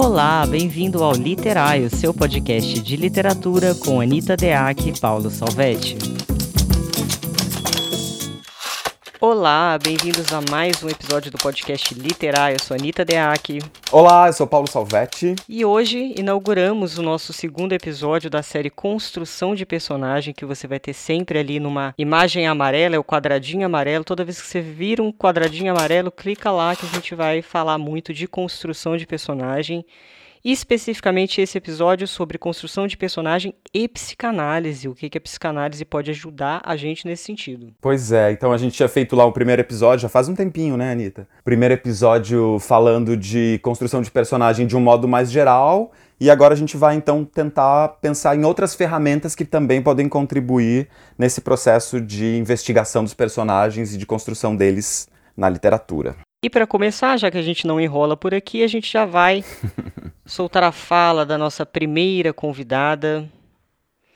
Olá, 0.00 0.46
bem-vindo 0.46 1.02
ao 1.02 1.12
Literário, 1.12 1.90
seu 1.90 2.14
podcast 2.14 2.80
de 2.80 2.96
literatura 2.96 3.74
com 3.74 4.00
Anita 4.00 4.36
Deac 4.36 4.88
e 4.88 4.96
Paulo 4.96 5.28
Salvetti. 5.28 6.17
Olá, 9.20 9.76
bem-vindos 9.82 10.32
a 10.32 10.40
mais 10.48 10.80
um 10.80 10.88
episódio 10.88 11.28
do 11.28 11.38
podcast 11.38 11.92
Literário. 11.92 12.54
Eu 12.54 12.62
sou 12.62 12.76
Anitta 12.76 13.04
Deac. 13.04 13.58
Olá, 13.90 14.28
eu 14.28 14.32
sou 14.32 14.46
Paulo 14.46 14.70
Salvetti. 14.70 15.34
E 15.48 15.64
hoje 15.64 16.14
inauguramos 16.16 16.98
o 16.98 17.02
nosso 17.02 17.32
segundo 17.32 17.72
episódio 17.72 18.30
da 18.30 18.44
série 18.44 18.70
Construção 18.70 19.56
de 19.56 19.66
Personagem, 19.66 20.32
que 20.32 20.44
você 20.44 20.68
vai 20.68 20.78
ter 20.78 20.92
sempre 20.92 21.36
ali 21.36 21.58
numa 21.58 21.92
imagem 21.98 22.46
amarela, 22.46 22.94
é 22.94 22.98
o 22.98 23.02
quadradinho 23.02 23.66
amarelo. 23.66 24.04
Toda 24.04 24.24
vez 24.24 24.40
que 24.40 24.46
você 24.46 24.60
vira 24.60 25.02
um 25.02 25.10
quadradinho 25.10 25.72
amarelo, 25.72 26.12
clica 26.12 26.52
lá 26.52 26.76
que 26.76 26.86
a 26.86 26.88
gente 26.88 27.12
vai 27.16 27.42
falar 27.42 27.76
muito 27.76 28.14
de 28.14 28.28
construção 28.28 28.96
de 28.96 29.04
personagem 29.04 29.84
especificamente 30.44 31.40
esse 31.40 31.58
episódio 31.58 32.06
sobre 32.06 32.38
construção 32.38 32.86
de 32.86 32.96
personagem 32.96 33.54
e 33.72 33.88
psicanálise, 33.88 34.88
o 34.88 34.94
que, 34.94 35.10
que 35.10 35.18
a 35.18 35.20
psicanálise 35.20 35.84
pode 35.84 36.10
ajudar 36.10 36.60
a 36.64 36.76
gente 36.76 37.06
nesse 37.06 37.24
sentido. 37.24 37.72
Pois 37.80 38.12
é, 38.12 38.32
então 38.32 38.52
a 38.52 38.58
gente 38.58 38.74
tinha 38.74 38.88
feito 38.88 39.16
lá 39.16 39.24
o 39.24 39.32
primeiro 39.32 39.60
episódio, 39.60 40.02
já 40.02 40.08
faz 40.08 40.28
um 40.28 40.34
tempinho, 40.34 40.76
né, 40.76 40.92
Anitta? 40.92 41.28
Primeiro 41.44 41.74
episódio 41.74 42.58
falando 42.58 43.16
de 43.16 43.58
construção 43.62 44.02
de 44.02 44.10
personagem 44.10 44.66
de 44.66 44.76
um 44.76 44.80
modo 44.80 45.08
mais 45.08 45.30
geral, 45.30 45.92
e 46.20 46.30
agora 46.30 46.52
a 46.52 46.56
gente 46.56 46.76
vai 46.76 46.96
então 46.96 47.24
tentar 47.24 47.88
pensar 48.00 48.36
em 48.36 48.44
outras 48.44 48.74
ferramentas 48.74 49.36
que 49.36 49.44
também 49.44 49.80
podem 49.80 50.08
contribuir 50.08 50.88
nesse 51.16 51.40
processo 51.40 52.00
de 52.00 52.36
investigação 52.36 53.04
dos 53.04 53.14
personagens 53.14 53.94
e 53.94 53.98
de 53.98 54.04
construção 54.04 54.56
deles 54.56 55.08
na 55.36 55.48
literatura. 55.48 56.16
E 56.40 56.48
para 56.48 56.68
começar, 56.68 57.16
já 57.16 57.32
que 57.32 57.38
a 57.38 57.42
gente 57.42 57.66
não 57.66 57.80
enrola 57.80 58.16
por 58.16 58.32
aqui, 58.32 58.62
a 58.62 58.68
gente 58.68 58.92
já 58.92 59.04
vai 59.04 59.44
soltar 60.24 60.62
a 60.62 60.70
fala 60.70 61.26
da 61.26 61.36
nossa 61.36 61.66
primeira 61.66 62.32
convidada. 62.32 63.28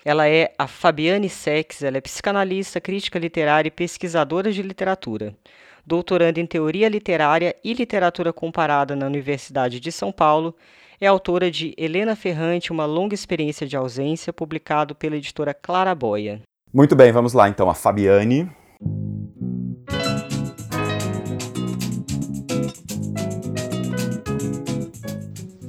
Ela 0.05 0.29
é 0.29 0.53
a 0.57 0.69
Fabiane 0.69 1.29
Sex, 1.29 1.83
ela 1.83 1.99
é 1.99 2.01
psicanalista, 2.01 2.81
crítica 2.81 3.19
literária 3.19 3.67
e 3.67 3.73
pesquisadora 3.73 4.53
de 4.53 4.63
literatura. 4.63 5.35
Doutoranda 5.85 6.39
em 6.39 6.47
Teoria 6.47 6.89
Literária 6.89 7.57
e 7.65 7.73
Literatura 7.73 8.33
Comparada 8.33 8.95
na 8.95 9.07
Universidade 9.07 9.81
de 9.81 9.91
São 9.91 10.13
Paulo, 10.13 10.55
é 11.01 11.09
autora 11.09 11.51
de 11.51 11.75
Helena 11.77 12.15
Ferrante, 12.15 12.71
Uma 12.71 12.87
Longa 12.87 13.17
Experiência 13.17 13.67
de 13.67 13.77
Ausência, 13.77 14.33
publicado 14.33 14.95
pela 14.95 15.17
editora 15.17 15.53
Claraboia. 15.53 16.41
Muito 16.73 16.95
bem, 16.95 17.11
vamos 17.11 17.33
lá 17.33 17.49
então. 17.49 17.69
A 17.69 17.75
Fabiane 17.75 18.49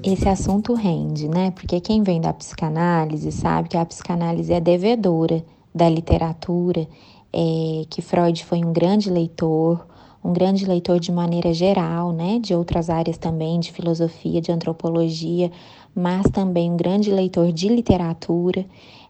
esse 0.04 0.28
assunto 0.28 0.74
rende, 0.74 1.30
né? 1.30 1.52
Porque 1.52 1.80
quem 1.80 2.04
vem 2.04 2.20
da 2.20 2.34
psicanálise 2.34 3.32
sabe 3.32 3.70
que 3.70 3.78
a 3.78 3.86
psicanálise 3.86 4.52
é 4.52 4.60
devedora 4.60 5.44
da 5.74 5.90
literatura, 5.90 6.88
é, 7.32 7.86
que 7.90 8.02
Freud 8.02 8.44
foi 8.44 8.60
um 8.60 8.74
grande 8.74 9.10
leitor, 9.10 9.88
um 10.24 10.34
grande 10.34 10.66
leitor 10.66 11.00
de 11.00 11.12
maneira 11.12 11.54
geral, 11.54 12.12
né? 12.12 12.38
De 12.38 12.54
outras 12.54 12.90
áreas 12.90 13.18
também, 13.18 13.60
de 13.60 13.72
filosofia, 13.72 14.42
de 14.42 14.52
antropologia, 14.52 15.50
mas 15.96 16.30
também 16.30 16.70
um 16.70 16.78
grande 16.78 17.10
leitor 17.10 17.52
de 17.54 17.70
literatura. 17.70 18.66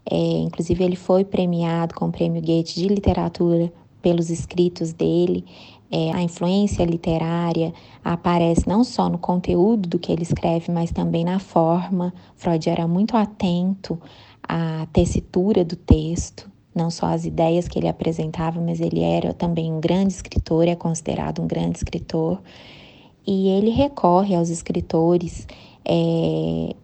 É, 0.08 0.16
inclusive, 0.16 0.84
ele 0.84 0.96
foi 0.96 1.24
premiado 1.24 1.94
com 1.94 2.06
o 2.06 2.12
Prêmio 2.12 2.40
Goethe 2.40 2.74
de 2.74 2.88
Literatura 2.88 3.72
pelos 4.00 4.28
escritos 4.30 4.92
dele 4.92 5.44
é, 5.94 6.10
a 6.12 6.20
influência 6.20 6.84
literária 6.84 7.72
aparece 8.04 8.68
não 8.68 8.82
só 8.82 9.08
no 9.08 9.16
conteúdo 9.16 9.88
do 9.88 9.96
que 9.96 10.10
ele 10.10 10.24
escreve, 10.24 10.72
mas 10.72 10.90
também 10.90 11.24
na 11.24 11.38
forma. 11.38 12.12
Freud 12.34 12.68
era 12.68 12.88
muito 12.88 13.16
atento 13.16 13.96
à 14.42 14.88
tessitura 14.92 15.64
do 15.64 15.76
texto, 15.76 16.50
não 16.74 16.90
só 16.90 17.06
as 17.06 17.24
ideias 17.24 17.68
que 17.68 17.78
ele 17.78 17.86
apresentava, 17.86 18.60
mas 18.60 18.80
ele 18.80 19.02
era 19.02 19.32
também 19.32 19.72
um 19.72 19.78
grande 19.78 20.14
escritor, 20.14 20.66
é 20.66 20.74
considerado 20.74 21.40
um 21.40 21.46
grande 21.46 21.76
escritor. 21.76 22.42
E 23.24 23.46
ele 23.50 23.70
recorre 23.70 24.34
aos 24.34 24.48
escritores 24.48 25.46
é, 25.84 26.74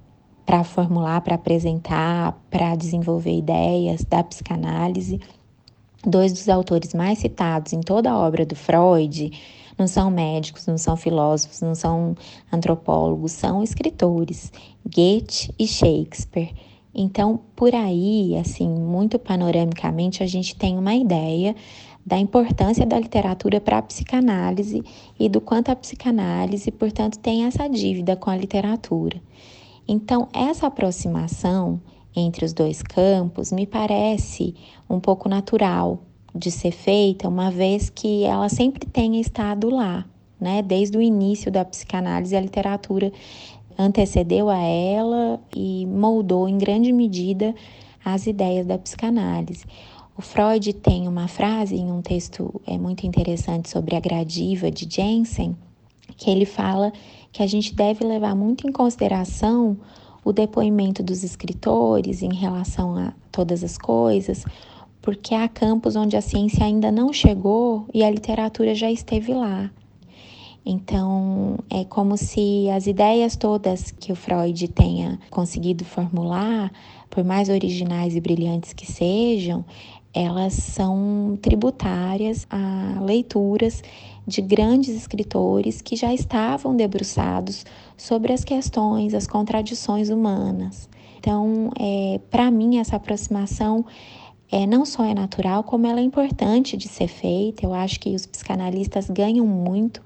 para 0.47 0.63
formular, 0.63 1.21
para 1.23 1.35
apresentar, 1.35 2.41
para 2.49 2.77
desenvolver 2.77 3.37
ideias 3.37 4.05
da 4.05 4.23
psicanálise. 4.23 5.19
Dois 6.05 6.33
dos 6.33 6.49
autores 6.49 6.95
mais 6.95 7.19
citados 7.19 7.73
em 7.73 7.81
toda 7.81 8.11
a 8.11 8.19
obra 8.19 8.47
do 8.47 8.57
Freud 8.57 9.31
não 9.79 9.87
são 9.87 10.11
médicos, 10.11 10.67
não 10.67 10.79
são 10.79 10.97
filósofos, 10.97 11.61
não 11.61 11.75
são 11.75 12.15
antropólogos, 12.53 13.33
são 13.33 13.63
escritores, 13.63 14.53
Goethe 14.85 15.53
e 15.59 15.67
Shakespeare. 15.67 16.55
Então, 16.95 17.41
por 17.55 17.75
aí, 17.75 18.37
assim, 18.37 18.69
muito 18.69 19.19
panoramicamente, 19.19 20.23
a 20.23 20.27
gente 20.27 20.57
tem 20.57 20.77
uma 20.77 20.95
ideia 20.95 21.55
da 22.05 22.19
importância 22.19 22.85
da 22.85 22.99
literatura 22.99 23.61
para 23.61 23.79
a 23.79 23.83
psicanálise 23.83 24.83
e 25.19 25.29
do 25.29 25.41
quanto 25.41 25.71
a 25.71 25.77
psicanálise, 25.77 26.71
portanto, 26.71 27.19
tem 27.19 27.45
essa 27.45 27.69
dívida 27.69 28.17
com 28.17 28.31
a 28.31 28.37
literatura. 28.37 29.21
Então, 29.87 30.29
essa 30.33 30.67
aproximação 30.67 31.81
entre 32.21 32.45
os 32.45 32.53
dois 32.53 32.83
campos 32.83 33.51
me 33.53 33.67
parece 33.67 34.55
um 34.89 35.01
pouco 35.01 35.29
natural 35.29 35.99
de 36.35 36.51
ser 36.51 36.71
feita, 36.71 37.29
uma 37.29 37.51
vez 37.51 37.91
que 37.91 38.25
ela 38.25 38.49
sempre 38.49 38.87
tenha 38.87 39.21
estado 39.21 39.69
lá, 39.69 40.05
né? 40.41 40.63
Desde 40.63 40.97
o 40.97 41.03
início 41.03 41.51
da 41.51 41.65
psicanálise, 41.65 42.37
a 42.37 42.41
literatura 42.41 43.13
antecedeu 43.79 44.49
a 44.49 44.59
ela 44.59 45.41
e 45.55 45.87
moldou 45.87 46.49
em 46.49 46.59
grande 46.59 46.93
medida 46.93 47.55
as 48.05 48.27
ideias 48.27 48.67
da 48.67 48.79
psicanálise. 48.79 49.65
O 50.17 50.23
Freud 50.23 50.73
tem 50.75 51.09
uma 51.09 51.29
frase 51.29 51.77
em 51.77 51.91
um 51.91 52.03
texto 52.03 52.61
é 52.67 52.77
muito 52.77 53.07
interessante 53.07 53.71
sobre 53.71 53.97
a 53.97 54.01
gradiva 54.01 54.71
de 54.71 54.87
Jensen, 54.89 55.57
que 56.17 56.31
ele 56.31 56.45
fala 56.45 56.93
que 57.33 57.43
a 57.43 57.47
gente 57.47 57.75
deve 57.75 58.05
levar 58.05 58.35
muito 58.35 58.69
em 58.69 58.73
consideração 58.73 59.79
o 60.25 60.33
depoimento 60.33 61.03
dos 61.03 61.23
escritores 61.25 62.23
em 62.23 62.35
relação 62.35 62.97
a 62.97 63.13
todas 63.33 63.65
as 63.65 63.79
coisas, 63.79 64.45
porque 65.01 65.35
há 65.35 65.49
campos 65.49 65.97
onde 65.97 66.17
a 66.17 66.21
ciência 66.21 66.65
ainda 66.65 66.93
não 66.93 67.13
chegou 67.13 67.87
e 67.93 68.05
a 68.05 68.11
literatura 68.11 68.75
já 68.75 68.91
esteve 68.91 69.33
lá. 69.33 69.71
Então, 70.65 71.59
é 71.71 71.85
como 71.85 72.19
se 72.19 72.69
as 72.71 72.87
ideias 72.87 73.35
todas 73.35 73.91
que 73.91 74.13
o 74.13 74.17
Freud 74.17 74.69
tenha 74.69 75.19
conseguido 75.31 75.85
formular, 75.85 76.71
por 77.09 77.25
mais 77.25 77.49
originais 77.49 78.15
e 78.15 78.21
brilhantes 78.21 78.75
que 78.75 78.87
sejam, 78.87 79.65
elas 80.13 80.55
são 80.55 81.39
tributárias 81.41 82.47
a 82.51 83.01
leituras 83.01 83.83
de 84.27 84.43
grandes 84.43 84.91
escritores 84.91 85.81
que 85.81 85.97
já 85.97 86.13
estavam 86.13 86.77
debruçados 86.77 87.65
sobre 88.01 88.33
as 88.33 88.43
questões, 88.43 89.13
as 89.13 89.27
contradições 89.27 90.09
humanas. 90.09 90.89
Então, 91.19 91.71
é, 91.79 92.19
para 92.31 92.51
mim, 92.51 92.79
essa 92.79 92.97
aproximação 92.97 93.85
é, 94.51 94.67
não 94.67 94.87
só 94.87 95.05
é 95.05 95.13
natural, 95.13 95.63
como 95.63 95.87
ela 95.87 96.01
é 96.01 96.03
importante 96.03 96.79
de 96.79 96.89
ser 96.89 97.09
feita. 97.09 97.65
Eu 97.65 97.75
acho 97.75 98.01
que 98.01 98.15
os 98.15 98.25
psicanalistas 98.25 99.11
ganham 99.11 99.47
muito 99.47 100.03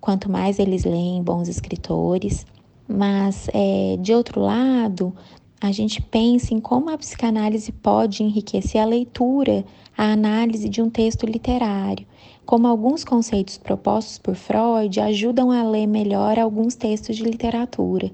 quanto 0.00 0.30
mais 0.30 0.58
eles 0.58 0.84
leem 0.84 1.22
bons 1.22 1.48
escritores. 1.48 2.44
Mas, 2.86 3.48
é, 3.54 3.96
de 3.98 4.12
outro 4.12 4.40
lado, 4.42 5.14
a 5.60 5.70
gente 5.72 6.00
pensa 6.00 6.54
em 6.54 6.60
como 6.60 6.90
a 6.90 6.98
psicanálise 6.98 7.70
pode 7.72 8.22
enriquecer 8.22 8.80
a 8.80 8.86
leitura, 8.86 9.64
a 9.96 10.12
análise 10.12 10.68
de 10.68 10.80
um 10.80 10.88
texto 10.88 11.26
literário 11.26 12.06
como 12.50 12.66
alguns 12.66 13.04
conceitos 13.04 13.58
propostos 13.58 14.18
por 14.18 14.34
Freud 14.34 14.98
ajudam 14.98 15.52
a 15.52 15.62
ler 15.62 15.86
melhor 15.86 16.36
alguns 16.36 16.74
textos 16.74 17.16
de 17.16 17.22
literatura. 17.22 18.10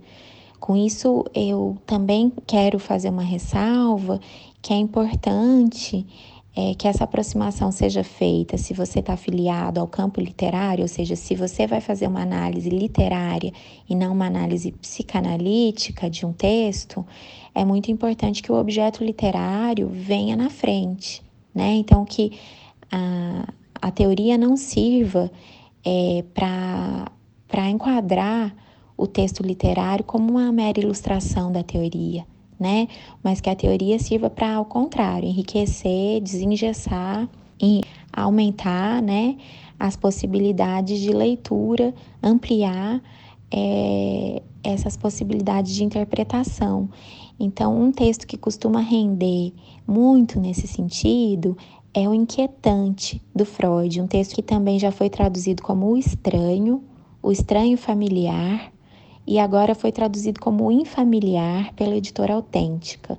Com 0.61 0.77
isso, 0.77 1.25
eu 1.35 1.79
também 1.87 2.31
quero 2.47 2.79
fazer 2.79 3.09
uma 3.09 3.23
ressalva 3.23 4.21
que 4.61 4.75
é 4.75 4.77
importante 4.77 6.07
é, 6.57 6.75
que 6.75 6.89
essa 6.89 7.05
aproximação 7.05 7.71
seja 7.71 8.03
feita 8.03 8.57
se 8.57 8.73
você 8.73 9.01
está 9.01 9.13
afiliado 9.13 9.79
ao 9.79 9.87
campo 9.87 10.23
literário, 10.23 10.83
ou 10.83 10.89
seja, 10.89 11.15
se 11.15 11.35
você 11.35 11.67
vai 11.67 11.83
fazer 11.83 12.07
uma 12.07 12.23
análise 12.23 12.71
literária 12.71 13.53
e 13.87 13.95
não 13.95 14.15
uma 14.15 14.25
análise 14.25 14.73
psicanalítica 14.73 16.09
de 16.09 16.25
um 16.25 16.33
texto, 16.33 17.07
é 17.55 17.63
muito 17.63 17.91
importante 17.91 18.43
que 18.43 18.51
o 18.51 18.55
objeto 18.55 19.05
literário 19.05 19.91
venha 19.93 20.35
na 20.35 20.49
frente, 20.49 21.23
né? 21.55 21.75
Então, 21.75 22.07
que 22.07 22.33
a, 22.91 23.53
a 23.83 23.91
teoria 23.91 24.39
não 24.39 24.57
sirva 24.57 25.31
é, 25.85 26.25
para 26.33 27.69
enquadrar 27.69 28.57
o 28.97 29.07
texto 29.07 29.43
literário 29.43 30.05
como 30.05 30.31
uma 30.31 30.51
mera 30.51 30.81
ilustração 30.81 31.53
da 31.53 31.63
teoria, 31.63 32.25
né? 32.59 32.89
Mas 33.23 33.41
que 33.41 33.51
a 33.51 33.55
teoria 33.55 33.99
sirva 33.99 34.31
para, 34.31 34.55
ao 34.55 34.65
contrário, 34.65 35.29
enriquecer, 35.29 36.21
desengessar 36.21 37.29
e 37.61 37.81
aumentar, 38.13 39.03
né? 39.03 39.37
As 39.79 39.97
possibilidades 39.97 40.99
de 41.01 41.13
leitura, 41.13 41.95
ampliar 42.23 43.03
é, 43.51 44.43
essas 44.65 44.97
possibilidades 44.97 45.75
de 45.75 45.85
interpretação. 45.85 46.89
Então, 47.39 47.79
um 47.79 47.93
texto 47.93 48.27
que 48.27 48.37
costuma 48.37 48.81
render 48.81 49.53
muito 49.87 50.41
nesse 50.41 50.67
sentido 50.67 51.57
é 51.93 52.09
o 52.09 52.15
Inquietante, 52.15 53.23
do 53.35 53.47
Freud, 53.47 54.01
um 54.01 54.07
texto 54.07 54.35
que 54.35 54.43
também 54.43 54.79
já 54.79 54.91
foi 54.91 55.09
traduzido 55.09 55.63
como 55.63 55.87
O 55.87 55.97
Estranho, 55.97 56.83
O 57.23 57.33
Estranho 57.33 57.79
Familiar, 57.79 58.71
e 59.27 59.39
agora 59.39 59.75
foi 59.75 59.91
traduzido 59.91 60.41
como 60.41 60.71
Infamiliar 60.71 61.75
pela 61.75 61.97
editora 61.97 62.35
Autêntica. 62.35 63.19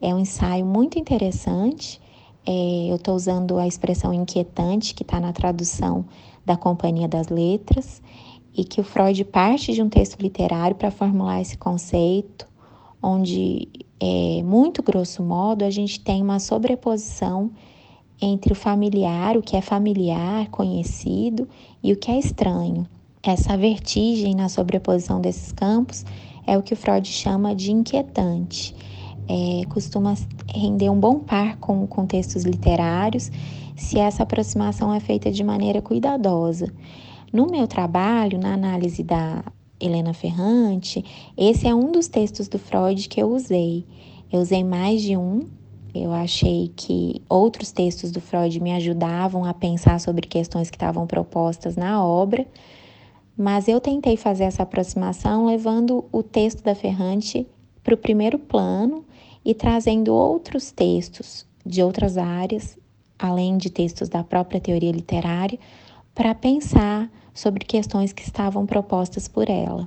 É 0.00 0.14
um 0.14 0.20
ensaio 0.20 0.64
muito 0.64 0.98
interessante. 0.98 2.00
É, 2.46 2.86
eu 2.88 2.96
estou 2.96 3.14
usando 3.14 3.58
a 3.58 3.66
expressão 3.66 4.14
inquietante, 4.14 4.94
que 4.94 5.02
está 5.02 5.18
na 5.18 5.32
tradução 5.32 6.04
da 6.46 6.56
Companhia 6.56 7.08
das 7.08 7.28
Letras, 7.28 8.00
e 8.56 8.64
que 8.64 8.80
o 8.80 8.84
Freud 8.84 9.24
parte 9.24 9.72
de 9.72 9.82
um 9.82 9.88
texto 9.88 10.20
literário 10.20 10.76
para 10.76 10.90
formular 10.90 11.40
esse 11.40 11.58
conceito, 11.58 12.46
onde, 13.02 13.68
é, 13.98 14.42
muito 14.42 14.82
grosso 14.82 15.22
modo, 15.22 15.64
a 15.64 15.70
gente 15.70 16.00
tem 16.00 16.22
uma 16.22 16.38
sobreposição 16.38 17.50
entre 18.20 18.52
o 18.52 18.56
familiar, 18.56 19.36
o 19.36 19.42
que 19.42 19.56
é 19.56 19.60
familiar, 19.60 20.48
conhecido, 20.50 21.48
e 21.82 21.92
o 21.92 21.96
que 21.96 22.10
é 22.10 22.18
estranho. 22.18 22.86
Essa 23.22 23.54
vertigem 23.56 24.34
na 24.34 24.48
sobreposição 24.48 25.20
desses 25.20 25.52
campos 25.52 26.06
é 26.46 26.56
o 26.56 26.62
que 26.62 26.74
Freud 26.74 27.06
chama 27.06 27.54
de 27.54 27.70
inquietante. 27.70 28.74
É, 29.28 29.64
costuma 29.68 30.14
render 30.48 30.88
um 30.88 30.98
bom 30.98 31.20
par 31.20 31.56
com, 31.58 31.86
com 31.86 32.06
textos 32.06 32.44
literários 32.44 33.30
se 33.76 33.98
essa 33.98 34.22
aproximação 34.22 34.92
é 34.92 35.00
feita 35.00 35.30
de 35.30 35.44
maneira 35.44 35.80
cuidadosa. 35.80 36.72
No 37.32 37.46
meu 37.46 37.68
trabalho, 37.68 38.38
na 38.38 38.54
análise 38.54 39.02
da 39.02 39.44
Helena 39.78 40.12
Ferrante, 40.12 41.04
esse 41.36 41.66
é 41.66 41.74
um 41.74 41.92
dos 41.92 42.08
textos 42.08 42.48
do 42.48 42.58
Freud 42.58 43.08
que 43.08 43.22
eu 43.22 43.28
usei. 43.28 43.86
Eu 44.32 44.40
usei 44.40 44.64
mais 44.64 45.02
de 45.02 45.16
um. 45.16 45.46
Eu 45.94 46.12
achei 46.12 46.72
que 46.74 47.22
outros 47.28 47.70
textos 47.72 48.10
do 48.10 48.20
Freud 48.20 48.60
me 48.60 48.72
ajudavam 48.72 49.44
a 49.44 49.52
pensar 49.52 50.00
sobre 50.00 50.26
questões 50.26 50.70
que 50.70 50.76
estavam 50.76 51.06
propostas 51.06 51.76
na 51.76 52.04
obra, 52.04 52.46
mas 53.40 53.68
eu 53.68 53.80
tentei 53.80 54.18
fazer 54.18 54.44
essa 54.44 54.64
aproximação 54.64 55.46
levando 55.46 56.04
o 56.12 56.22
texto 56.22 56.62
da 56.62 56.74
Ferrante 56.74 57.46
para 57.82 57.94
o 57.94 57.96
primeiro 57.96 58.38
plano 58.38 59.04
e 59.42 59.54
trazendo 59.54 60.14
outros 60.14 60.70
textos 60.70 61.46
de 61.64 61.82
outras 61.82 62.18
áreas 62.18 62.78
além 63.20 63.56
de 63.58 63.70
textos 63.70 64.08
da 64.08 64.24
própria 64.24 64.60
teoria 64.60 64.90
literária, 64.90 65.58
para 66.14 66.34
pensar 66.34 67.10
sobre 67.34 67.64
questões 67.64 68.12
que 68.12 68.22
estavam 68.22 68.66
propostas 68.66 69.28
por 69.28 69.48
ela. 69.48 69.84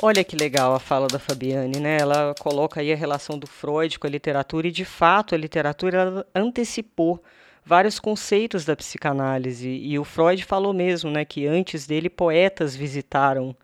Olha 0.00 0.24
que 0.24 0.34
legal 0.34 0.74
a 0.74 0.80
fala 0.80 1.06
da 1.06 1.18
Fabiane, 1.18 1.78
né? 1.78 1.98
Ela 2.00 2.34
coloca 2.40 2.80
aí 2.80 2.92
a 2.92 2.96
relação 2.96 3.38
do 3.38 3.46
Freud 3.46 3.98
com 3.98 4.06
a 4.06 4.10
literatura 4.10 4.66
e, 4.66 4.72
de 4.72 4.84
fato, 4.84 5.34
a 5.34 5.38
literatura 5.38 6.26
antecipou 6.34 7.22
vários 7.64 7.98
conceitos 7.98 8.64
da 8.64 8.76
psicanálise 8.76 9.68
e 9.68 9.98
o 9.98 10.04
Freud 10.04 10.44
falou 10.44 10.72
mesmo, 10.72 11.10
né, 11.10 11.24
que 11.24 11.46
antes 11.46 11.86
dele 11.86 12.10
poetas 12.10 12.74
visitaram 12.74 13.54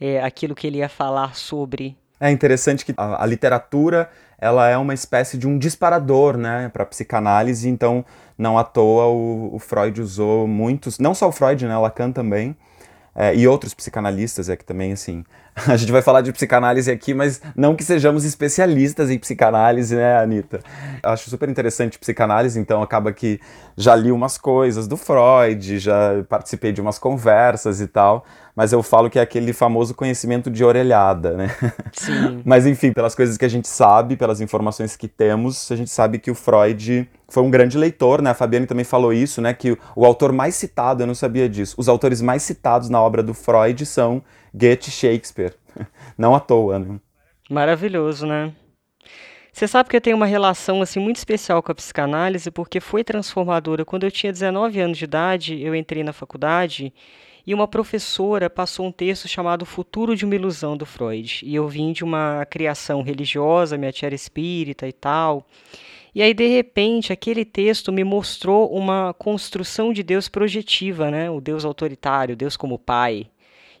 é, 0.00 0.22
aquilo 0.22 0.54
que 0.54 0.66
ele 0.66 0.78
ia 0.78 0.88
falar 0.88 1.34
sobre. 1.34 1.96
É 2.20 2.30
interessante 2.30 2.84
que 2.84 2.92
a, 2.96 3.22
a 3.22 3.26
literatura 3.26 4.10
ela 4.38 4.68
é 4.68 4.76
uma 4.76 4.94
espécie 4.94 5.36
de 5.36 5.46
um 5.46 5.58
disparador 5.58 6.36
né, 6.36 6.68
para 6.72 6.84
a 6.84 6.86
psicanálise, 6.86 7.68
então 7.68 8.04
não 8.36 8.56
à 8.56 8.64
toa 8.64 9.06
o, 9.06 9.54
o, 9.54 9.58
Freud 9.58 10.00
usou 10.00 10.46
muitos, 10.46 10.98
não 10.98 11.14
só 11.14 11.28
o 11.28 11.32
Freud, 11.32 11.66
né, 11.66 11.76
Lacan 11.76 12.12
também, 12.12 12.56
é, 13.20 13.34
e 13.34 13.48
outros 13.48 13.74
psicanalistas 13.74 14.48
é 14.48 14.56
que 14.56 14.64
também, 14.64 14.92
assim, 14.92 15.24
a 15.66 15.76
gente 15.76 15.90
vai 15.90 16.00
falar 16.00 16.20
de 16.20 16.32
psicanálise 16.32 16.88
aqui, 16.88 17.12
mas 17.12 17.42
não 17.56 17.74
que 17.74 17.82
sejamos 17.82 18.24
especialistas 18.24 19.10
em 19.10 19.18
psicanálise, 19.18 19.96
né, 19.96 20.18
Anitta? 20.18 20.60
Acho 21.02 21.28
super 21.28 21.48
interessante 21.48 21.98
psicanálise, 21.98 22.60
então 22.60 22.80
acaba 22.80 23.12
que 23.12 23.40
já 23.76 23.96
li 23.96 24.12
umas 24.12 24.38
coisas 24.38 24.86
do 24.86 24.96
Freud, 24.96 25.80
já 25.80 26.24
participei 26.28 26.70
de 26.70 26.80
umas 26.80 26.96
conversas 26.96 27.80
e 27.80 27.88
tal, 27.88 28.24
mas 28.54 28.72
eu 28.72 28.84
falo 28.84 29.10
que 29.10 29.18
é 29.18 29.22
aquele 29.22 29.52
famoso 29.52 29.96
conhecimento 29.96 30.48
de 30.48 30.64
orelhada, 30.64 31.32
né? 31.32 31.50
Sim. 31.92 32.40
mas 32.46 32.66
enfim, 32.66 32.92
pelas 32.92 33.16
coisas 33.16 33.36
que 33.36 33.44
a 33.44 33.50
gente 33.50 33.66
sabe, 33.66 34.16
pelas 34.16 34.40
informações 34.40 34.94
que 34.94 35.08
temos, 35.08 35.72
a 35.72 35.74
gente 35.74 35.90
sabe 35.90 36.20
que 36.20 36.30
o 36.30 36.36
Freud 36.36 37.08
foi 37.28 37.42
um 37.42 37.50
grande 37.50 37.76
leitor, 37.76 38.22
né? 38.22 38.30
A 38.30 38.34
Fabiane 38.34 38.66
também 38.66 38.84
falou 38.84 39.12
isso, 39.12 39.40
né? 39.42 39.52
Que 39.52 39.76
o, 39.94 40.04
autor 40.06 40.32
mais 40.32 40.54
citado, 40.54 41.02
eu 41.02 41.06
não 41.06 41.14
sabia 41.14 41.48
disso, 41.48 41.74
os 41.78 41.88
autores 41.88 42.22
mais 42.22 42.42
citados 42.42 42.88
na 42.88 43.00
obra 43.00 43.22
do 43.22 43.34
Freud 43.34 43.84
são 43.84 44.22
Goethe 44.54 44.88
e 44.88 44.92
Shakespeare. 44.92 45.54
Não 46.16 46.34
à 46.34 46.40
toa, 46.40 46.78
né? 46.78 46.98
Maravilhoso, 47.48 48.26
né? 48.26 48.52
Você 49.52 49.66
sabe 49.68 49.88
que 49.88 49.96
eu 49.96 50.00
tenho 50.00 50.16
uma 50.16 50.26
relação 50.26 50.80
assim 50.82 51.00
muito 51.00 51.16
especial 51.16 51.62
com 51.62 51.72
a 51.72 51.74
psicanálise 51.74 52.50
porque 52.50 52.80
foi 52.80 53.02
transformadora. 53.04 53.84
Quando 53.84 54.04
eu 54.04 54.10
tinha 54.10 54.32
19 54.32 54.80
anos 54.80 54.98
de 54.98 55.04
idade, 55.04 55.60
eu 55.62 55.74
entrei 55.74 56.02
na 56.02 56.12
faculdade 56.12 56.92
e 57.46 57.54
uma 57.54 57.66
professora 57.66 58.48
passou 58.48 58.86
um 58.86 58.92
texto 58.92 59.26
chamado 59.26 59.64
Futuro 59.66 60.14
de 60.14 60.24
uma 60.24 60.34
Ilusão 60.34 60.76
do 60.76 60.86
Freud. 60.86 61.40
E 61.42 61.54
eu 61.54 61.66
vim 61.66 61.92
de 61.92 62.04
uma 62.04 62.46
criação 62.46 63.02
religiosa, 63.02 63.76
minha 63.76 63.90
tia 63.90 64.06
era 64.06 64.14
espírita 64.14 64.86
e 64.86 64.92
tal. 64.92 65.46
E 66.18 66.22
aí, 66.22 66.34
de 66.34 66.48
repente, 66.48 67.12
aquele 67.12 67.44
texto 67.44 67.92
me 67.92 68.02
mostrou 68.02 68.68
uma 68.72 69.14
construção 69.16 69.92
de 69.92 70.02
Deus 70.02 70.28
projetiva, 70.28 71.12
né? 71.12 71.30
O 71.30 71.40
Deus 71.40 71.64
autoritário, 71.64 72.34
Deus 72.34 72.56
como 72.56 72.76
pai. 72.76 73.28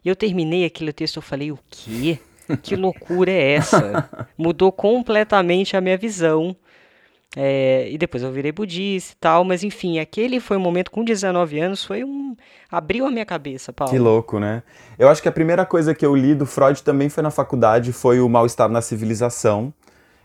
E 0.04 0.08
eu 0.08 0.14
terminei 0.14 0.64
aquele 0.64 0.92
texto, 0.92 1.16
eu 1.16 1.22
falei, 1.22 1.50
o 1.50 1.58
quê? 1.68 2.20
Que 2.62 2.76
loucura 2.76 3.32
é 3.32 3.54
essa? 3.54 4.08
Mudou 4.38 4.70
completamente 4.70 5.76
a 5.76 5.80
minha 5.80 5.98
visão 5.98 6.54
é, 7.36 7.88
e 7.90 7.98
depois 7.98 8.22
eu 8.22 8.30
virei 8.30 8.52
budista 8.52 9.14
e 9.14 9.16
tal, 9.16 9.42
mas 9.42 9.64
enfim, 9.64 9.98
aquele 9.98 10.38
foi 10.38 10.56
um 10.56 10.60
momento 10.60 10.92
com 10.92 11.02
19 11.02 11.58
anos, 11.58 11.84
foi 11.84 12.04
um. 12.04 12.36
abriu 12.70 13.04
a 13.04 13.10
minha 13.10 13.26
cabeça, 13.26 13.72
Paulo. 13.72 13.92
Que 13.92 13.98
louco, 13.98 14.38
né? 14.38 14.62
Eu 14.96 15.08
acho 15.08 15.20
que 15.20 15.28
a 15.28 15.32
primeira 15.32 15.66
coisa 15.66 15.92
que 15.92 16.06
eu 16.06 16.14
li 16.14 16.36
do 16.36 16.46
Freud 16.46 16.84
também 16.84 17.08
foi 17.08 17.24
na 17.24 17.32
faculdade, 17.32 17.92
foi 17.92 18.20
o 18.20 18.28
Mal-Estar 18.28 18.68
na 18.68 18.80
Civilização. 18.80 19.74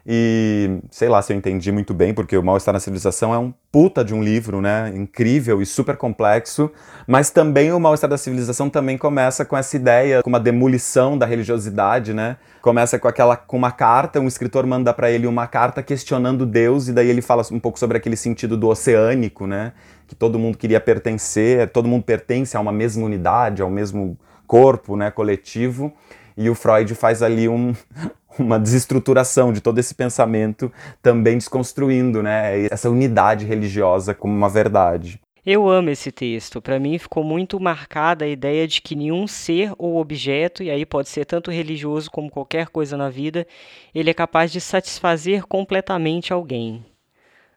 E 0.06 0.80
sei 0.92 1.08
lá 1.08 1.22
se 1.22 1.32
eu 1.32 1.38
entendi 1.38 1.72
muito 1.72 1.94
bem, 1.94 2.14
porque 2.14 2.38
o 2.38 2.44
Mal-Estar 2.44 2.74
na 2.74 2.80
Civilização 2.80 3.34
é 3.34 3.38
um 3.38 3.54
puta 3.72 4.04
de 4.04 4.14
um 4.14 4.22
livro, 4.22 4.60
né? 4.60 4.92
Incrível 4.94 5.62
e 5.62 5.66
super 5.66 5.96
complexo. 5.96 6.70
Mas 7.08 7.30
também 7.30 7.72
o 7.72 7.80
Mal-Estar 7.80 8.10
da 8.10 8.18
Civilização 8.18 8.70
também 8.70 8.98
começa 8.98 9.46
com 9.46 9.56
essa 9.56 9.78
ideia, 9.78 10.22
com 10.22 10.30
uma 10.30 10.42
demolição 10.42 11.18
da 11.18 11.26
religiosidade, 11.26 12.14
né? 12.14 12.36
Começa 12.62 13.00
com 13.00 13.08
aquela 13.08 13.38
com 13.38 13.56
uma 13.56 13.72
carta, 13.72 14.20
um 14.20 14.28
escritor 14.28 14.66
manda 14.66 14.94
para 14.94 15.10
ele 15.10 15.26
uma 15.26 15.48
carta 15.48 15.82
questionando 15.82 16.46
Deus, 16.46 16.90
e 16.90 16.94
daí 16.94 17.10
ele 17.10 17.22
fala 17.22 17.42
um 17.50 17.60
pouco 17.60 17.80
sobre 17.80 17.98
aquele 17.98 18.18
sentido 18.18 18.58
do 18.58 18.68
oceânico, 18.68 19.48
né? 19.48 19.72
Que 20.06 20.16
todo 20.16 20.38
mundo 20.38 20.58
queria 20.58 20.82
pertencer, 20.82 21.70
todo 21.70 21.88
mundo 21.88 22.04
pertence 22.04 22.58
a 22.58 22.60
uma 22.60 22.74
mesma 22.74 23.06
unidade, 23.06 23.62
ao 23.62 23.70
mesmo 23.70 24.18
corpo, 24.46 24.96
né, 24.96 25.10
coletivo. 25.10 25.94
E 26.36 26.50
o 26.50 26.56
Freud 26.56 26.94
faz 26.96 27.22
ali 27.22 27.48
um, 27.48 27.74
uma 28.38 28.60
desestruturação 28.60 29.54
de 29.54 29.62
todo 29.62 29.80
esse 29.80 29.94
pensamento, 29.94 30.72
também 31.02 31.38
desconstruindo 31.38 32.24
né, 32.24 32.68
essa 32.68 32.90
unidade 32.90 33.46
religiosa 33.46 34.14
como 34.14 34.34
uma 34.34 34.50
verdade. 34.50 35.20
Eu 35.46 35.70
amo 35.70 35.90
esse 35.90 36.12
texto. 36.12 36.62
Para 36.62 36.80
mim 36.80 36.98
ficou 36.98 37.24
muito 37.24 37.60
marcada 37.60 38.24
a 38.24 38.28
ideia 38.28 38.66
de 38.66 38.82
que 38.82 38.96
nenhum 38.96 39.28
ser 39.28 39.74
ou 39.78 39.98
objeto, 39.98 40.64
e 40.64 40.72
aí 40.72 40.86
pode 40.86 41.10
ser 41.10 41.26
tanto 41.26 41.52
religioso 41.52 42.10
como 42.10 42.32
qualquer 42.32 42.70
coisa 42.70 42.96
na 42.96 43.10
vida, 43.10 43.46
ele 43.94 44.10
é 44.10 44.14
capaz 44.14 44.52
de 44.52 44.62
satisfazer 44.62 45.46
completamente 45.46 46.32
alguém, 46.32 46.86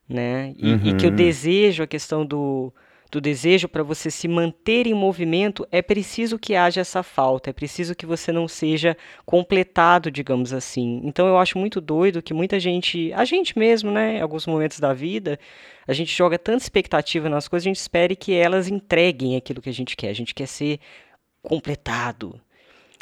né? 0.09 0.52
E, 0.56 0.73
uhum. 0.73 0.80
e 0.85 0.95
que 0.97 1.06
o 1.06 1.11
uhum. 1.11 1.16
desejo, 1.16 1.85
a 1.85 1.87
questão 1.87 2.26
do, 2.26 2.73
do 3.16 3.20
desejo 3.20 3.66
para 3.66 3.82
você 3.82 4.11
se 4.11 4.28
manter 4.28 4.87
em 4.87 4.92
movimento, 4.92 5.66
é 5.73 5.80
preciso 5.80 6.38
que 6.38 6.54
haja 6.54 6.82
essa 6.82 7.02
falta, 7.02 7.49
é 7.49 7.52
preciso 7.52 7.94
que 7.94 8.04
você 8.04 8.30
não 8.30 8.46
seja 8.46 8.94
completado, 9.25 10.11
digamos 10.11 10.52
assim. 10.52 11.00
Então 11.02 11.26
eu 11.26 11.38
acho 11.38 11.58
muito 11.58 11.80
doido 11.80 12.20
que 12.20 12.35
muita 12.35 12.61
gente, 12.61 13.11
a 13.14 13.25
gente 13.25 13.58
mesmo, 13.58 13.90
né, 13.90 14.18
em 14.18 14.20
alguns 14.20 14.46
momentos 14.46 14.78
da 14.78 14.92
vida, 14.92 15.38
a 15.88 15.94
gente 15.94 16.14
joga 16.14 16.38
tanta 16.38 16.62
expectativa 16.62 17.30
nas 17.30 17.49
coisas, 17.49 17.66
a 17.66 17.70
gente 17.70 17.80
espere 17.80 18.14
que 18.14 18.35
elas 18.35 18.68
entreguem 18.68 19.35
aquilo 19.35 19.62
que 19.62 19.70
a 19.70 19.75
gente 19.75 19.96
quer. 19.96 20.11
A 20.11 20.14
gente 20.14 20.35
quer 20.35 20.46
ser 20.46 20.78
completado. 21.40 22.38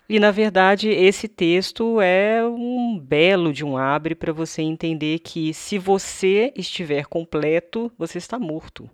E 0.08 0.20
na 0.20 0.30
verdade, 0.30 0.90
esse 0.90 1.26
texto 1.26 2.00
é 2.00 2.40
um 2.46 2.96
belo 3.00 3.52
de 3.52 3.64
um 3.64 3.76
abre 3.76 4.14
para 4.14 4.32
você 4.32 4.62
entender 4.62 5.18
que 5.18 5.52
se 5.52 5.76
você 5.76 6.52
estiver 6.54 7.06
completo, 7.06 7.90
você 7.98 8.18
está 8.18 8.38
morto. 8.38 8.88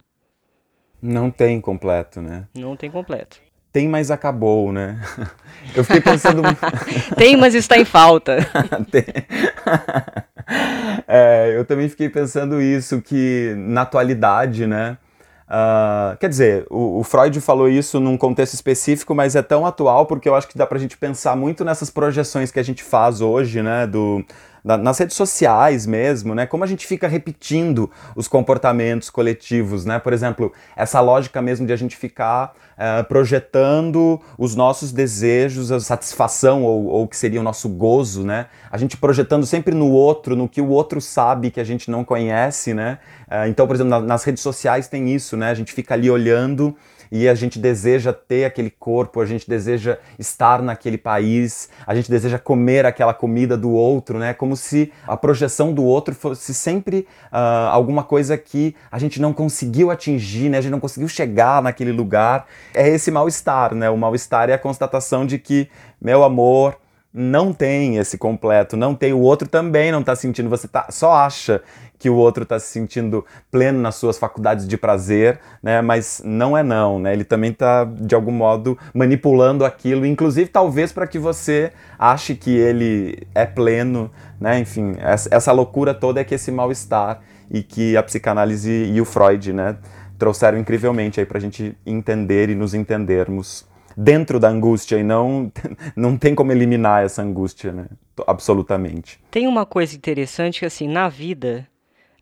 Não 1.02 1.30
tem 1.30 1.60
completo, 1.60 2.20
né? 2.20 2.44
Não 2.54 2.76
tem 2.76 2.90
completo. 2.90 3.38
Tem, 3.72 3.88
mas 3.88 4.10
acabou, 4.10 4.72
né? 4.72 5.00
Eu 5.74 5.84
fiquei 5.84 6.00
pensando. 6.00 6.42
tem, 7.16 7.36
mas 7.36 7.54
está 7.54 7.78
em 7.78 7.84
falta. 7.84 8.38
é, 11.06 11.54
eu 11.56 11.64
também 11.64 11.88
fiquei 11.88 12.08
pensando 12.08 12.60
isso, 12.60 13.00
que 13.00 13.54
na 13.56 13.82
atualidade, 13.82 14.66
né? 14.66 14.98
Uh, 15.46 16.16
quer 16.18 16.28
dizer, 16.28 16.66
o, 16.70 17.00
o, 17.00 17.04
Freud 17.04 17.40
falou 17.40 17.68
isso 17.68 17.98
num 17.98 18.16
contexto 18.16 18.54
específico, 18.54 19.14
mas 19.14 19.34
é 19.34 19.42
tão 19.42 19.66
atual 19.66 20.06
porque 20.06 20.28
eu 20.28 20.34
acho 20.34 20.46
que 20.46 20.56
dá 20.56 20.64
pra 20.64 20.78
gente 20.78 20.96
pensar 20.96 21.36
muito 21.36 21.64
nessas 21.64 21.90
projeções 21.90 22.52
que 22.52 22.60
a 22.60 22.62
gente 22.62 22.84
faz 22.84 23.20
hoje, 23.20 23.60
né? 23.60 23.86
Do, 23.86 24.24
nas 24.64 24.98
redes 24.98 25.16
sociais 25.16 25.86
mesmo, 25.86 26.34
né? 26.34 26.46
Como 26.46 26.62
a 26.62 26.66
gente 26.66 26.86
fica 26.86 27.08
repetindo 27.08 27.90
os 28.14 28.28
comportamentos 28.28 29.10
coletivos, 29.10 29.84
né? 29.84 29.98
Por 29.98 30.12
exemplo, 30.12 30.52
essa 30.76 31.00
lógica 31.00 31.40
mesmo 31.40 31.66
de 31.66 31.72
a 31.72 31.76
gente 31.76 31.96
ficar 31.96 32.54
uh, 32.76 33.04
projetando 33.04 34.20
os 34.38 34.54
nossos 34.54 34.92
desejos, 34.92 35.72
a 35.72 35.80
satisfação 35.80 36.62
ou, 36.62 36.86
ou 36.86 37.08
que 37.08 37.16
seria 37.16 37.40
o 37.40 37.44
nosso 37.44 37.68
gozo, 37.68 38.24
né? 38.24 38.46
A 38.70 38.76
gente 38.76 38.96
projetando 38.96 39.46
sempre 39.46 39.74
no 39.74 39.90
outro, 39.90 40.36
no 40.36 40.48
que 40.48 40.60
o 40.60 40.68
outro 40.68 41.00
sabe 41.00 41.50
que 41.50 41.60
a 41.60 41.64
gente 41.64 41.90
não 41.90 42.04
conhece, 42.04 42.74
né? 42.74 42.98
Uh, 43.28 43.48
então, 43.48 43.66
por 43.66 43.74
exemplo, 43.76 43.90
na, 43.90 44.00
nas 44.00 44.24
redes 44.24 44.42
sociais 44.42 44.88
tem 44.88 45.14
isso, 45.14 45.36
né? 45.36 45.50
A 45.50 45.54
gente 45.54 45.72
fica 45.72 45.94
ali 45.94 46.10
olhando 46.10 46.76
e 47.10 47.28
a 47.28 47.34
gente 47.34 47.58
deseja 47.58 48.12
ter 48.12 48.44
aquele 48.44 48.70
corpo, 48.70 49.20
a 49.20 49.26
gente 49.26 49.48
deseja 49.48 49.98
estar 50.18 50.62
naquele 50.62 50.96
país, 50.96 51.68
a 51.86 51.94
gente 51.94 52.10
deseja 52.10 52.38
comer 52.38 52.86
aquela 52.86 53.12
comida 53.12 53.56
do 53.56 53.70
outro, 53.70 54.18
né? 54.18 54.32
Como 54.32 54.56
se 54.56 54.92
a 55.06 55.16
projeção 55.16 55.72
do 55.72 55.84
outro 55.84 56.14
fosse 56.14 56.54
sempre 56.54 57.06
uh, 57.32 57.70
alguma 57.70 58.04
coisa 58.04 58.38
que 58.38 58.74
a 58.90 58.98
gente 58.98 59.20
não 59.20 59.32
conseguiu 59.32 59.90
atingir, 59.90 60.48
né? 60.48 60.58
A 60.58 60.60
gente 60.60 60.72
não 60.72 60.80
conseguiu 60.80 61.08
chegar 61.08 61.62
naquele 61.62 61.92
lugar. 61.92 62.46
É 62.74 62.88
esse 62.88 63.10
mal-estar, 63.10 63.74
né? 63.74 63.90
O 63.90 63.96
mal-estar 63.96 64.48
é 64.48 64.52
a 64.52 64.58
constatação 64.58 65.26
de 65.26 65.38
que, 65.38 65.68
meu 66.00 66.22
amor, 66.22 66.76
não 67.12 67.52
tem 67.52 67.96
esse 67.96 68.16
completo, 68.16 68.76
não 68.76 68.94
tem, 68.94 69.12
o 69.12 69.18
outro 69.18 69.48
também 69.48 69.90
não 69.90 70.00
está 70.00 70.14
sentindo, 70.14 70.48
você 70.48 70.68
tá, 70.68 70.86
só 70.90 71.12
acha 71.12 71.60
que 72.00 72.08
o 72.08 72.16
outro 72.16 72.44
está 72.44 72.58
se 72.58 72.68
sentindo 72.68 73.24
pleno 73.50 73.78
nas 73.78 73.94
suas 73.94 74.18
faculdades 74.18 74.66
de 74.66 74.78
prazer, 74.78 75.38
né? 75.62 75.82
Mas 75.82 76.22
não 76.24 76.56
é 76.56 76.62
não, 76.62 76.98
né? 76.98 77.12
Ele 77.12 77.24
também 77.24 77.50
está 77.50 77.84
de 77.84 78.14
algum 78.14 78.32
modo 78.32 78.76
manipulando 78.94 79.66
aquilo, 79.66 80.06
inclusive 80.06 80.48
talvez 80.48 80.92
para 80.92 81.06
que 81.06 81.18
você 81.18 81.72
ache 81.98 82.34
que 82.34 82.56
ele 82.56 83.28
é 83.34 83.44
pleno, 83.44 84.10
né? 84.40 84.58
Enfim, 84.58 84.96
essa, 84.98 85.52
loucura 85.52 85.92
toda 85.92 86.22
é 86.22 86.24
que 86.24 86.34
esse 86.34 86.50
mal 86.50 86.72
estar 86.72 87.22
e 87.50 87.62
que 87.62 87.94
a 87.98 88.02
psicanálise 88.02 88.70
e 88.70 88.98
o 88.98 89.04
Freud, 89.04 89.52
né? 89.52 89.76
Trouxeram 90.18 90.58
incrivelmente 90.58 91.20
aí 91.20 91.26
para 91.26 91.36
a 91.36 91.40
gente 91.40 91.76
entender 91.84 92.48
e 92.48 92.54
nos 92.54 92.72
entendermos 92.72 93.68
dentro 93.94 94.40
da 94.40 94.48
angústia 94.48 94.96
e 94.96 95.02
não 95.02 95.52
não 95.94 96.16
tem 96.16 96.34
como 96.34 96.50
eliminar 96.50 97.04
essa 97.04 97.20
angústia, 97.20 97.72
né? 97.72 97.84
Absolutamente. 98.26 99.20
Tem 99.30 99.46
uma 99.46 99.66
coisa 99.66 99.94
interessante 99.94 100.60
que 100.60 100.66
assim, 100.66 100.88
na 100.88 101.10
vida 101.10 101.68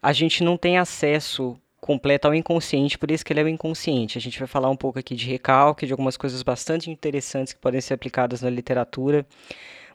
a 0.03 0.13
gente 0.13 0.43
não 0.45 0.57
tem 0.57 0.79
acesso 0.79 1.57
completo 1.81 2.27
ao 2.27 2.35
inconsciente, 2.35 2.99
por 2.99 3.11
isso 3.11 3.25
que 3.25 3.33
ele 3.33 3.41
é 3.41 3.45
o 3.45 3.49
inconsciente. 3.49 4.19
A 4.19 4.21
gente 4.21 4.39
vai 4.39 4.49
falar 4.49 4.69
um 4.69 4.77
pouco 4.77 4.99
aqui 4.99 5.15
de 5.15 5.27
recalque, 5.27 5.87
de 5.87 5.93
algumas 5.93 6.17
coisas 6.17 6.43
bastante 6.43 6.91
interessantes 6.91 7.53
que 7.53 7.61
podem 7.61 7.81
ser 7.81 7.95
aplicadas 7.95 8.43
na 8.43 8.51
literatura. 8.51 9.27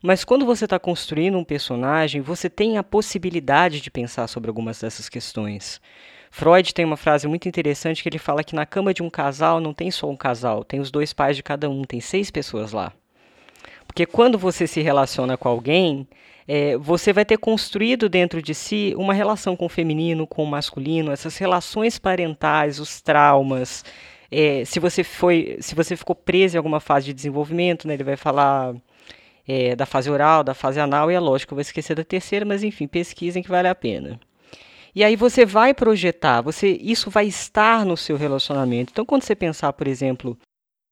Mas 0.02 0.24
quando 0.24 0.46
você 0.46 0.66
está 0.66 0.78
construindo 0.78 1.38
um 1.38 1.44
personagem, 1.44 2.22
você 2.22 2.50
tem 2.50 2.78
a 2.78 2.84
possibilidade 2.84 3.80
de 3.80 3.90
pensar 3.90 4.28
sobre 4.28 4.50
algumas 4.50 4.82
dessas 4.82 5.08
questões. 5.08 5.80
Freud 6.30 6.74
tem 6.74 6.84
uma 6.84 6.98
frase 6.98 7.28
muito 7.28 7.48
interessante 7.48 8.02
que 8.02 8.10
ele 8.10 8.18
fala 8.18 8.44
que 8.44 8.56
na 8.56 8.66
cama 8.66 8.94
de 8.94 9.04
um 9.04 9.10
casal 9.10 9.60
não 9.60 9.74
tem 9.74 9.92
só 9.92 10.10
um 10.10 10.18
casal, 10.18 10.64
tem 10.64 10.80
os 10.80 10.90
dois 10.90 11.14
pais 11.14 11.36
de 11.36 11.44
cada 11.44 11.70
um, 11.70 11.84
tem 11.84 12.02
seis 12.02 12.32
pessoas 12.32 12.72
lá. 12.72 12.92
Porque 13.86 14.06
quando 14.06 14.38
você 14.38 14.66
se 14.66 14.82
relaciona 14.82 15.38
com 15.38 15.48
alguém, 15.48 16.08
é, 16.48 16.78
você 16.78 17.14
vai 17.14 17.26
ter 17.26 17.38
construído 17.38 18.10
dentro 18.10 18.42
de 18.42 18.54
si 18.54 18.94
uma 18.98 19.14
relação 19.14 19.56
com 19.56 19.66
o 19.66 19.70
feminino, 19.70 20.28
com 20.28 20.44
o 20.44 20.48
masculino, 20.48 21.12
essas 21.12 21.38
relações 21.38 21.98
parentais, 21.98 22.80
os 22.80 23.02
traumas. 23.02 23.84
É, 24.32 24.66
se 24.66 24.80
você 24.80 25.04
foi, 25.04 25.58
se 25.62 25.76
você 25.76 25.96
ficou 25.96 26.16
preso 26.16 26.56
em 26.56 26.58
alguma 26.58 26.80
fase 26.80 27.08
de 27.08 27.14
desenvolvimento, 27.14 27.88
né, 27.88 27.94
ele 27.94 28.04
vai 28.04 28.18
falar 28.18 28.76
é, 29.48 29.76
da 29.76 29.86
fase 29.86 30.10
oral, 30.10 30.44
da 30.44 30.54
fase 30.54 30.80
anal, 30.80 31.12
e 31.12 31.16
é 31.16 31.20
lógico 31.20 31.54
eu 31.54 31.58
vou 31.58 31.62
esquecer 31.62 31.96
da 31.96 32.04
terceira, 32.04 32.46
mas 32.46 32.64
enfim, 32.64 32.88
pesquisem 32.88 33.44
que 33.44 33.50
vale 33.50 33.68
a 33.68 33.76
pena. 33.76 34.20
E 34.96 35.04
aí 35.04 35.16
você 35.16 35.46
vai 35.46 35.74
projetar, 35.74 36.42
você 36.42 36.78
isso 36.82 37.10
vai 37.10 37.26
estar 37.26 37.86
no 37.86 37.98
seu 37.98 38.16
relacionamento. 38.16 38.92
Então, 38.92 39.06
quando 39.06 39.24
você 39.24 39.36
pensar, 39.36 39.74
por 39.74 39.88
exemplo, 39.88 40.38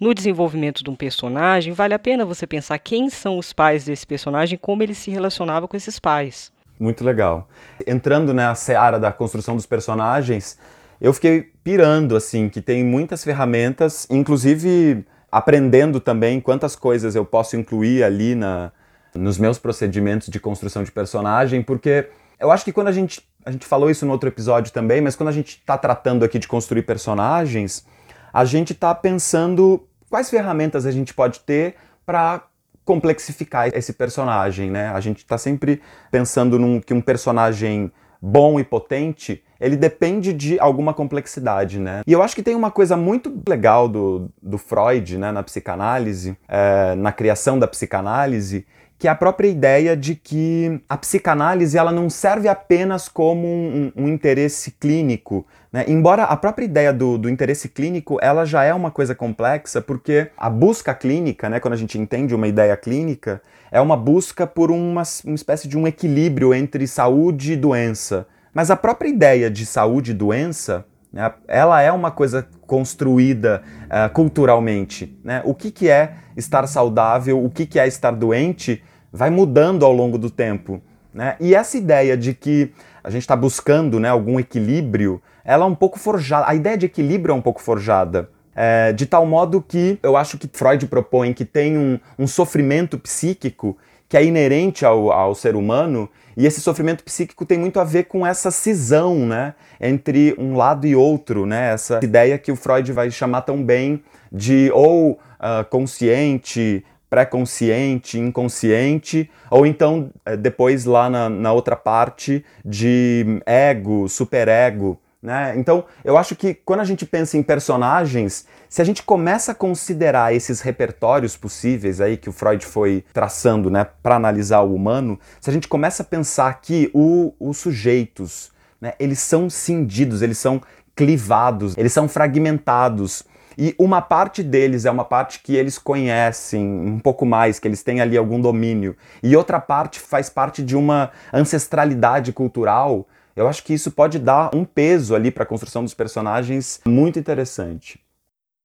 no 0.01 0.15
desenvolvimento 0.15 0.83
de 0.83 0.89
um 0.89 0.95
personagem, 0.95 1.73
vale 1.73 1.93
a 1.93 1.99
pena 1.99 2.25
você 2.25 2.47
pensar 2.47 2.79
quem 2.79 3.07
são 3.07 3.37
os 3.37 3.53
pais 3.53 3.85
desse 3.85 4.05
personagem, 4.05 4.57
como 4.57 4.81
ele 4.81 4.95
se 4.95 5.11
relacionava 5.11 5.67
com 5.67 5.77
esses 5.77 5.99
pais. 5.99 6.51
Muito 6.79 7.03
legal. 7.03 7.47
Entrando 7.85 8.33
na 8.33 8.55
seara 8.55 8.99
da 8.99 9.11
construção 9.11 9.55
dos 9.55 9.67
personagens, 9.67 10.57
eu 10.99 11.13
fiquei 11.13 11.51
pirando, 11.63 12.15
assim, 12.15 12.49
que 12.49 12.59
tem 12.59 12.83
muitas 12.83 13.23
ferramentas, 13.23 14.07
inclusive 14.09 15.05
aprendendo 15.31 15.99
também 15.99 16.41
quantas 16.41 16.75
coisas 16.75 17.13
eu 17.13 17.23
posso 17.23 17.55
incluir 17.55 18.03
ali 18.03 18.33
na, 18.33 18.71
nos 19.13 19.37
meus 19.37 19.59
procedimentos 19.59 20.29
de 20.29 20.39
construção 20.39 20.83
de 20.83 20.91
personagem, 20.91 21.61
porque 21.61 22.09
eu 22.39 22.51
acho 22.51 22.65
que 22.65 22.73
quando 22.73 22.87
a 22.87 22.91
gente. 22.91 23.21
A 23.43 23.51
gente 23.51 23.65
falou 23.65 23.89
isso 23.89 24.05
no 24.05 24.11
outro 24.11 24.29
episódio 24.29 24.71
também, 24.71 25.01
mas 25.01 25.15
quando 25.15 25.29
a 25.29 25.31
gente 25.31 25.57
está 25.57 25.75
tratando 25.75 26.23
aqui 26.23 26.37
de 26.37 26.47
construir 26.47 26.83
personagens, 26.83 27.83
a 28.31 28.45
gente 28.45 28.71
está 28.71 28.93
pensando 28.93 29.83
quais 30.11 30.29
ferramentas 30.29 30.85
a 30.85 30.91
gente 30.91 31.13
pode 31.13 31.39
ter 31.39 31.75
para 32.05 32.43
complexificar 32.83 33.69
esse 33.73 33.93
personagem, 33.93 34.69
né? 34.69 34.89
A 34.89 34.99
gente 34.99 35.19
está 35.19 35.37
sempre 35.37 35.81
pensando 36.11 36.59
num, 36.59 36.81
que 36.81 36.93
um 36.93 36.99
personagem 36.99 37.91
bom 38.21 38.59
e 38.59 38.63
potente, 38.63 39.41
ele 39.59 39.75
depende 39.75 40.33
de 40.33 40.59
alguma 40.59 40.93
complexidade, 40.93 41.79
né? 41.79 42.01
E 42.05 42.11
eu 42.11 42.21
acho 42.21 42.35
que 42.35 42.43
tem 42.43 42.53
uma 42.53 42.69
coisa 42.69 42.97
muito 42.97 43.41
legal 43.47 43.87
do, 43.87 44.29
do 44.41 44.57
Freud, 44.57 45.17
né, 45.17 45.31
na 45.31 45.41
psicanálise, 45.41 46.37
é, 46.47 46.93
na 46.95 47.11
criação 47.11 47.57
da 47.57 47.67
psicanálise, 47.67 48.65
que 48.99 49.07
é 49.07 49.11
a 49.11 49.15
própria 49.15 49.47
ideia 49.47 49.97
de 49.97 50.13
que 50.13 50.79
a 50.87 50.95
psicanálise 50.95 51.77
ela 51.77 51.91
não 51.91 52.09
serve 52.09 52.47
apenas 52.47 53.07
como 53.09 53.47
um, 53.47 53.91
um 53.95 54.07
interesse 54.07 54.71
clínico, 54.71 55.47
né? 55.71 55.85
embora 55.87 56.23
a 56.23 56.35
própria 56.35 56.65
ideia 56.65 56.91
do, 56.91 57.17
do, 57.17 57.29
interesse 57.29 57.69
clínico 57.69 58.17
ela 58.21 58.45
já 58.45 58.63
é 58.63 58.73
uma 58.73 58.91
coisa 58.91 59.15
complexa, 59.15 59.81
porque 59.81 60.29
a 60.37 60.49
busca 60.49 60.93
clínica, 60.93 61.49
né, 61.49 61.59
quando 61.59 61.73
a 61.73 61.77
gente 61.77 61.97
entende 61.97 62.35
uma 62.35 62.47
ideia 62.47 62.75
clínica, 62.75 63.41
é 63.71 63.79
uma 63.79 63.95
busca 63.95 64.45
por 64.45 64.69
uma, 64.69 65.03
uma 65.25 65.35
espécie 65.35 65.67
de 65.67 65.77
um 65.77 65.87
equilíbrio 65.87 66.53
entre 66.53 66.85
saúde 66.87 67.53
e 67.53 67.55
doença. 67.55 68.27
Mas 68.53 68.69
a 68.69 68.75
própria 68.75 69.07
ideia 69.07 69.49
de 69.49 69.65
saúde 69.65 70.11
e 70.11 70.13
doença 70.13 70.85
né, 71.11 71.31
ela 71.47 71.81
é 71.81 71.91
uma 71.91 72.11
coisa 72.11 72.47
construída 72.67 73.63
uh, 73.85 74.11
culturalmente. 74.13 75.17
Né? 75.23 75.41
O 75.45 75.53
que, 75.53 75.71
que 75.71 75.89
é 75.89 76.15
estar 76.35 76.67
saudável, 76.67 77.43
o 77.43 77.49
que, 77.49 77.65
que 77.65 77.79
é 77.79 77.87
estar 77.87 78.11
doente, 78.11 78.83
vai 79.11 79.29
mudando 79.29 79.85
ao 79.85 79.93
longo 79.93 80.17
do 80.17 80.29
tempo. 80.29 80.81
Né? 81.13 81.35
E 81.39 81.53
essa 81.53 81.77
ideia 81.77 82.15
de 82.15 82.33
que 82.33 82.71
a 83.03 83.09
gente 83.09 83.23
está 83.23 83.35
buscando 83.35 83.99
né, 83.99 84.09
algum 84.09 84.39
equilíbrio, 84.39 85.21
ela 85.43 85.65
é 85.65 85.67
um 85.67 85.75
pouco 85.75 85.99
forjada. 85.99 86.47
A 86.47 86.55
ideia 86.55 86.77
de 86.77 86.85
equilíbrio 86.85 87.33
é 87.33 87.35
um 87.35 87.41
pouco 87.41 87.61
forjada. 87.61 88.29
É, 88.53 88.91
de 88.91 89.05
tal 89.05 89.25
modo 89.25 89.61
que 89.61 89.97
eu 90.03 90.17
acho 90.17 90.37
que 90.37 90.49
Freud 90.51 90.85
propõe 90.87 91.33
que 91.33 91.45
tem 91.45 91.77
um, 91.77 91.97
um 92.19 92.27
sofrimento 92.27 92.99
psíquico 92.99 93.77
que 94.09 94.17
é 94.17 94.25
inerente 94.25 94.85
ao, 94.85 95.09
ao, 95.09 95.33
ser 95.33 95.55
humano, 95.55 96.09
e 96.35 96.45
esse 96.45 96.59
sofrimento 96.59 97.01
psíquico 97.01 97.45
tem 97.45 97.57
muito 97.57 97.79
a 97.79 97.85
ver 97.85 98.03
com 98.03 98.27
essa 98.27 98.51
cisão 98.51 99.25
né, 99.25 99.53
entre 99.79 100.35
um 100.37 100.57
lado 100.57 100.85
e 100.85 100.93
outro, 100.93 101.45
né, 101.45 101.71
essa 101.71 102.01
ideia 102.03 102.37
que 102.37 102.51
o 102.51 102.57
Freud 102.57 102.91
vai 102.91 103.09
chamar 103.09 103.43
tão 103.43 103.63
bem 103.63 104.03
de 104.29 104.69
ou 104.73 105.11
uh, 105.11 105.63
consciente, 105.69 106.83
pré-consciente, 107.09 108.19
inconsciente, 108.19 109.29
ou 109.49 109.65
então 109.65 110.09
eh, 110.25 110.37
depois 110.37 110.85
lá 110.85 111.09
na, 111.09 111.29
na 111.29 111.51
outra 111.51 111.75
parte 111.75 112.43
de 112.63 113.41
ego, 113.45 114.07
superego. 114.07 114.97
Né? 115.21 115.53
Então, 115.55 115.85
eu 116.03 116.17
acho 116.17 116.35
que 116.35 116.53
quando 116.53 116.79
a 116.79 116.83
gente 116.83 117.05
pensa 117.05 117.37
em 117.37 117.43
personagens, 117.43 118.45
se 118.67 118.81
a 118.81 118.85
gente 118.85 119.03
começa 119.03 119.51
a 119.51 119.55
considerar 119.55 120.33
esses 120.33 120.61
repertórios 120.61 121.37
possíveis 121.37 122.01
aí 122.01 122.17
que 122.17 122.27
o 122.27 122.31
Freud 122.31 122.65
foi 122.65 123.03
traçando 123.13 123.69
né, 123.69 123.85
para 124.01 124.15
analisar 124.15 124.61
o 124.61 124.73
humano, 124.73 125.19
se 125.39 125.49
a 125.49 125.53
gente 125.53 125.67
começa 125.67 126.01
a 126.01 126.05
pensar 126.05 126.59
que 126.59 126.89
o, 126.91 127.33
os 127.39 127.57
sujeitos, 127.57 128.51
né, 128.79 128.93
eles 128.99 129.19
são 129.19 129.47
cindidos, 129.47 130.23
eles 130.23 130.39
são 130.39 130.59
clivados, 130.95 131.77
eles 131.77 131.93
são 131.93 132.07
fragmentados 132.07 133.23
e 133.57 133.75
uma 133.77 134.01
parte 134.01 134.41
deles 134.41 134.85
é 134.85 134.91
uma 134.91 135.03
parte 135.03 135.41
que 135.41 135.55
eles 135.55 135.77
conhecem 135.77 136.65
um 136.65 136.99
pouco 136.99 137.25
mais, 137.25 137.59
que 137.59 137.67
eles 137.67 137.83
têm 137.83 137.99
ali 137.99 138.17
algum 138.17 138.39
domínio, 138.39 138.95
e 139.21 139.35
outra 139.35 139.59
parte 139.59 139.99
faz 139.99 140.29
parte 140.29 140.63
de 140.63 140.75
uma 140.75 141.11
ancestralidade 141.33 142.31
cultural. 142.31 143.07
Eu 143.35 143.47
acho 143.47 143.63
que 143.63 143.73
isso 143.73 143.91
pode 143.91 144.19
dar 144.19 144.53
um 144.55 144.65
peso 144.65 145.15
ali 145.15 145.31
para 145.31 145.43
a 145.43 145.47
construção 145.47 145.83
dos 145.83 145.93
personagens 145.93 146.81
muito 146.85 147.17
interessante. 147.19 147.99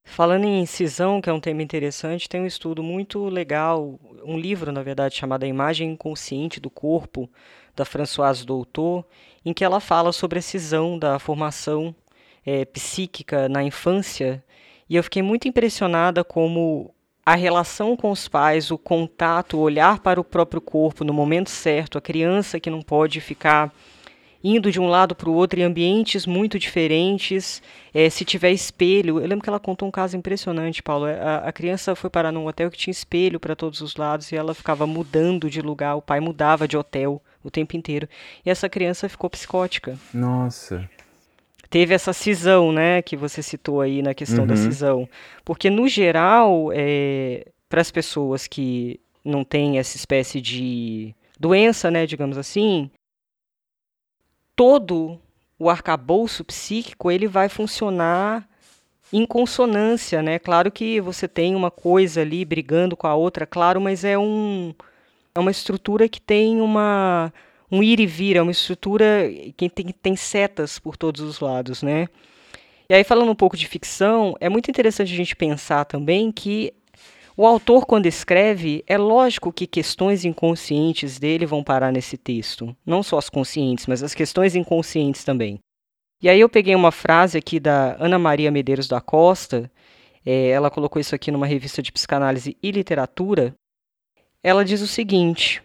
Falando 0.04 0.44
em 0.44 0.60
incisão, 0.60 1.20
que 1.20 1.28
é 1.28 1.32
um 1.32 1.40
tema 1.40 1.62
interessante, 1.62 2.28
tem 2.28 2.40
um 2.40 2.46
estudo 2.46 2.82
muito 2.82 3.24
legal, 3.28 3.98
um 4.24 4.38
livro, 4.38 4.70
na 4.70 4.82
verdade, 4.82 5.16
chamado 5.16 5.42
A 5.42 5.48
Imagem 5.48 5.92
Inconsciente 5.92 6.60
do 6.60 6.70
Corpo, 6.70 7.28
da 7.74 7.84
Françoise 7.84 8.46
Doutor, 8.46 9.04
em 9.44 9.52
que 9.52 9.64
ela 9.64 9.80
fala 9.80 10.12
sobre 10.12 10.38
a 10.38 10.42
cisão 10.42 10.98
da 10.98 11.18
formação 11.18 11.94
é, 12.44 12.64
psíquica 12.64 13.48
na 13.48 13.62
infância 13.62 14.42
e 14.88 14.94
eu 14.94 15.02
fiquei 15.02 15.22
muito 15.22 15.48
impressionada 15.48 16.22
como 16.22 16.94
a 17.24 17.34
relação 17.34 17.96
com 17.96 18.10
os 18.12 18.28
pais, 18.28 18.70
o 18.70 18.78
contato, 18.78 19.56
o 19.56 19.60
olhar 19.60 19.98
para 19.98 20.20
o 20.20 20.24
próprio 20.24 20.60
corpo 20.60 21.02
no 21.02 21.12
momento 21.12 21.50
certo, 21.50 21.98
a 21.98 22.00
criança 22.00 22.60
que 22.60 22.70
não 22.70 22.80
pode 22.80 23.20
ficar 23.20 23.72
indo 24.46 24.70
de 24.70 24.78
um 24.78 24.86
lado 24.86 25.14
para 25.14 25.28
o 25.28 25.34
outro 25.34 25.58
em 25.58 25.64
ambientes 25.64 26.24
muito 26.24 26.58
diferentes. 26.58 27.60
É, 27.92 28.08
se 28.08 28.24
tiver 28.24 28.52
espelho, 28.52 29.20
eu 29.20 29.26
lembro 29.26 29.42
que 29.42 29.48
ela 29.48 29.58
contou 29.58 29.88
um 29.88 29.90
caso 29.90 30.16
impressionante, 30.16 30.82
Paulo. 30.82 31.06
A, 31.06 31.38
a 31.38 31.52
criança 31.52 31.96
foi 31.96 32.08
parar 32.08 32.30
num 32.30 32.46
hotel 32.46 32.70
que 32.70 32.78
tinha 32.78 32.92
espelho 32.92 33.40
para 33.40 33.56
todos 33.56 33.80
os 33.80 33.96
lados 33.96 34.30
e 34.30 34.36
ela 34.36 34.54
ficava 34.54 34.86
mudando 34.86 35.50
de 35.50 35.60
lugar. 35.60 35.96
O 35.96 36.02
pai 36.02 36.20
mudava 36.20 36.68
de 36.68 36.76
hotel 36.76 37.20
o 37.42 37.50
tempo 37.50 37.76
inteiro. 37.76 38.08
E 38.44 38.50
essa 38.50 38.68
criança 38.68 39.08
ficou 39.08 39.28
psicótica. 39.28 39.98
Nossa 40.14 40.88
teve 41.68 41.92
essa 41.92 42.12
cisão, 42.12 42.70
né, 42.70 43.02
que 43.02 43.16
você 43.16 43.42
citou 43.42 43.80
aí 43.80 44.00
na 44.00 44.14
questão 44.14 44.42
uhum. 44.42 44.46
da 44.46 44.56
cisão. 44.56 45.08
Porque, 45.44 45.68
no 45.68 45.88
geral, 45.88 46.70
é, 46.72 47.44
para 47.68 47.80
as 47.80 47.90
pessoas 47.90 48.46
que 48.46 49.00
não 49.24 49.44
têm 49.44 49.78
essa 49.78 49.96
espécie 49.96 50.40
de 50.40 51.14
doença, 51.38 51.90
né, 51.90 52.06
digamos 52.06 52.38
assim, 52.38 52.90
todo 54.56 55.20
o 55.58 55.70
arcabouço 55.70 56.44
psíquico 56.44 57.10
ele 57.10 57.28
vai 57.28 57.48
funcionar 57.48 58.48
em 59.12 59.24
consonância, 59.24 60.22
né? 60.22 60.38
Claro 60.38 60.72
que 60.72 61.00
você 61.00 61.28
tem 61.28 61.54
uma 61.54 61.70
coisa 61.70 62.22
ali 62.22 62.44
brigando 62.44 62.96
com 62.96 63.06
a 63.06 63.14
outra, 63.14 63.46
claro, 63.46 63.80
mas 63.80 64.04
é 64.04 64.18
um 64.18 64.74
é 65.34 65.38
uma 65.38 65.50
estrutura 65.50 66.08
que 66.08 66.20
tem 66.20 66.60
uma 66.60 67.32
um 67.70 67.82
ir 67.82 68.00
e 68.00 68.06
vir, 68.06 68.36
é 68.36 68.42
uma 68.42 68.50
estrutura 68.50 69.30
que 69.56 69.68
tem, 69.68 69.86
tem 69.86 70.16
setas 70.16 70.78
por 70.78 70.96
todos 70.96 71.20
os 71.20 71.40
lados, 71.40 71.82
né? 71.82 72.08
E 72.88 72.94
aí, 72.94 73.02
falando 73.02 73.30
um 73.30 73.34
pouco 73.34 73.56
de 73.56 73.66
ficção, 73.66 74.36
é 74.40 74.48
muito 74.48 74.70
interessante 74.70 75.12
a 75.12 75.16
gente 75.16 75.34
pensar 75.34 75.84
também 75.84 76.30
que 76.30 76.72
o 77.36 77.46
autor, 77.46 77.84
quando 77.84 78.06
escreve, 78.06 78.82
é 78.86 78.96
lógico 78.96 79.52
que 79.52 79.66
questões 79.66 80.24
inconscientes 80.24 81.18
dele 81.18 81.44
vão 81.44 81.62
parar 81.62 81.92
nesse 81.92 82.16
texto. 82.16 82.74
Não 82.84 83.02
só 83.02 83.18
as 83.18 83.28
conscientes, 83.28 83.86
mas 83.86 84.02
as 84.02 84.14
questões 84.14 84.54
inconscientes 84.54 85.22
também. 85.22 85.58
E 86.22 86.30
aí 86.30 86.40
eu 86.40 86.48
peguei 86.48 86.74
uma 86.74 86.90
frase 86.90 87.36
aqui 87.36 87.60
da 87.60 87.94
Ana 88.00 88.18
Maria 88.18 88.50
Medeiros 88.50 88.88
da 88.88 89.02
Costa, 89.02 89.70
é, 90.24 90.48
ela 90.48 90.70
colocou 90.70 90.98
isso 90.98 91.14
aqui 91.14 91.30
numa 91.30 91.46
revista 91.46 91.80
de 91.80 91.92
psicanálise 91.92 92.56
e 92.60 92.70
literatura. 92.72 93.54
Ela 94.42 94.64
diz 94.64 94.80
o 94.80 94.86
seguinte: 94.86 95.62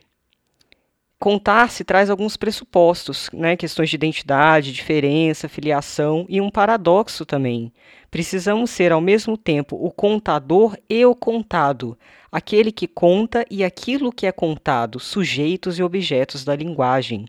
Contar-se 1.22 1.84
traz 1.84 2.10
alguns 2.10 2.36
pressupostos, 2.36 3.30
né? 3.32 3.56
questões 3.56 3.92
de 3.92 3.96
identidade, 3.96 4.74
diferença, 4.74 5.48
filiação 5.48 6.26
e 6.28 6.42
um 6.42 6.50
paradoxo 6.50 7.28
também. 7.28 7.72
Precisamos 8.10 8.72
ser 8.72 8.92
ao 8.92 9.00
mesmo 9.00 9.38
tempo 9.38 9.78
o 9.80 9.92
contador 9.92 10.76
e 10.90 11.06
o 11.06 11.14
contado, 11.14 11.96
aquele 12.32 12.72
que 12.72 12.88
conta 12.88 13.46
e 13.52 13.64
aquilo 13.64 14.12
que 14.12 14.26
é 14.26 14.32
contado, 14.32 15.00
sujeitos 15.00 15.78
e 15.78 15.84
objetos 15.84 16.44
da 16.44 16.56
linguagem. 16.56 17.28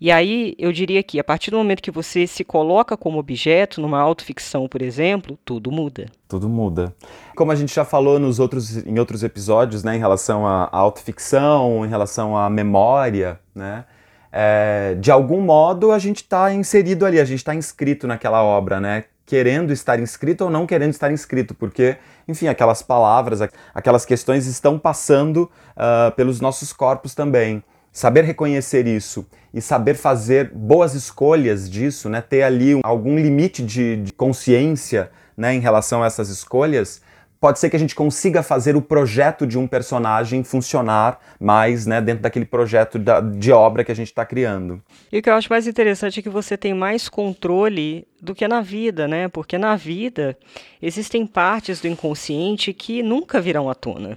E 0.00 0.12
aí 0.12 0.54
eu 0.58 0.72
diria 0.72 1.02
que 1.02 1.18
a 1.18 1.24
partir 1.24 1.50
do 1.50 1.56
momento 1.56 1.82
que 1.82 1.90
você 1.90 2.26
se 2.26 2.44
coloca 2.44 2.96
como 2.96 3.18
objeto 3.18 3.80
numa 3.80 4.00
autoficção, 4.00 4.68
por 4.68 4.80
exemplo, 4.80 5.36
tudo 5.44 5.72
muda. 5.72 6.06
Tudo 6.28 6.48
muda. 6.48 6.94
Como 7.34 7.50
a 7.50 7.56
gente 7.56 7.74
já 7.74 7.84
falou 7.84 8.18
nos 8.18 8.38
outros, 8.38 8.76
em 8.86 8.98
outros 8.98 9.24
episódios, 9.24 9.82
né, 9.82 9.96
em 9.96 9.98
relação 9.98 10.46
à 10.46 10.68
autoficção, 10.70 11.84
em 11.84 11.88
relação 11.88 12.36
à 12.36 12.48
memória, 12.48 13.40
né, 13.52 13.84
é, 14.30 14.94
de 15.00 15.10
algum 15.10 15.40
modo 15.40 15.90
a 15.90 15.98
gente 15.98 16.18
está 16.18 16.52
inserido 16.52 17.04
ali, 17.04 17.18
a 17.18 17.24
gente 17.24 17.38
está 17.38 17.54
inscrito 17.54 18.06
naquela 18.06 18.42
obra, 18.42 18.80
né, 18.80 19.04
querendo 19.26 19.72
estar 19.72 19.98
inscrito 19.98 20.44
ou 20.44 20.50
não 20.50 20.66
querendo 20.66 20.90
estar 20.90 21.10
inscrito, 21.10 21.54
porque, 21.54 21.96
enfim, 22.26 22.46
aquelas 22.46 22.82
palavras, 22.82 23.40
aquelas 23.74 24.06
questões 24.06 24.46
estão 24.46 24.78
passando 24.78 25.50
uh, 25.76 26.14
pelos 26.14 26.40
nossos 26.40 26.72
corpos 26.72 27.14
também. 27.14 27.62
Saber 27.98 28.22
reconhecer 28.22 28.86
isso 28.86 29.26
e 29.52 29.60
saber 29.60 29.94
fazer 29.94 30.52
boas 30.54 30.94
escolhas 30.94 31.68
disso, 31.68 32.08
né, 32.08 32.20
ter 32.20 32.44
ali 32.44 32.78
algum 32.84 33.18
limite 33.18 33.60
de, 33.60 33.96
de 33.96 34.12
consciência 34.12 35.10
né, 35.36 35.52
em 35.52 35.58
relação 35.58 36.04
a 36.04 36.06
essas 36.06 36.28
escolhas, 36.28 37.02
pode 37.40 37.58
ser 37.58 37.68
que 37.68 37.74
a 37.74 37.78
gente 37.78 37.96
consiga 37.96 38.40
fazer 38.40 38.76
o 38.76 38.80
projeto 38.80 39.44
de 39.44 39.58
um 39.58 39.66
personagem 39.66 40.44
funcionar 40.44 41.18
mais 41.40 41.86
né, 41.86 42.00
dentro 42.00 42.22
daquele 42.22 42.44
projeto 42.44 43.00
da, 43.00 43.20
de 43.20 43.50
obra 43.50 43.82
que 43.82 43.90
a 43.90 43.96
gente 43.96 44.12
está 44.12 44.24
criando. 44.24 44.80
E 45.10 45.18
o 45.18 45.22
que 45.22 45.28
eu 45.28 45.34
acho 45.34 45.50
mais 45.50 45.66
interessante 45.66 46.20
é 46.20 46.22
que 46.22 46.28
você 46.28 46.56
tem 46.56 46.72
mais 46.74 47.08
controle 47.08 48.06
do 48.22 48.32
que 48.32 48.46
na 48.46 48.60
vida, 48.60 49.08
né? 49.08 49.26
Porque 49.26 49.58
na 49.58 49.74
vida 49.74 50.38
existem 50.80 51.26
partes 51.26 51.80
do 51.80 51.88
inconsciente 51.88 52.72
que 52.72 53.02
nunca 53.02 53.40
virão 53.40 53.68
à 53.68 53.74
tona. 53.74 54.16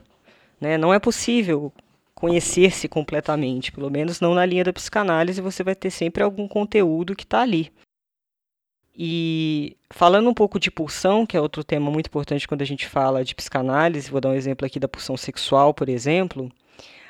Né? 0.62 0.78
Não 0.78 0.94
é 0.94 1.00
possível 1.00 1.74
conhecer-se 2.22 2.88
completamente, 2.88 3.72
pelo 3.72 3.90
menos 3.90 4.22
não 4.22 4.36
na 4.36 4.46
linha 4.46 4.64
da 4.64 4.72
psicanálise, 4.72 5.42
você 5.42 5.64
vai 5.64 5.74
ter 5.74 5.90
sempre 5.90 6.22
algum 6.22 6.48
conteúdo 6.48 7.16
que 7.16 7.24
está 7.24 7.42
ali. 7.42 7.74
E 8.96 9.76
falando 9.90 10.30
um 10.30 10.34
pouco 10.34 10.60
de 10.60 10.70
pulsão, 10.70 11.26
que 11.26 11.36
é 11.36 11.42
outro 11.42 11.64
tema 11.64 11.90
muito 11.90 12.06
importante 12.06 12.48
quando 12.48 12.62
a 12.62 12.66
gente 12.66 12.88
fala 12.88 13.26
de 13.26 13.34
psicanálise, 13.34 14.12
vou 14.12 14.22
dar 14.22 14.30
um 14.30 14.36
exemplo 14.36 14.68
aqui 14.68 14.80
da 14.80 14.88
pulsão 14.88 15.18
sexual, 15.18 15.74
por 15.74 15.90
exemplo. 15.90 16.52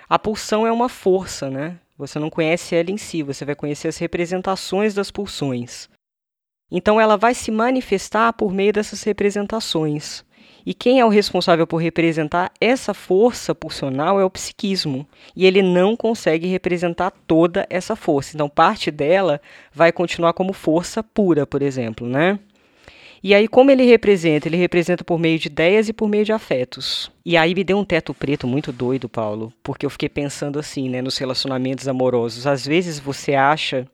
A 0.08 0.17
pulsão 0.17 0.65
é 0.65 0.71
uma 0.71 0.88
força, 0.88 1.50
né? 1.50 1.78
Você 1.97 2.17
não 2.17 2.30
conhece 2.30 2.74
ela 2.74 2.89
em 2.89 2.97
si, 2.97 3.21
você 3.21 3.43
vai 3.43 3.54
conhecer 3.54 3.89
as 3.89 3.97
representações 3.97 4.93
das 4.93 5.12
pulsões. 5.12 5.89
Então 6.71 7.02
ela 7.02 7.17
vai 7.17 7.36
se 7.36 7.52
manifestar 7.52 8.32
por 8.32 8.54
meio 8.54 8.71
dessas 8.71 9.04
representações. 9.04 10.24
E 10.65 10.74
quem 10.74 11.00
é 11.00 11.06
o 11.06 11.10
responsável 11.10 11.65
por 11.65 11.78
representar 11.78 12.52
essa 12.60 12.93
força 12.93 13.54
pulsional 13.56 14.19
é 14.19 14.26
o 14.26 14.30
psiquismo. 14.30 15.08
E 15.36 15.45
ele 15.45 15.62
não 15.62 15.95
consegue 15.95 16.47
representar 16.47 17.12
toda 17.26 17.65
essa 17.69 17.95
força. 17.95 18.36
Então, 18.36 18.50
parte 18.50 18.91
dela 18.91 19.41
vai 19.74 19.91
continuar 19.91 20.34
como 20.34 20.54
força 20.54 21.02
pura, 21.02 21.45
por 21.45 21.62
exemplo, 21.62 22.08
né? 22.08 22.39
E 23.24 23.36
aí, 23.36 23.47
como 23.47 23.69
ele 23.69 23.84
representa? 23.86 24.47
Ele 24.47 24.58
representa 24.58 25.04
por 25.04 25.19
meio 25.19 25.38
de 25.38 25.47
ideias 25.47 25.88
e 25.88 25.93
por 25.93 26.10
meio 26.10 26.26
de 26.26 26.34
afetos. 26.34 27.12
E 27.24 27.38
aí 27.38 27.54
me 27.54 27.63
deu 27.63 27.78
um 27.78 27.86
teto 27.86 28.15
preto 28.15 28.47
muito 28.47 28.71
doido, 28.71 29.08
Paulo, 29.08 29.54
porque 29.62 29.86
eu 29.86 29.91
fiquei 29.91 30.10
pensando 30.10 30.58
assim, 30.58 30.89
né, 30.89 31.04
nos 31.04 31.19
relacionamentos 31.19 31.88
amorosos. 31.88 32.47
Às 32.47 32.65
vezes 32.65 32.97
você 32.97 33.36
acha 33.36 33.88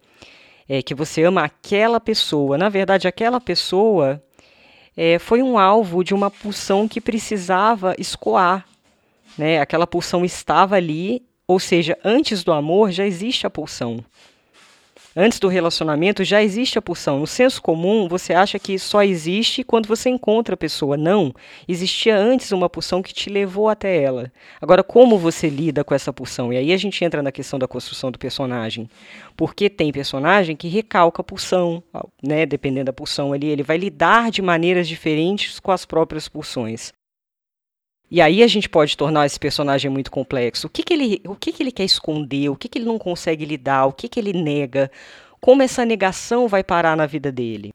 é, 0.68 0.82
que 0.82 0.96
você 0.96 1.24
ama 1.24 1.44
aquela 1.44 2.00
pessoa. 2.00 2.58
Na 2.58 2.70
verdade, 2.70 3.06
aquela 3.06 3.42
pessoa 3.42 4.24
é, 4.98 5.20
foi 5.20 5.44
um 5.44 5.60
alvo 5.60 6.04
de 6.04 6.14
uma 6.16 6.32
pulsão 6.32 6.88
que 6.88 7.00
precisava 7.00 7.96
escoar. 8.00 8.66
Né? 9.38 9.62
Aquela 9.62 9.86
pulsão 9.86 10.26
estava 10.26 10.76
ali, 10.76 11.24
ou 11.48 11.60
seja, 11.60 11.96
antes 12.04 12.44
do 12.44 12.52
amor 12.52 12.92
já 12.92 13.06
existe 13.06 13.46
a 13.46 13.50
pulsão 13.50 14.04
antes 15.18 15.40
do 15.40 15.48
relacionamento 15.48 16.24
já 16.24 16.44
existe 16.44 16.78
a 16.78 16.82
pulsão. 16.82 17.20
No 17.20 17.26
senso 17.26 17.60
comum, 17.60 18.08
você 18.08 18.34
acha 18.34 18.60
que 18.60 18.78
só 18.78 19.04
existe 19.04 19.64
quando 19.64 19.88
você 19.88 20.10
encontra 20.10 20.54
a 20.54 20.58
pessoa. 20.58 20.96
Não. 20.96 21.34
Existia 21.68 22.16
antes 22.16 22.52
uma 22.52 22.70
pulsão 22.70 23.02
que 23.02 23.14
te 23.14 23.30
levou 23.30 23.68
até 23.68 24.02
ela. 24.02 24.32
Agora, 24.62 24.84
como 24.84 25.18
você 25.18 25.50
lida 25.50 25.84
com 25.84 25.96
essa 25.96 26.14
pulsão? 26.14 26.54
E 26.54 26.58
aí 26.58 26.72
a 26.72 26.78
gente 26.78 27.04
entra 27.04 27.24
na 27.24 27.32
questão 27.32 27.58
da 27.58 27.68
construção 27.68 28.12
do 28.12 28.20
personagem. 28.20 28.88
Porque 29.36 29.70
tem 29.70 29.92
personagem 29.92 30.56
que 30.56 30.68
recalca 30.68 31.22
a 31.22 31.26
pulsão, 31.26 31.82
né? 32.22 32.46
Dependendo 32.46 32.86
da 32.86 32.94
pulsão 32.94 33.34
ali, 33.34 33.48
ele 33.48 33.64
vai 33.64 33.78
lidar 33.78 34.30
de 34.30 34.42
maneiras 34.42 34.88
diferentes 34.88 35.60
com 35.60 35.72
as 35.72 35.86
próprias 35.86 36.30
pulsões. 36.30 36.94
E 38.10 38.22
aí 38.22 38.42
a 38.42 38.48
gente 38.48 38.70
pode 38.70 38.96
tornar 38.96 39.26
esse 39.26 39.38
personagem 39.38 39.92
muito 39.92 40.10
complexo. 40.10 40.68
O 40.68 40.70
que, 40.70 40.82
que, 40.82 40.94
ele, 40.94 41.22
o 41.26 41.36
que, 41.36 41.52
que 41.52 41.62
ele 41.62 41.72
quer 41.72 41.84
esconder? 41.84 42.50
O 42.50 42.56
que, 42.56 42.70
que 42.70 42.80
ele 42.80 42.86
não 42.86 42.98
consegue 42.98 43.44
lidar? 43.46 43.86
O 43.86 43.92
que, 43.92 44.08
que 44.08 44.20
ele 44.20 44.32
nega? 44.32 44.90
Como 45.42 45.62
essa 45.62 45.86
negação 45.86 46.48
vai 46.48 46.64
parar 46.64 46.96
na 46.96 47.06
vida 47.06 47.32
dele? 47.32 47.72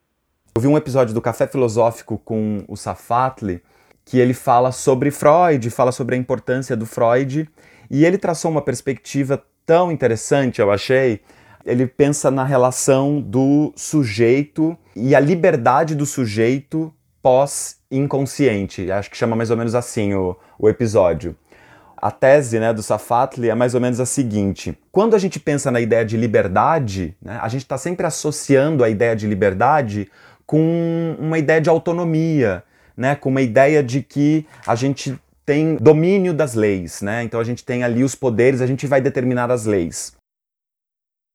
Eu 0.54 0.62
vi 0.62 0.68
um 0.68 0.76
episódio 0.76 1.14
do 1.14 1.20
Café 1.20 1.46
Filosófico 1.46 2.18
com 2.18 2.64
o 2.66 2.76
Safatli, 2.76 3.62
que 4.04 4.18
ele 4.18 4.34
fala 4.34 4.72
sobre 4.72 5.10
Freud, 5.10 5.68
fala 5.70 5.92
sobre 5.92 6.14
a 6.14 6.18
importância 6.18 6.76
do 6.76 6.86
Freud, 6.86 7.48
e 7.90 8.04
ele 8.04 8.18
traçou 8.18 8.50
uma 8.50 8.62
perspectiva 8.62 9.42
tão 9.66 9.92
interessante, 9.92 10.60
eu 10.60 10.70
achei. 10.70 11.20
Ele 11.64 11.86
pensa 11.86 12.30
na 12.30 12.42
relação 12.42 13.20
do 13.20 13.72
sujeito 13.76 14.76
e 14.96 15.14
a 15.14 15.20
liberdade 15.20 15.94
do 15.94 16.04
sujeito 16.04 16.92
pós-inconsciente. 17.22 18.90
Acho 18.90 19.10
que 19.10 19.16
chama 19.16 19.36
mais 19.36 19.50
ou 19.50 19.56
menos 19.56 19.74
assim 19.74 20.14
o, 20.14 20.36
o 20.58 20.68
episódio. 20.68 21.36
A 21.96 22.10
tese 22.10 22.58
né, 22.58 22.72
do 22.72 22.82
Safatli 22.82 23.48
é 23.48 23.54
mais 23.54 23.74
ou 23.74 23.80
menos 23.80 24.00
a 24.00 24.06
seguinte: 24.06 24.76
quando 24.90 25.14
a 25.14 25.18
gente 25.18 25.38
pensa 25.38 25.70
na 25.70 25.80
ideia 25.80 26.04
de 26.04 26.16
liberdade, 26.16 27.16
né, 27.22 27.38
a 27.40 27.48
gente 27.48 27.62
está 27.62 27.78
sempre 27.78 28.04
associando 28.04 28.82
a 28.82 28.90
ideia 28.90 29.14
de 29.14 29.26
liberdade 29.26 30.10
com 30.44 31.16
uma 31.18 31.38
ideia 31.38 31.60
de 31.60 31.70
autonomia, 31.70 32.64
né, 32.96 33.14
com 33.14 33.28
uma 33.28 33.40
ideia 33.40 33.82
de 33.82 34.02
que 34.02 34.44
a 34.66 34.74
gente 34.74 35.16
tem 35.46 35.76
domínio 35.76 36.34
das 36.34 36.54
leis, 36.54 37.02
né? 37.02 37.22
Então 37.22 37.38
a 37.38 37.44
gente 37.44 37.64
tem 37.64 37.84
ali 37.84 38.02
os 38.02 38.14
poderes, 38.14 38.60
a 38.60 38.66
gente 38.66 38.86
vai 38.86 39.00
determinar 39.00 39.50
as 39.50 39.64
leis. 39.64 40.12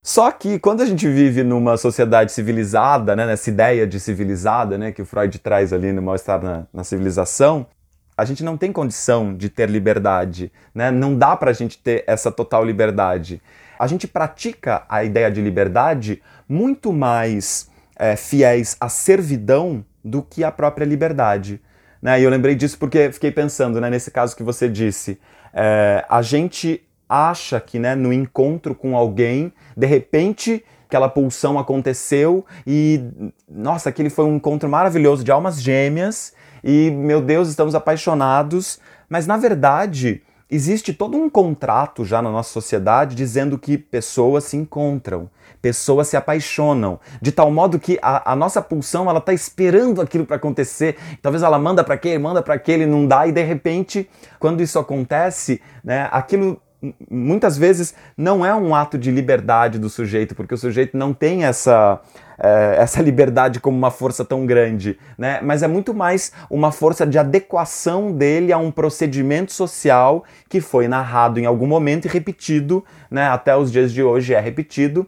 Só 0.08 0.32
que 0.32 0.58
quando 0.58 0.80
a 0.80 0.86
gente 0.86 1.06
vive 1.06 1.44
numa 1.44 1.76
sociedade 1.76 2.32
civilizada, 2.32 3.14
né, 3.14 3.26
nessa 3.26 3.50
ideia 3.50 3.86
de 3.86 4.00
civilizada, 4.00 4.78
né, 4.78 4.94
que 4.94 5.02
o 5.02 5.06
Freud 5.06 5.38
traz 5.38 5.74
ali 5.74 5.92
no 5.92 6.02
mal-estar 6.02 6.42
na, 6.42 6.66
na, 6.74 6.82
civilização, 6.86 7.68
a 8.16 8.24
gente 8.24 8.42
não 8.42 8.56
tem 8.56 8.72
condição 8.72 9.36
de 9.36 9.50
ter 9.50 9.70
liberdade, 9.70 10.50
né? 10.74 10.92
Não 10.92 11.14
dá 11.14 11.36
para 11.36 11.52
a 11.52 11.54
gente 11.54 11.78
ter 11.78 12.06
essa 12.08 12.32
total 12.32 12.64
liberdade. 12.64 13.42
A 13.78 13.86
gente 13.86 14.08
pratica 14.08 14.86
a 14.88 15.04
ideia 15.04 15.30
de 15.30 15.42
liberdade 15.42 16.24
muito 16.48 16.94
mais 16.94 17.70
é, 17.98 18.16
fiéis 18.16 18.78
à 18.80 18.88
servidão 18.88 19.84
do 20.02 20.24
que 20.24 20.42
à 20.42 20.54
própria 20.54 20.86
liberdade. 20.86 21.60
Né? 22.02 22.22
E 22.22 22.24
eu 22.24 22.30
lembrei 22.30 22.56
disso 22.56 22.80
porque 22.80 23.12
fiquei 23.12 23.30
pensando, 23.30 23.82
né, 23.82 23.90
nesse 23.90 24.10
caso 24.10 24.38
que 24.38 24.42
você 24.42 24.70
disse, 24.70 25.20
é, 25.54 26.06
a 26.08 26.22
gente 26.22 26.87
acha 27.08 27.60
que 27.60 27.80
né, 27.80 27.96
no 27.96 28.12
encontro 28.12 28.76
com 28.76 28.96
alguém, 28.96 29.54
de 29.76 29.86
repente 29.86 30.64
aquela 30.88 31.10
pulsão 31.10 31.60
aconteceu 31.60 32.46
e, 32.66 33.04
nossa, 33.50 33.90
aquele 33.90 34.10
foi 34.10 34.26
um 34.26 34.38
encontro 34.38 34.70
maravilhoso 34.70 35.24
de 35.24 35.32
almas 35.32 35.62
gêmeas 35.62 36.34
e, 36.64 36.90
meu 36.92 37.22
Deus, 37.22 37.50
estamos 37.50 37.76
apaixonados. 37.76 38.80
Mas, 39.10 39.28
na 39.28 39.38
verdade, 39.38 40.22
existe 40.50 40.94
todo 40.94 41.18
um 41.18 41.30
contrato 41.30 42.06
já 42.06 42.22
na 42.22 42.32
nossa 42.32 42.52
sociedade 42.52 43.16
dizendo 43.16 43.58
que 43.58 43.78
pessoas 43.78 44.46
se 44.46 44.56
encontram, 44.56 45.30
pessoas 45.62 46.08
se 46.08 46.16
apaixonam, 46.16 47.00
de 47.22 47.32
tal 47.34 47.52
modo 47.52 47.80
que 47.80 48.00
a, 48.02 48.32
a 48.32 48.36
nossa 48.36 48.62
pulsão 48.62 49.10
ela 49.10 49.20
está 49.20 49.34
esperando 49.34 50.02
aquilo 50.02 50.26
para 50.26 50.38
acontecer. 50.38 50.98
Talvez 51.22 51.44
ela 51.44 51.60
manda 51.60 51.84
para 51.84 51.96
aquele, 51.96 52.18
manda 52.18 52.42
para 52.42 52.54
aquele, 52.54 52.86
não 52.86 53.06
dá 53.06 53.28
e 53.28 53.32
de 53.32 53.44
repente, 53.44 54.10
quando 54.40 54.64
isso 54.64 54.80
acontece, 54.80 55.62
né, 55.84 56.08
aquilo 56.12 56.62
muitas 57.10 57.58
vezes 57.58 57.94
não 58.16 58.46
é 58.46 58.54
um 58.54 58.76
ato 58.76 58.98
de 58.98 59.12
liberdade 59.12 59.80
do 59.80 59.90
sujeito, 59.90 60.36
porque 60.36 60.54
o 60.54 60.58
sujeito 60.58 60.98
não 60.98 61.14
tem 61.14 61.46
essa, 61.46 62.00
é, 62.38 62.76
essa 62.80 63.02
liberdade 63.02 63.60
como 63.60 63.78
uma 63.78 63.92
força 63.92 64.24
tão 64.24 64.46
grande, 64.46 64.98
né? 65.18 65.40
mas 65.42 65.64
é 65.64 65.68
muito 65.68 65.94
mais 65.94 66.32
uma 66.50 66.72
força 66.72 67.06
de 67.06 67.18
adequação 67.18 68.12
dele 68.12 68.52
a 68.52 68.58
um 68.58 68.72
procedimento 68.72 69.52
social 69.52 70.24
que 70.50 70.62
foi 70.62 70.88
narrado 70.88 71.40
em 71.40 71.46
algum 71.46 71.68
momento 71.68 72.06
e 72.06 72.08
repetido, 72.10 72.84
né? 73.10 73.28
até 73.28 73.56
os 73.56 73.72
dias 73.72 73.92
de 73.92 74.04
hoje 74.04 74.34
é 74.34 74.40
repetido. 74.40 75.08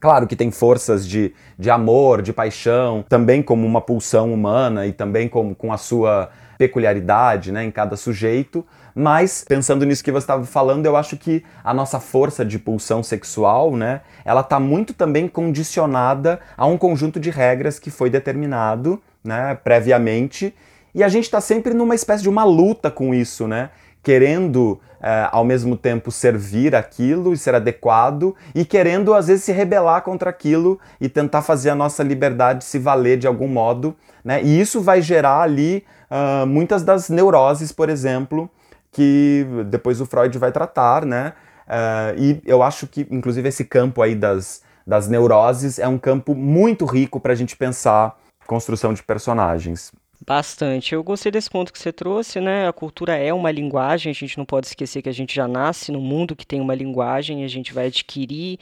Claro 0.00 0.28
que 0.28 0.36
tem 0.36 0.50
forças 0.50 1.06
de, 1.06 1.34
de 1.58 1.70
amor, 1.70 2.22
de 2.22 2.32
paixão, 2.32 3.04
também 3.08 3.42
como 3.42 3.66
uma 3.66 3.80
pulsão 3.80 4.32
humana 4.32 4.86
e 4.86 4.92
também 4.92 5.28
com, 5.28 5.52
com 5.54 5.72
a 5.72 5.76
sua 5.76 6.30
peculiaridade 6.56 7.52
né, 7.52 7.64
em 7.64 7.70
cada 7.70 7.96
sujeito, 7.96 8.66
mas 8.98 9.44
pensando 9.46 9.86
nisso 9.86 10.02
que 10.02 10.10
você 10.10 10.24
estava 10.24 10.44
falando, 10.44 10.84
eu 10.84 10.96
acho 10.96 11.16
que 11.16 11.44
a 11.62 11.72
nossa 11.72 12.00
força 12.00 12.44
de 12.44 12.58
pulsão 12.58 13.00
sexual, 13.00 13.76
né, 13.76 14.00
ela 14.24 14.40
está 14.40 14.58
muito 14.58 14.92
também 14.92 15.28
condicionada 15.28 16.40
a 16.56 16.66
um 16.66 16.76
conjunto 16.76 17.20
de 17.20 17.30
regras 17.30 17.78
que 17.78 17.92
foi 17.92 18.10
determinado, 18.10 19.00
né, 19.22 19.56
previamente, 19.62 20.52
e 20.92 21.04
a 21.04 21.08
gente 21.08 21.24
está 21.24 21.40
sempre 21.40 21.72
numa 21.74 21.94
espécie 21.94 22.24
de 22.24 22.28
uma 22.28 22.42
luta 22.42 22.90
com 22.90 23.14
isso, 23.14 23.46
né, 23.46 23.70
querendo 24.02 24.80
é, 25.00 25.28
ao 25.30 25.44
mesmo 25.44 25.76
tempo 25.76 26.10
servir 26.10 26.74
aquilo 26.74 27.32
e 27.32 27.36
ser 27.36 27.54
adequado 27.54 28.34
e 28.52 28.64
querendo 28.64 29.14
às 29.14 29.28
vezes 29.28 29.44
se 29.44 29.52
rebelar 29.52 30.02
contra 30.02 30.30
aquilo 30.30 30.76
e 31.00 31.08
tentar 31.08 31.42
fazer 31.42 31.70
a 31.70 31.74
nossa 31.76 32.02
liberdade 32.02 32.64
se 32.64 32.80
valer 32.80 33.16
de 33.16 33.28
algum 33.28 33.46
modo, 33.46 33.94
né? 34.24 34.42
E 34.42 34.60
isso 34.60 34.80
vai 34.80 35.00
gerar 35.00 35.42
ali 35.42 35.84
uh, 36.10 36.44
muitas 36.46 36.82
das 36.82 37.08
neuroses, 37.08 37.70
por 37.70 37.88
exemplo, 37.88 38.50
que 38.90 39.46
depois 39.66 40.00
o 40.00 40.06
Freud 40.06 40.36
vai 40.38 40.52
tratar, 40.52 41.04
né? 41.04 41.34
Uh, 41.66 42.18
e 42.18 42.42
eu 42.46 42.62
acho 42.62 42.86
que, 42.86 43.06
inclusive, 43.10 43.48
esse 43.48 43.64
campo 43.64 44.00
aí 44.00 44.14
das, 44.14 44.62
das 44.86 45.08
neuroses 45.08 45.78
é 45.78 45.86
um 45.86 45.98
campo 45.98 46.34
muito 46.34 46.86
rico 46.86 47.20
para 47.20 47.32
a 47.32 47.36
gente 47.36 47.56
pensar 47.56 48.18
construção 48.46 48.94
de 48.94 49.02
personagens. 49.02 49.92
Bastante. 50.26 50.94
Eu 50.94 51.04
gostei 51.04 51.30
desse 51.30 51.48
ponto 51.48 51.72
que 51.72 51.78
você 51.78 51.92
trouxe, 51.92 52.40
né? 52.40 52.66
A 52.66 52.72
cultura 52.72 53.14
é 53.16 53.32
uma 53.32 53.50
linguagem, 53.50 54.10
a 54.10 54.14
gente 54.14 54.36
não 54.36 54.44
pode 54.44 54.66
esquecer 54.66 55.02
que 55.02 55.08
a 55.08 55.12
gente 55.12 55.34
já 55.34 55.46
nasce 55.46 55.92
no 55.92 56.00
mundo 56.00 56.34
que 56.34 56.46
tem 56.46 56.60
uma 56.60 56.74
linguagem, 56.74 57.44
a 57.44 57.48
gente 57.48 57.72
vai 57.72 57.86
adquirir 57.86 58.58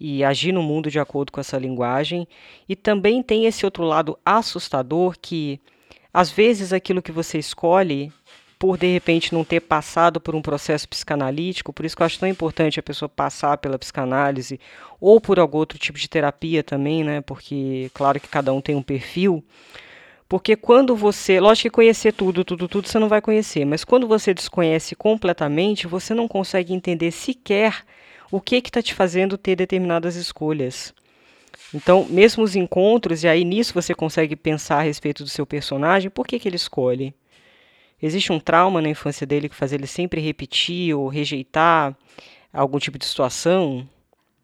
e 0.00 0.24
agir 0.24 0.52
no 0.52 0.62
mundo 0.62 0.90
de 0.90 0.98
acordo 0.98 1.30
com 1.30 1.40
essa 1.40 1.58
linguagem. 1.58 2.26
E 2.68 2.74
também 2.74 3.22
tem 3.22 3.46
esse 3.46 3.64
outro 3.64 3.84
lado 3.84 4.18
assustador 4.24 5.14
que 5.20 5.60
às 6.12 6.30
vezes 6.30 6.72
aquilo 6.72 7.02
que 7.02 7.12
você 7.12 7.38
escolhe 7.38 8.10
por 8.58 8.78
de 8.78 8.86
repente 8.92 9.34
não 9.34 9.44
ter 9.44 9.60
passado 9.60 10.20
por 10.20 10.34
um 10.34 10.42
processo 10.42 10.88
psicanalítico, 10.88 11.72
por 11.72 11.84
isso 11.84 11.96
que 11.96 12.02
eu 12.02 12.06
acho 12.06 12.18
tão 12.18 12.28
importante 12.28 12.80
a 12.80 12.82
pessoa 12.82 13.08
passar 13.08 13.58
pela 13.58 13.78
psicanálise 13.78 14.58
ou 15.00 15.20
por 15.20 15.38
algum 15.38 15.58
outro 15.58 15.78
tipo 15.78 15.98
de 15.98 16.08
terapia 16.08 16.62
também, 16.62 17.04
né? 17.04 17.20
Porque 17.20 17.90
claro 17.92 18.18
que 18.18 18.28
cada 18.28 18.52
um 18.52 18.60
tem 18.60 18.74
um 18.74 18.82
perfil. 18.82 19.44
Porque 20.28 20.56
quando 20.56 20.96
você, 20.96 21.38
lógico 21.38 21.68
que 21.68 21.70
conhecer 21.70 22.12
tudo, 22.12 22.44
tudo, 22.44 22.66
tudo 22.66 22.88
você 22.88 22.98
não 22.98 23.08
vai 23.08 23.20
conhecer, 23.20 23.64
mas 23.64 23.84
quando 23.84 24.08
você 24.08 24.34
desconhece 24.34 24.96
completamente, 24.96 25.86
você 25.86 26.14
não 26.14 26.26
consegue 26.26 26.74
entender 26.74 27.12
sequer 27.12 27.84
o 28.30 28.40
que 28.40 28.56
está 28.56 28.82
te 28.82 28.92
fazendo 28.92 29.38
ter 29.38 29.54
determinadas 29.54 30.16
escolhas. 30.16 30.92
Então, 31.72 32.06
mesmo 32.08 32.42
os 32.42 32.56
encontros, 32.56 33.22
e 33.22 33.28
aí 33.28 33.44
nisso 33.44 33.72
você 33.72 33.94
consegue 33.94 34.34
pensar 34.34 34.78
a 34.78 34.82
respeito 34.82 35.22
do 35.22 35.28
seu 35.28 35.46
personagem, 35.46 36.10
por 36.10 36.26
que, 36.26 36.38
que 36.38 36.48
ele 36.48 36.56
escolhe? 36.56 37.14
Existe 38.00 38.32
um 38.32 38.38
trauma 38.38 38.82
na 38.82 38.88
infância 38.88 39.26
dele 39.26 39.48
que 39.48 39.54
faz 39.54 39.72
ele 39.72 39.86
sempre 39.86 40.20
repetir 40.20 40.94
ou 40.94 41.08
rejeitar 41.08 41.96
algum 42.52 42.78
tipo 42.78 42.98
de 42.98 43.06
situação? 43.06 43.88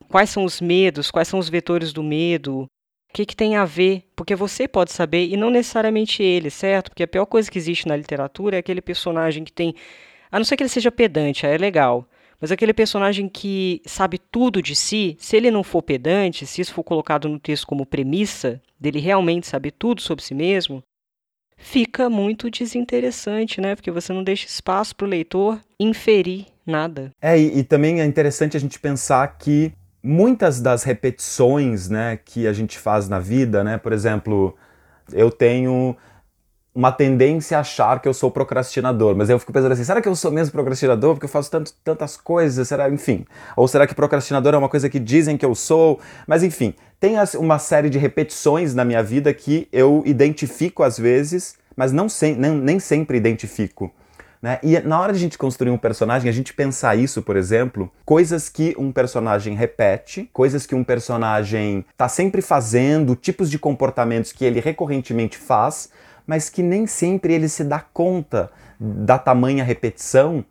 Quais 0.08 0.30
são 0.30 0.44
os 0.44 0.60
medos? 0.60 1.10
Quais 1.10 1.28
são 1.28 1.38
os 1.38 1.48
vetores 1.48 1.92
do 1.92 2.02
medo? 2.02 2.62
O 2.62 2.68
que, 3.12 3.26
que 3.26 3.36
tem 3.36 3.56
a 3.56 3.64
ver? 3.64 4.04
Porque 4.16 4.34
você 4.34 4.66
pode 4.66 4.90
saber 4.90 5.26
e 5.26 5.36
não 5.36 5.50
necessariamente 5.50 6.22
ele, 6.22 6.48
certo? 6.48 6.90
Porque 6.90 7.02
a 7.02 7.08
pior 7.08 7.26
coisa 7.26 7.50
que 7.50 7.58
existe 7.58 7.86
na 7.86 7.96
literatura 7.96 8.56
é 8.56 8.60
aquele 8.60 8.80
personagem 8.80 9.44
que 9.44 9.52
tem. 9.52 9.74
A 10.30 10.38
não 10.38 10.44
ser 10.44 10.56
que 10.56 10.62
ele 10.62 10.70
seja 10.70 10.90
pedante, 10.90 11.44
é 11.44 11.58
legal. 11.58 12.08
Mas 12.40 12.50
aquele 12.50 12.72
personagem 12.72 13.28
que 13.28 13.82
sabe 13.84 14.18
tudo 14.18 14.62
de 14.62 14.74
si, 14.74 15.14
se 15.18 15.36
ele 15.36 15.50
não 15.50 15.62
for 15.62 15.82
pedante, 15.82 16.46
se 16.46 16.60
isso 16.60 16.72
for 16.72 16.82
colocado 16.82 17.28
no 17.28 17.38
texto 17.38 17.66
como 17.66 17.86
premissa, 17.86 18.60
dele 18.80 18.98
realmente 18.98 19.46
saber 19.46 19.72
tudo 19.72 20.00
sobre 20.00 20.24
si 20.24 20.34
mesmo, 20.34 20.82
fica 21.62 22.10
muito 22.10 22.50
desinteressante, 22.50 23.60
né? 23.60 23.74
Porque 23.74 23.90
você 23.90 24.12
não 24.12 24.22
deixa 24.22 24.46
espaço 24.46 24.94
para 24.94 25.06
o 25.06 25.08
leitor 25.08 25.58
inferir 25.78 26.46
nada. 26.66 27.10
É, 27.22 27.38
e, 27.38 27.60
e 27.60 27.64
também 27.64 28.00
é 28.00 28.04
interessante 28.04 28.56
a 28.56 28.60
gente 28.60 28.78
pensar 28.78 29.26
que 29.38 29.72
muitas 30.02 30.60
das 30.60 30.82
repetições 30.82 31.88
né, 31.88 32.18
que 32.24 32.46
a 32.46 32.52
gente 32.52 32.78
faz 32.78 33.08
na 33.08 33.20
vida, 33.20 33.62
né, 33.62 33.78
por 33.78 33.92
exemplo, 33.92 34.56
eu 35.12 35.30
tenho 35.30 35.96
uma 36.74 36.90
tendência 36.90 37.58
a 37.58 37.60
achar 37.60 38.00
que 38.00 38.08
eu 38.08 38.14
sou 38.14 38.30
procrastinador, 38.30 39.14
mas 39.14 39.28
eu 39.28 39.38
fico 39.38 39.52
pensando 39.52 39.72
assim, 39.72 39.84
será 39.84 40.00
que 40.00 40.08
eu 40.08 40.16
sou 40.16 40.30
mesmo 40.30 40.52
procrastinador 40.52 41.14
porque 41.14 41.26
eu 41.26 41.30
faço 41.30 41.50
tanto, 41.50 41.72
tantas 41.84 42.16
coisas, 42.16 42.66
será, 42.66 42.88
enfim, 42.88 43.26
ou 43.54 43.68
será 43.68 43.86
que 43.86 43.94
procrastinador 43.94 44.54
é 44.54 44.56
uma 44.56 44.68
coisa 44.68 44.88
que 44.88 44.98
dizem 44.98 45.36
que 45.36 45.44
eu 45.44 45.54
sou, 45.54 46.00
mas 46.26 46.42
enfim, 46.42 46.74
tem 46.98 47.16
uma 47.38 47.58
série 47.58 47.90
de 47.90 47.98
repetições 47.98 48.74
na 48.74 48.84
minha 48.84 49.02
vida 49.02 49.32
que 49.34 49.68
eu 49.70 50.02
identifico 50.06 50.82
às 50.82 50.98
vezes, 50.98 51.56
mas 51.76 51.92
não 51.92 52.06
nem, 52.38 52.52
nem 52.52 52.78
sempre 52.78 53.18
identifico. 53.18 53.92
Né? 54.40 54.58
E 54.62 54.78
na 54.80 55.00
hora 55.00 55.12
de 55.12 55.18
a 55.18 55.20
gente 55.20 55.38
construir 55.38 55.70
um 55.70 55.78
personagem, 55.78 56.28
a 56.28 56.32
gente 56.32 56.52
pensar 56.52 56.96
isso, 56.96 57.22
por 57.22 57.36
exemplo, 57.36 57.90
coisas 58.04 58.48
que 58.48 58.74
um 58.76 58.90
personagem 58.90 59.54
repete, 59.54 60.28
coisas 60.32 60.66
que 60.66 60.74
um 60.74 60.82
personagem 60.82 61.84
está 61.92 62.08
sempre 62.08 62.42
fazendo, 62.42 63.14
tipos 63.14 63.48
de 63.48 63.56
comportamentos 63.56 64.32
que 64.32 64.44
ele 64.44 64.58
recorrentemente 64.58 65.38
faz, 65.38 65.90
mas 66.32 66.48
que 66.48 66.62
nem 66.62 66.86
sempre 66.86 67.34
ele 67.34 67.46
se 67.46 67.62
dá 67.62 67.78
conta 67.78 68.50
da 68.80 69.18
tamanha 69.18 69.62
repetição, 69.62 70.42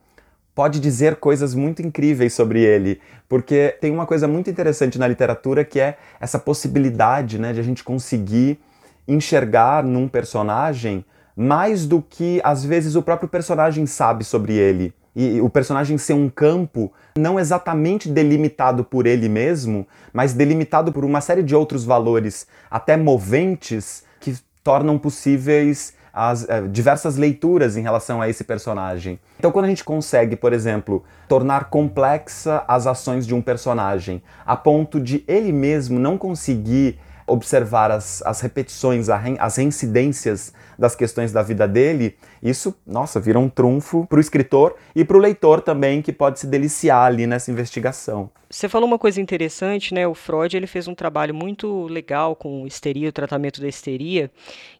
pode 0.53 0.79
dizer 0.79 1.15
coisas 1.15 1.55
muito 1.55 1.81
incríveis 1.81 2.33
sobre 2.35 2.61
ele, 2.61 3.01
porque 3.27 3.75
tem 3.81 3.91
uma 3.91 4.05
coisa 4.05 4.27
muito 4.27 4.47
interessante 4.47 4.99
na 4.99 5.07
literatura 5.07 5.65
que 5.65 5.79
é 5.79 5.97
essa 6.19 6.37
possibilidade 6.37 7.39
né, 7.39 7.51
de 7.51 7.59
a 7.59 7.63
gente 7.63 7.83
conseguir 7.83 8.59
enxergar 9.07 9.83
num 9.83 10.07
personagem 10.07 11.03
mais 11.35 11.87
do 11.87 11.99
que 11.99 12.39
às 12.43 12.63
vezes 12.63 12.93
o 12.93 13.01
próprio 13.01 13.27
personagem 13.27 13.87
sabe 13.87 14.23
sobre 14.23 14.53
ele. 14.53 14.93
E 15.15 15.41
o 15.41 15.49
personagem 15.49 15.97
ser 15.97 16.13
um 16.13 16.29
campo 16.29 16.93
não 17.17 17.39
exatamente 17.39 18.07
delimitado 18.07 18.83
por 18.83 19.07
ele 19.07 19.27
mesmo, 19.27 19.87
mas 20.13 20.31
delimitado 20.31 20.93
por 20.93 21.03
uma 21.03 21.21
série 21.21 21.41
de 21.41 21.55
outros 21.55 21.83
valores, 21.83 22.45
até 22.69 22.95
moventes, 22.95 24.03
tornam 24.63 24.97
possíveis 24.97 25.93
as 26.13 26.47
é, 26.49 26.61
diversas 26.67 27.15
leituras 27.15 27.77
em 27.77 27.81
relação 27.81 28.21
a 28.21 28.29
esse 28.29 28.43
personagem. 28.43 29.19
Então, 29.39 29.51
quando 29.51 29.65
a 29.65 29.69
gente 29.69 29.83
consegue, 29.83 30.35
por 30.35 30.51
exemplo, 30.53 31.03
tornar 31.27 31.69
complexa 31.69 32.63
as 32.67 32.85
ações 32.85 33.25
de 33.25 33.33
um 33.33 33.41
personagem, 33.41 34.21
a 34.45 34.55
ponto 34.55 34.99
de 34.99 35.23
ele 35.27 35.51
mesmo 35.51 35.99
não 35.99 36.17
conseguir 36.17 36.99
observar 37.31 37.91
as, 37.91 38.21
as 38.23 38.41
repetições, 38.41 39.07
as 39.09 39.55
reincidências 39.57 40.53
das 40.77 40.95
questões 40.95 41.31
da 41.31 41.41
vida 41.41 41.67
dele, 41.67 42.15
isso, 42.41 42.75
nossa, 42.85 43.19
vira 43.19 43.39
um 43.39 43.47
trunfo 43.47 44.05
para 44.07 44.17
o 44.17 44.21
escritor 44.21 44.75
e 44.95 45.05
para 45.05 45.15
o 45.15 45.19
leitor 45.19 45.61
também, 45.61 46.01
que 46.01 46.11
pode 46.11 46.39
se 46.39 46.47
deliciar 46.47 47.05
ali 47.05 47.27
nessa 47.27 47.51
investigação. 47.51 48.29
Você 48.49 48.67
falou 48.67 48.87
uma 48.87 48.99
coisa 48.99 49.21
interessante, 49.21 49.93
né? 49.93 50.05
O 50.07 50.13
Freud 50.13 50.57
ele 50.57 50.67
fez 50.67 50.87
um 50.87 50.95
trabalho 50.95 51.33
muito 51.33 51.85
legal 51.85 52.35
com 52.35 52.67
histeria, 52.67 53.07
o 53.07 53.13
tratamento 53.13 53.61
da 53.61 53.67
histeria. 53.67 54.29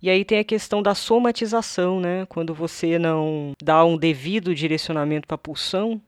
E 0.01 0.09
aí 0.09 0.25
tem 0.25 0.39
a 0.39 0.43
questão 0.43 0.81
da 0.81 0.93
somatização, 0.93 1.99
né? 1.99 2.25
Quando 2.27 2.53
você 2.53 2.99
não 2.99 3.53
dá 3.63 3.85
um 3.85 3.95
devido 3.95 4.53
direcionamento 4.53 5.25
para 5.25 5.35
a 5.35 5.37
pulsão, 5.37 6.01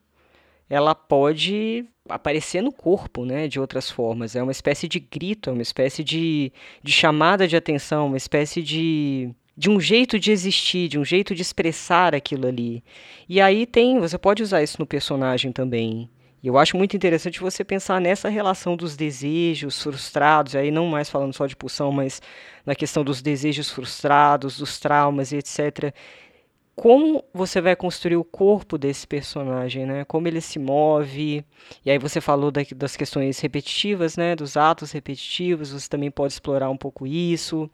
ela 0.69 0.95
pode 0.95 1.85
aparecer 2.07 2.61
no 2.61 2.71
corpo, 2.71 3.25
né, 3.25 3.47
de 3.47 3.59
outras 3.59 3.89
formas. 3.89 4.35
É 4.35 4.43
uma 4.43 4.51
espécie 4.51 4.87
de 4.87 4.99
grito, 4.99 5.49
é 5.49 5.53
uma 5.53 5.61
espécie 5.61 6.03
de, 6.03 6.51
de 6.81 6.91
chamada 6.91 7.47
de 7.47 7.55
atenção, 7.55 8.07
uma 8.07 8.17
espécie 8.17 8.61
de 8.61 9.33
de 9.55 9.69
um 9.69 9.79
jeito 9.79 10.19
de 10.19 10.31
existir, 10.31 10.87
de 10.87 10.97
um 10.97 11.05
jeito 11.05 11.35
de 11.35 11.43
expressar 11.43 12.15
aquilo 12.15 12.47
ali. 12.47 12.83
E 13.29 13.39
aí 13.39 13.67
tem, 13.67 13.99
você 13.99 14.17
pode 14.17 14.41
usar 14.41 14.63
isso 14.63 14.77
no 14.79 14.85
personagem 14.87 15.51
também. 15.51 16.09
E 16.41 16.47
eu 16.47 16.57
acho 16.57 16.75
muito 16.75 16.95
interessante 16.95 17.39
você 17.39 17.63
pensar 17.63 18.01
nessa 18.01 18.27
relação 18.29 18.75
dos 18.75 18.97
desejos 18.97 19.81
frustrados, 19.81 20.55
aí 20.55 20.71
não 20.71 20.87
mais 20.87 21.09
falando 21.09 21.33
só 21.33 21.45
de 21.45 21.55
pulsão, 21.55 21.91
mas 21.91 22.21
na 22.65 22.75
questão 22.75 23.03
dos 23.03 23.21
desejos 23.21 23.69
frustrados, 23.69 24.57
dos 24.57 24.79
traumas 24.79 25.31
e 25.31 25.37
etc 25.37 25.93
como 26.75 27.23
você 27.31 27.61
vai 27.61 27.75
construir 27.75 28.15
o 28.15 28.23
corpo 28.23 28.77
desse 28.77 29.05
personagem, 29.05 29.85
né? 29.85 30.05
Como 30.05 30.27
ele 30.27 30.41
se 30.41 30.57
move. 30.57 31.45
E 31.85 31.91
aí 31.91 31.99
você 31.99 32.19
falou 32.19 32.49
da, 32.49 32.61
das 32.75 32.95
questões 32.95 33.39
repetitivas, 33.39 34.17
né? 34.17 34.35
Dos 34.35 34.57
atos 34.57 34.91
repetitivos. 34.91 35.71
Você 35.71 35.87
também 35.87 36.09
pode 36.09 36.33
explorar 36.33 36.69
um 36.69 36.77
pouco 36.77 37.05
isso. 37.05 37.69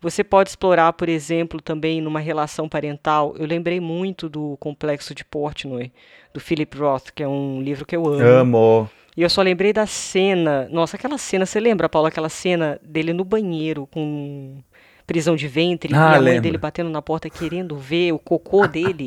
Você 0.00 0.24
pode 0.24 0.50
explorar, 0.50 0.94
por 0.94 1.08
exemplo, 1.08 1.60
também 1.60 2.00
numa 2.00 2.20
relação 2.20 2.68
parental. 2.68 3.34
Eu 3.38 3.46
lembrei 3.46 3.80
muito 3.80 4.28
do 4.28 4.56
Complexo 4.58 5.14
de 5.14 5.24
Portnoy, 5.24 5.92
do 6.32 6.40
Philip 6.40 6.76
Roth, 6.78 7.10
que 7.14 7.22
é 7.22 7.28
um 7.28 7.60
livro 7.60 7.84
que 7.84 7.96
eu 7.96 8.06
amo. 8.06 8.22
Amo. 8.22 8.90
E 9.14 9.22
eu 9.22 9.28
só 9.28 9.42
lembrei 9.42 9.72
da 9.72 9.84
cena. 9.84 10.68
Nossa, 10.70 10.96
aquela 10.96 11.18
cena, 11.18 11.44
você 11.44 11.58
lembra, 11.58 11.88
Paulo, 11.88 12.06
aquela 12.06 12.28
cena 12.28 12.80
dele 12.82 13.12
no 13.12 13.24
banheiro 13.24 13.86
com 13.88 14.62
prisão 15.08 15.34
de 15.34 15.48
ventre 15.48 15.92
ah, 15.94 15.96
e 15.96 16.00
a 16.00 16.10
mãe 16.10 16.20
lembro. 16.20 16.42
dele 16.42 16.58
batendo 16.58 16.90
na 16.90 17.00
porta 17.00 17.30
querendo 17.30 17.76
ver 17.78 18.12
o 18.12 18.18
cocô 18.18 18.68
dele. 18.68 19.06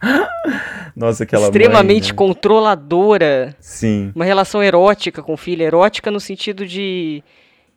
Nossa, 0.96 1.24
aquela 1.24 1.44
Extremamente 1.44 2.04
mãe, 2.04 2.12
né? 2.12 2.16
controladora. 2.16 3.56
Sim. 3.60 4.10
Uma 4.16 4.24
relação 4.24 4.62
erótica 4.62 5.22
com 5.22 5.34
o 5.34 5.36
filho. 5.36 5.62
Erótica 5.62 6.10
no 6.10 6.18
sentido 6.18 6.66
de. 6.66 7.22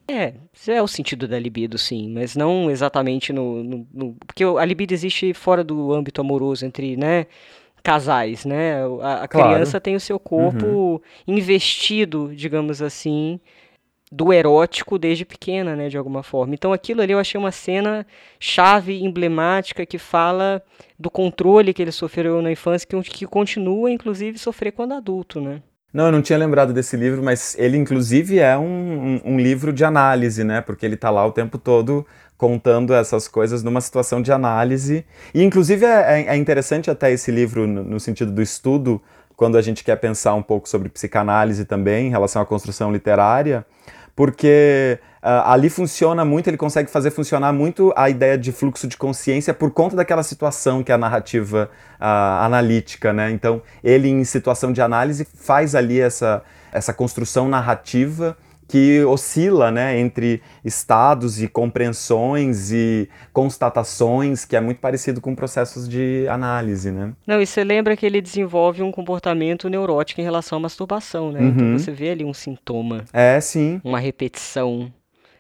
É, 0.08 0.34
é 0.68 0.82
o 0.82 0.88
sentido 0.88 1.28
da 1.28 1.38
libido, 1.38 1.78
sim, 1.78 2.10
mas 2.10 2.34
não 2.34 2.72
exatamente 2.72 3.34
no, 3.34 3.62
no, 3.62 3.88
no, 3.94 4.16
Porque 4.26 4.46
a 4.46 4.64
libido 4.64 4.94
existe 4.94 5.34
fora 5.34 5.62
do 5.62 5.92
âmbito 5.92 6.22
amoroso 6.22 6.66
entre, 6.66 6.96
né? 6.96 7.26
Casais, 7.84 8.46
né? 8.46 8.78
A, 9.02 9.24
a 9.24 9.28
claro. 9.28 9.50
criança 9.50 9.82
tem 9.82 9.98
o 9.98 10.00
seu 10.00 10.18
corpo 10.18 10.66
uhum. 10.66 11.00
investido, 11.28 12.32
digamos 12.34 12.82
assim, 12.82 13.42
do 14.12 14.32
erótico 14.32 14.98
desde 14.98 15.26
pequena, 15.26 15.76
né, 15.76 15.90
de 15.90 15.98
alguma 15.98 16.24
forma. 16.24 16.54
Então 16.54 16.72
aquilo 16.72 17.02
ali 17.02 17.12
eu 17.12 17.20
achei 17.20 17.38
uma 17.38 17.52
cena 17.52 18.06
chave, 18.40 19.04
emblemática, 19.04 19.86
que 19.86 19.98
fala 19.98 20.62
do 20.98 21.10
controle 21.10 21.74
que 21.74 21.82
ele 21.82 21.92
sofreu 21.92 22.42
na 22.42 22.52
infância, 22.52 22.88
que, 22.88 23.02
que 23.02 23.26
continua, 23.26 23.92
inclusive, 23.92 24.38
sofrer 24.38 24.72
quando 24.72 24.94
adulto, 24.94 25.42
né. 25.42 25.62
Não, 25.94 26.08
eu 26.08 26.12
não 26.12 26.22
tinha 26.22 26.38
lembrado 26.38 26.74
desse 26.74 26.96
livro, 26.98 27.24
mas 27.24 27.56
ele, 27.58 27.78
inclusive, 27.78 28.40
é 28.40 28.58
um, 28.58 29.22
um, 29.26 29.34
um 29.34 29.40
livro 29.40 29.72
de 29.72 29.84
análise, 29.84 30.44
né, 30.44 30.62
porque 30.62 30.86
ele 30.86 30.96
está 30.96 31.10
lá 31.10 31.26
o 31.26 31.32
tempo 31.32 31.58
todo 31.58 32.06
contando 32.38 32.94
essas 32.94 33.28
coisas 33.28 33.64
numa 33.64 33.82
situação 33.82 34.22
de 34.22 34.32
análise. 34.32 35.06
E, 35.34 35.42
inclusive, 35.42 35.86
é, 35.86 36.22
é, 36.22 36.28
é 36.28 36.36
interessante 36.36 36.92
até 36.92 37.12
esse 37.12 37.32
livro 37.32 37.66
no, 37.66 37.84
no 37.84 38.00
sentido 38.00 38.32
do 38.32 38.42
estudo, 38.42 39.02
quando 39.36 39.58
a 39.58 39.62
gente 39.62 39.84
quer 39.84 39.96
pensar 39.96 40.34
um 40.34 40.42
pouco 40.42 40.68
sobre 40.68 40.90
psicanálise 40.90 41.64
também, 41.64 42.08
em 42.08 42.10
relação 42.10 42.42
à 42.42 42.46
construção 42.46 42.92
literária, 42.92 43.66
porque 44.18 44.98
uh, 45.22 45.46
ali 45.46 45.70
funciona 45.70 46.26
muito, 46.26 46.48
ele 46.48 46.58
consegue 46.58 46.90
fazer 46.90 47.12
funcionar 47.12 47.54
muito 47.54 47.94
a 47.96 48.10
ideia 48.10 48.36
de 48.36 48.52
fluxo 48.52 48.88
de 48.88 48.98
consciência 48.98 49.54
por 49.54 49.70
conta 49.70 49.96
daquela 49.96 50.24
situação 50.24 50.84
que 50.84 50.92
é 50.92 50.96
a 50.96 50.98
narrativa 50.98 51.70
uh, 52.02 52.44
analítica, 52.44 53.14
né? 53.14 53.30
Então, 53.30 53.62
ele 53.84 54.10
em 54.10 54.24
situação 54.24 54.74
de 54.74 54.82
análise 54.82 55.28
faz 55.36 55.76
ali 55.76 56.02
essa, 56.02 56.42
essa 56.72 56.92
construção 56.92 57.48
narrativa 57.48 58.36
que 58.68 59.04
oscila 59.06 59.72
né, 59.72 59.98
entre 60.00 60.42
estados 60.64 61.42
e 61.42 61.48
compreensões 61.48 62.72
e 62.72 63.10
constatações, 63.32 64.44
que 64.44 64.56
é 64.56 64.62
muito 64.62 64.80
parecido 64.80 65.22
com 65.22 65.34
processos 65.34 65.88
de 65.88 66.28
análise. 66.30 66.92
Né? 66.92 67.14
Não, 67.26 67.42
e 67.42 67.46
você 67.46 67.64
lembra 67.64 67.96
que 67.96 68.06
ele 68.06 68.22
desenvolve 68.22 68.82
um 68.82 68.92
comportamento 68.92 69.70
neurótico 69.70 70.20
em 70.20 70.24
relação 70.24 70.58
à 70.58 70.62
masturbação, 70.62 71.32
né? 71.32 71.40
Então 71.40 71.64
uhum. 71.64 71.68
Então 71.68 71.80
você 71.80 71.92
vê 71.92 72.10
ali 72.10 72.26
um 72.26 72.34
sintoma. 72.34 73.06
É, 73.14 73.40
sim. 73.40 73.80
Uma 73.84 74.00
repetição. 74.00 74.92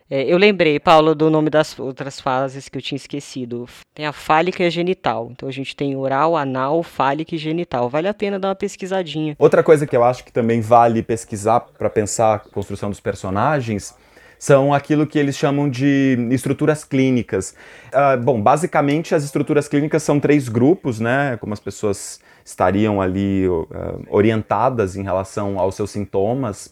É, 0.10 0.24
eu 0.24 0.38
lembrei, 0.38 0.80
Paulo, 0.80 1.14
do 1.14 1.30
nome 1.30 1.50
das 1.50 1.78
outras 1.78 2.20
fases 2.22 2.70
que 2.70 2.78
eu 2.78 2.82
tinha 2.82 2.96
esquecido. 2.96 3.68
Tem 3.94 4.06
a 4.06 4.14
fálica 4.14 4.64
e 4.64 4.66
a 4.66 4.70
genital. 4.70 5.30
Então 5.32 5.50
a 5.50 5.52
gente 5.52 5.76
tem 5.76 5.96
oral, 5.98 6.38
anal, 6.38 6.82
fálica 6.82 7.36
e 7.36 7.38
genital. 7.38 7.90
Vale 7.90 8.08
a 8.08 8.14
pena 8.14 8.40
dar 8.40 8.50
uma 8.50 8.56
pesquisadinha. 8.56 9.36
Outra 9.38 9.62
coisa 9.62 9.86
que 9.86 9.96
eu 9.96 10.04
acho 10.04 10.24
que 10.24 10.32
também 10.32 10.62
vale 10.62 11.04
pesquisar 11.04 11.60
para 11.60 11.90
pensar 11.90 12.36
a 12.36 12.40
construção 12.40 12.90
dos 12.90 13.02
personagens 13.02 13.94
são 14.40 14.74
aquilo 14.74 15.06
que 15.06 15.18
eles 15.18 15.36
chamam 15.36 15.70
de 15.70 16.16
estruturas 16.32 16.84
clínicas. 16.84 17.54
Uh, 17.88 18.22
bom, 18.24 18.42
basicamente 18.42 19.14
as 19.14 19.24
estruturas 19.24 19.68
clínicas 19.68 20.04
são 20.04 20.20
três 20.20 20.48
grupos, 20.48 21.00
né? 21.00 21.38
Como 21.38 21.54
as 21.54 21.60
pessoas 21.60 22.20
estariam 22.46 23.02
ali 23.02 23.48
uh, 23.48 23.68
orientadas 24.10 24.96
em 24.96 25.04
relação 25.04 25.60
aos 25.60 25.76
seus 25.76 25.92
sintomas, 25.92 26.68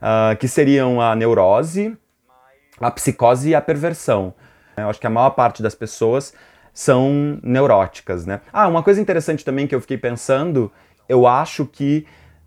uh, 0.00 0.36
que 0.38 0.48
seriam 0.48 1.00
a 1.00 1.14
neurose, 1.14 1.94
a 2.80 2.90
psicose 2.90 3.50
e 3.50 3.54
a 3.54 3.60
perversão. 3.60 4.34
Eu 4.76 4.88
acho 4.88 5.00
que 5.00 5.06
a 5.06 5.10
maior 5.10 5.30
parte 5.30 5.62
das 5.62 5.74
pessoas 5.74 6.32
são 6.72 7.38
neuróticas, 7.42 8.24
né? 8.24 8.40
Ah, 8.52 8.68
uma 8.68 8.82
coisa 8.82 9.00
interessante 9.00 9.44
também 9.44 9.66
que 9.66 9.74
eu 9.74 9.80
fiquei 9.80 9.98
pensando, 9.98 10.72
eu 11.08 11.26
acho 11.26 11.66
que 11.66 12.06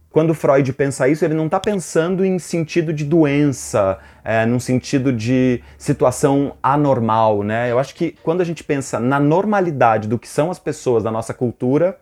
quando 0.10 0.34
Freud 0.36 0.72
pensa 0.74 1.08
isso, 1.08 1.26
ele 1.26 1.34
não 1.34 1.48
está 1.48 1.60
pensando 1.60 2.24
em 2.24 2.38
sentido 2.38 2.94
de 2.94 3.04
doença, 3.04 3.98
é, 4.24 4.46
num 4.46 4.60
sentido 4.60 5.12
de 5.12 5.62
situação 5.78 6.56
anormal, 6.62 7.42
né? 7.42 7.72
Eu 7.72 7.80
acho 7.80 7.96
que 7.96 8.16
quando 8.22 8.42
a 8.42 8.44
gente 8.44 8.64
pensa 8.64 9.00
na 9.00 9.20
normalidade 9.20 10.08
do 10.08 10.20
que 10.20 10.28
são 10.28 10.52
as 10.52 10.60
pessoas 10.60 11.04
da 11.04 11.10
nossa 11.10 11.34
cultura, 11.34 11.98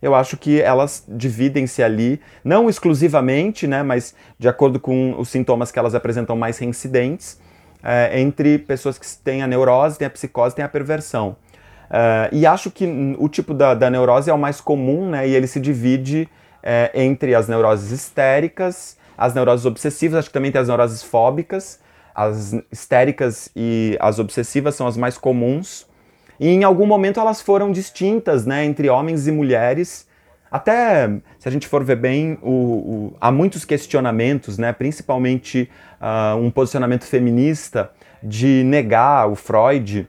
eu 0.00 0.14
acho 0.14 0.36
que 0.36 0.60
elas 0.60 1.04
dividem-se 1.08 1.82
ali, 1.82 2.20
não 2.44 2.68
exclusivamente, 2.68 3.66
né, 3.66 3.82
mas 3.82 4.14
de 4.38 4.48
acordo 4.48 4.78
com 4.78 5.18
os 5.18 5.28
sintomas 5.28 5.72
que 5.72 5.78
elas 5.78 5.94
apresentam 5.94 6.36
mais 6.36 6.58
reincidentes, 6.58 7.40
é, 7.88 8.20
entre 8.20 8.58
pessoas 8.58 8.98
que 8.98 9.06
têm 9.22 9.44
a 9.44 9.46
neurose, 9.46 9.96
têm 9.96 10.08
a 10.08 10.10
psicose, 10.10 10.56
têm 10.56 10.64
a 10.64 10.68
perversão. 10.68 11.36
É, 11.88 12.28
e 12.32 12.44
acho 12.44 12.68
que 12.68 12.84
o 13.16 13.28
tipo 13.28 13.54
da, 13.54 13.74
da, 13.74 13.88
neurose 13.88 14.28
é 14.28 14.34
o 14.34 14.38
mais 14.38 14.60
comum, 14.60 15.08
né? 15.08 15.28
E 15.28 15.32
ele 15.32 15.46
se 15.46 15.60
divide 15.60 16.28
é, 16.60 16.90
entre 16.94 17.32
as 17.32 17.46
neuroses 17.46 17.92
histéricas, 17.92 18.96
as 19.16 19.32
neuroses 19.34 19.64
obsessivas, 19.64 20.18
acho 20.18 20.28
que 20.28 20.34
também 20.34 20.50
tem 20.50 20.60
as 20.60 20.66
neuroses 20.66 21.00
fóbicas. 21.04 21.78
As 22.12 22.56
histéricas 22.72 23.50
e 23.54 23.96
as 24.00 24.18
obsessivas 24.18 24.74
são 24.74 24.88
as 24.88 24.96
mais 24.96 25.16
comuns. 25.16 25.86
E 26.40 26.48
em 26.48 26.64
algum 26.64 26.86
momento 26.86 27.20
elas 27.20 27.40
foram 27.40 27.70
distintas, 27.70 28.44
né, 28.44 28.64
entre 28.64 28.88
homens 28.88 29.28
e 29.28 29.32
mulheres. 29.32 30.08
Até, 30.56 31.10
se 31.38 31.46
a 31.46 31.52
gente 31.52 31.68
for 31.68 31.84
ver 31.84 31.96
bem, 31.96 32.38
o, 32.40 32.50
o, 32.50 33.16
há 33.20 33.30
muitos 33.30 33.62
questionamentos, 33.66 34.56
né, 34.56 34.72
principalmente 34.72 35.68
uh, 36.00 36.34
um 36.38 36.50
posicionamento 36.50 37.04
feminista 37.04 37.90
de 38.22 38.64
negar 38.64 39.28
o 39.28 39.34
Freud 39.34 40.08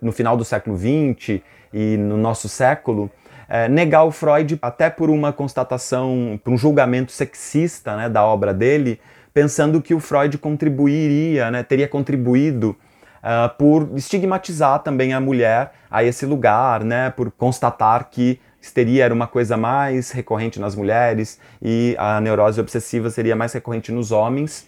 no 0.00 0.10
final 0.10 0.38
do 0.38 0.44
século 0.44 0.74
XX 0.78 1.42
e 1.70 1.98
no 1.98 2.16
nosso 2.16 2.48
século, 2.48 3.10
é, 3.46 3.68
negar 3.68 4.04
o 4.04 4.10
Freud 4.10 4.58
até 4.62 4.88
por 4.88 5.10
uma 5.10 5.34
constatação, 5.34 6.40
por 6.42 6.54
um 6.54 6.56
julgamento 6.56 7.12
sexista 7.12 7.94
né, 7.94 8.08
da 8.08 8.24
obra 8.24 8.54
dele, 8.54 8.98
pensando 9.34 9.82
que 9.82 9.92
o 9.92 10.00
Freud 10.00 10.38
contribuiria, 10.38 11.50
né, 11.50 11.62
teria 11.62 11.86
contribuído 11.86 12.74
uh, 13.22 13.54
por 13.58 13.90
estigmatizar 13.96 14.78
também 14.78 15.12
a 15.12 15.20
mulher 15.20 15.72
a 15.90 16.02
esse 16.02 16.24
lugar, 16.24 16.82
né, 16.82 17.10
por 17.10 17.30
constatar 17.30 18.08
que 18.10 18.40
histeria 18.64 19.04
era 19.04 19.14
uma 19.14 19.26
coisa 19.26 19.56
mais 19.56 20.10
recorrente 20.10 20.58
nas 20.58 20.74
mulheres 20.74 21.38
e 21.60 21.94
a 21.98 22.20
neurose 22.20 22.60
obsessiva 22.60 23.10
seria 23.10 23.36
mais 23.36 23.52
recorrente 23.52 23.92
nos 23.92 24.10
homens. 24.10 24.66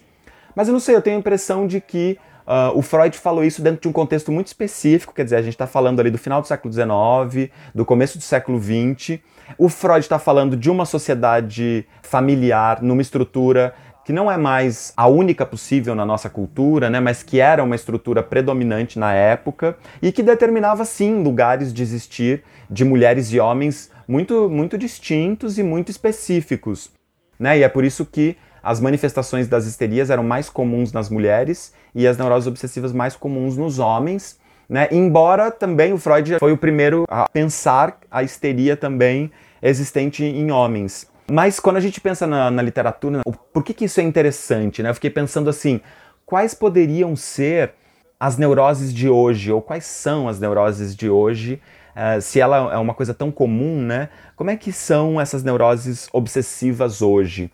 Mas 0.55 0.67
eu 0.67 0.73
não 0.73 0.79
sei, 0.79 0.95
eu 0.95 1.01
tenho 1.01 1.17
a 1.17 1.19
impressão 1.19 1.67
de 1.67 1.81
que 1.81 2.17
uh, 2.45 2.77
o 2.77 2.81
Freud 2.81 3.17
falou 3.17 3.43
isso 3.43 3.61
dentro 3.61 3.81
de 3.81 3.87
um 3.87 3.91
contexto 3.91 4.31
muito 4.31 4.47
específico, 4.47 5.13
quer 5.13 5.23
dizer, 5.23 5.37
a 5.37 5.41
gente 5.41 5.53
está 5.53 5.67
falando 5.67 5.99
ali 5.99 6.11
do 6.11 6.17
final 6.17 6.41
do 6.41 6.47
século 6.47 6.73
XIX, 6.73 7.51
do 7.73 7.85
começo 7.85 8.17
do 8.17 8.23
século 8.23 8.61
XX. 8.61 9.19
O 9.57 9.69
Freud 9.69 9.99
está 9.99 10.19
falando 10.19 10.55
de 10.55 10.69
uma 10.69 10.85
sociedade 10.85 11.87
familiar, 12.01 12.81
numa 12.81 13.01
estrutura 13.01 13.73
que 14.03 14.13
não 14.13 14.31
é 14.31 14.37
mais 14.37 14.93
a 14.95 15.05
única 15.07 15.45
possível 15.45 15.93
na 15.93 16.05
nossa 16.05 16.29
cultura, 16.29 16.89
né, 16.89 16.97
mas 16.97 17.23
que 17.23 17.41
era 17.41 17.61
uma 17.61 17.75
estrutura 17.75 18.23
predominante 18.23 18.97
na 18.97 19.13
época 19.13 19.77
e 20.01 20.13
que 20.13 20.23
determinava 20.23 20.85
sim 20.85 21.21
lugares 21.21 21.73
de 21.73 21.83
existir 21.83 22.41
de 22.69 22.83
mulheres 22.85 23.31
e 23.31 23.39
homens 23.39 23.91
muito 24.07 24.49
muito 24.49 24.77
distintos 24.77 25.57
e 25.57 25.63
muito 25.63 25.89
específicos, 25.89 26.91
né? 27.39 27.59
E 27.59 27.63
é 27.63 27.69
por 27.69 27.83
isso 27.83 28.05
que 28.05 28.37
as 28.61 28.79
manifestações 28.79 29.47
das 29.47 29.65
histerias 29.65 30.09
eram 30.09 30.23
mais 30.23 30.49
comuns 30.49 30.91
nas 30.91 31.09
mulheres 31.09 31.73
e 31.95 32.05
as 32.07 32.17
neuroses 32.17 32.47
obsessivas 32.47 32.91
mais 32.91 33.15
comuns 33.15 33.55
nos 33.55 33.79
homens, 33.79 34.39
né? 34.67 34.87
Embora 34.91 35.49
também 35.49 35.93
o 35.93 35.97
Freud 35.97 36.37
foi 36.39 36.51
o 36.51 36.57
primeiro 36.57 37.05
a 37.09 37.27
pensar 37.29 37.97
a 38.11 38.23
histeria 38.23 38.75
também 38.75 39.31
existente 39.61 40.23
em 40.23 40.51
homens. 40.51 41.07
Mas 41.29 41.59
quando 41.59 41.77
a 41.77 41.81
gente 41.81 41.99
pensa 41.99 42.25
na, 42.25 42.49
na 42.49 42.61
literatura, 42.61 43.21
por 43.53 43.63
que, 43.63 43.73
que 43.73 43.85
isso 43.85 43.99
é 43.99 44.03
interessante? 44.03 44.81
Né? 44.81 44.89
Eu 44.89 44.93
fiquei 44.93 45.09
pensando 45.09 45.49
assim, 45.49 45.81
quais 46.25 46.53
poderiam 46.53 47.15
ser 47.15 47.73
as 48.19 48.37
neuroses 48.37 48.93
de 48.93 49.09
hoje, 49.09 49.51
ou 49.51 49.61
quais 49.61 49.85
são 49.85 50.27
as 50.27 50.39
neuroses 50.39 50.95
de 50.95 51.09
hoje, 51.09 51.61
uh, 51.97 52.21
se 52.21 52.39
ela 52.39 52.73
é 52.73 52.77
uma 52.77 52.93
coisa 52.93 53.13
tão 53.13 53.31
comum, 53.31 53.81
né? 53.81 54.09
Como 54.35 54.51
é 54.51 54.55
que 54.55 54.71
são 54.71 55.19
essas 55.19 55.43
neuroses 55.43 56.07
obsessivas 56.13 57.01
hoje? 57.01 57.51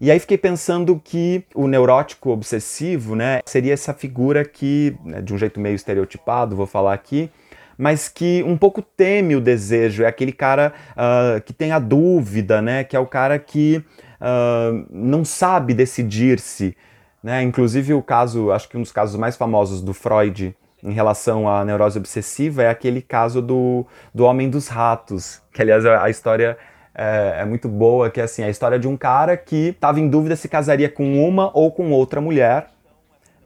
E 0.00 0.10
aí 0.10 0.18
fiquei 0.18 0.38
pensando 0.38 1.00
que 1.02 1.44
o 1.54 1.66
neurótico 1.66 2.30
obsessivo, 2.30 3.14
né, 3.14 3.40
seria 3.44 3.74
essa 3.74 3.92
figura 3.92 4.46
que, 4.46 4.96
né, 5.04 5.20
de 5.20 5.34
um 5.34 5.36
jeito 5.36 5.60
meio 5.60 5.74
estereotipado, 5.74 6.56
vou 6.56 6.66
falar 6.66 6.94
aqui, 6.94 7.30
mas 7.76 8.08
que 8.08 8.42
um 8.46 8.56
pouco 8.56 8.80
teme 8.80 9.36
o 9.36 9.40
desejo, 9.42 10.02
é 10.02 10.06
aquele 10.06 10.32
cara 10.32 10.72
uh, 10.92 11.40
que 11.42 11.52
tem 11.52 11.72
a 11.72 11.78
dúvida, 11.78 12.60
né? 12.60 12.84
Que 12.84 12.94
é 12.94 12.98
o 12.98 13.06
cara 13.06 13.38
que 13.38 13.82
uh, 14.20 14.86
não 14.90 15.24
sabe 15.24 15.72
decidir-se. 15.72 16.76
Né? 17.22 17.42
Inclusive 17.42 17.94
o 17.94 18.02
caso, 18.02 18.50
acho 18.52 18.68
que 18.68 18.76
um 18.76 18.82
dos 18.82 18.92
casos 18.92 19.16
mais 19.16 19.36
famosos 19.36 19.80
do 19.80 19.94
Freud 19.94 20.54
em 20.82 20.92
relação 20.92 21.48
à 21.48 21.64
neurose 21.64 21.98
obsessiva 21.98 22.62
é 22.62 22.68
aquele 22.68 23.02
caso 23.02 23.42
do, 23.42 23.86
do 24.14 24.24
Homem 24.24 24.48
dos 24.48 24.68
Ratos, 24.68 25.42
que 25.52 25.60
aliás 25.62 25.84
a 25.84 26.08
história 26.08 26.56
é, 26.94 27.36
é, 27.40 27.44
muito 27.44 27.68
boa, 27.68 28.10
que 28.10 28.20
é 28.20 28.24
assim, 28.24 28.42
a 28.42 28.50
história 28.50 28.78
de 28.78 28.88
um 28.88 28.96
cara 28.96 29.36
que 29.36 29.68
estava 29.68 30.00
em 30.00 30.08
dúvida 30.08 30.36
se 30.36 30.48
casaria 30.48 30.88
com 30.88 31.26
uma 31.26 31.50
ou 31.56 31.70
com 31.70 31.90
outra 31.90 32.20
mulher, 32.20 32.68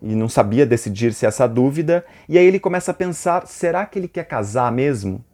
e 0.01 0.15
não 0.15 0.29
sabia 0.29 0.67
decidir-se 0.67 1.25
essa 1.25 1.47
dúvida, 1.47 2.05
e 2.29 2.37
aí 2.37 2.45
ele 2.45 2.61
começa 2.61 2.91
a 2.91 2.95
pensar: 2.95 3.47
será 3.47 3.87
que 3.87 3.99
ele 3.99 4.09
quer 4.09 4.25
casar 4.25 4.71
mesmo? 4.71 5.25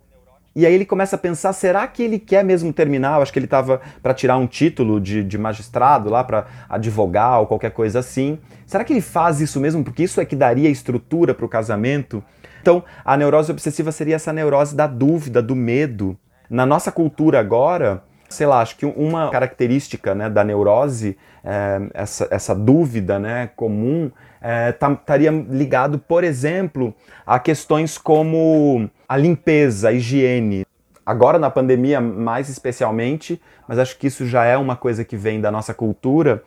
E 0.55 0.67
aí 0.67 0.75
ele 0.75 0.85
começa 0.85 1.17
a 1.17 1.19
pensar: 1.19 1.53
será 1.53 1.87
que 1.87 2.03
ele 2.03 2.19
quer 2.19 2.45
mesmo 2.45 2.73
terminar? 2.73 3.17
Eu 3.17 3.23
acho 3.23 3.33
que 3.33 3.39
ele 3.39 3.47
estava 3.47 3.81
para 4.03 4.13
tirar 4.13 4.37
um 4.37 4.47
título 4.47 5.01
de, 5.01 5.23
de 5.23 5.39
magistrado 5.39 6.11
lá, 6.11 6.25
para 6.25 6.47
advogar 6.69 7.41
ou 7.41 7.47
qualquer 7.47 7.71
coisa 7.71 8.01
assim. 8.01 8.39
Será 8.67 8.85
que 8.85 8.93
ele 8.93 9.01
faz 9.01 9.41
isso 9.41 9.61
mesmo? 9.61 9.85
Porque 9.85 10.03
isso 10.03 10.21
é 10.21 10.25
que 10.25 10.37
daria 10.37 10.69
estrutura 10.69 11.35
para 11.35 11.47
o 11.47 11.49
casamento? 11.49 12.23
Então, 12.61 12.85
a 13.05 13.17
neurose 13.17 13.51
obsessiva 13.51 13.91
seria 13.91 14.17
essa 14.17 14.33
neurose 14.33 14.75
da 14.75 14.87
dúvida, 14.87 15.41
do 15.41 15.57
medo. 15.57 16.17
Na 16.49 16.67
nossa 16.67 16.93
cultura 16.93 17.39
agora, 17.41 18.03
sei 18.29 18.47
lá, 18.47 18.61
acho 18.61 18.77
que 18.77 18.85
uma 18.85 19.31
característica 19.31 20.15
né, 20.15 20.29
da 20.29 20.45
neurose, 20.45 21.17
é, 21.45 21.81
essa, 21.95 22.29
essa 22.31 22.55
dúvida 22.55 23.19
né, 23.19 23.51
comum, 23.57 24.11
estaria 24.43 25.31
é, 25.31 25.33
ligado, 25.33 25.99
por 25.99 26.25
exemplo, 26.25 26.95
a 27.27 27.39
questões 27.39 27.99
como 27.99 28.89
a 29.09 29.17
limpeza, 29.17 29.89
a 29.89 29.93
higiene. 29.93 30.67
Agora 31.05 31.39
na 31.39 31.51
pandemia, 31.51 32.01
mais 32.01 32.49
especialmente, 32.49 33.41
mas 33.67 33.79
acho 33.79 33.99
que 33.99 34.07
isso 34.07 34.27
já 34.27 34.45
é 34.45 34.57
uma 34.57 34.77
coisa 34.77 35.05
que 35.05 35.17
vem 35.17 35.41
da 35.41 35.51
nossa 35.51 35.75
cultura, 35.75 36.43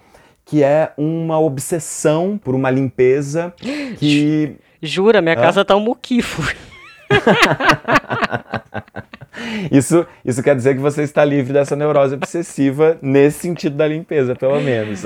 que 0.45 0.63
é 0.63 0.91
uma 0.97 1.39
obsessão 1.39 2.39
por 2.41 2.55
uma 2.55 2.69
limpeza 2.69 3.53
que. 3.97 4.55
Jura, 4.81 5.21
minha 5.21 5.35
casa 5.35 5.63
tá 5.63 5.75
um 5.75 5.79
muquifo. 5.79 6.41
isso, 9.71 10.05
isso 10.25 10.43
quer 10.43 10.55
dizer 10.55 10.75
que 10.75 10.81
você 10.81 11.03
está 11.03 11.23
livre 11.23 11.53
dessa 11.53 11.75
neurose 11.75 12.15
obsessiva 12.15 12.97
nesse 13.01 13.39
sentido 13.39 13.77
da 13.77 13.87
limpeza, 13.87 14.35
pelo 14.35 14.59
menos. 14.59 15.03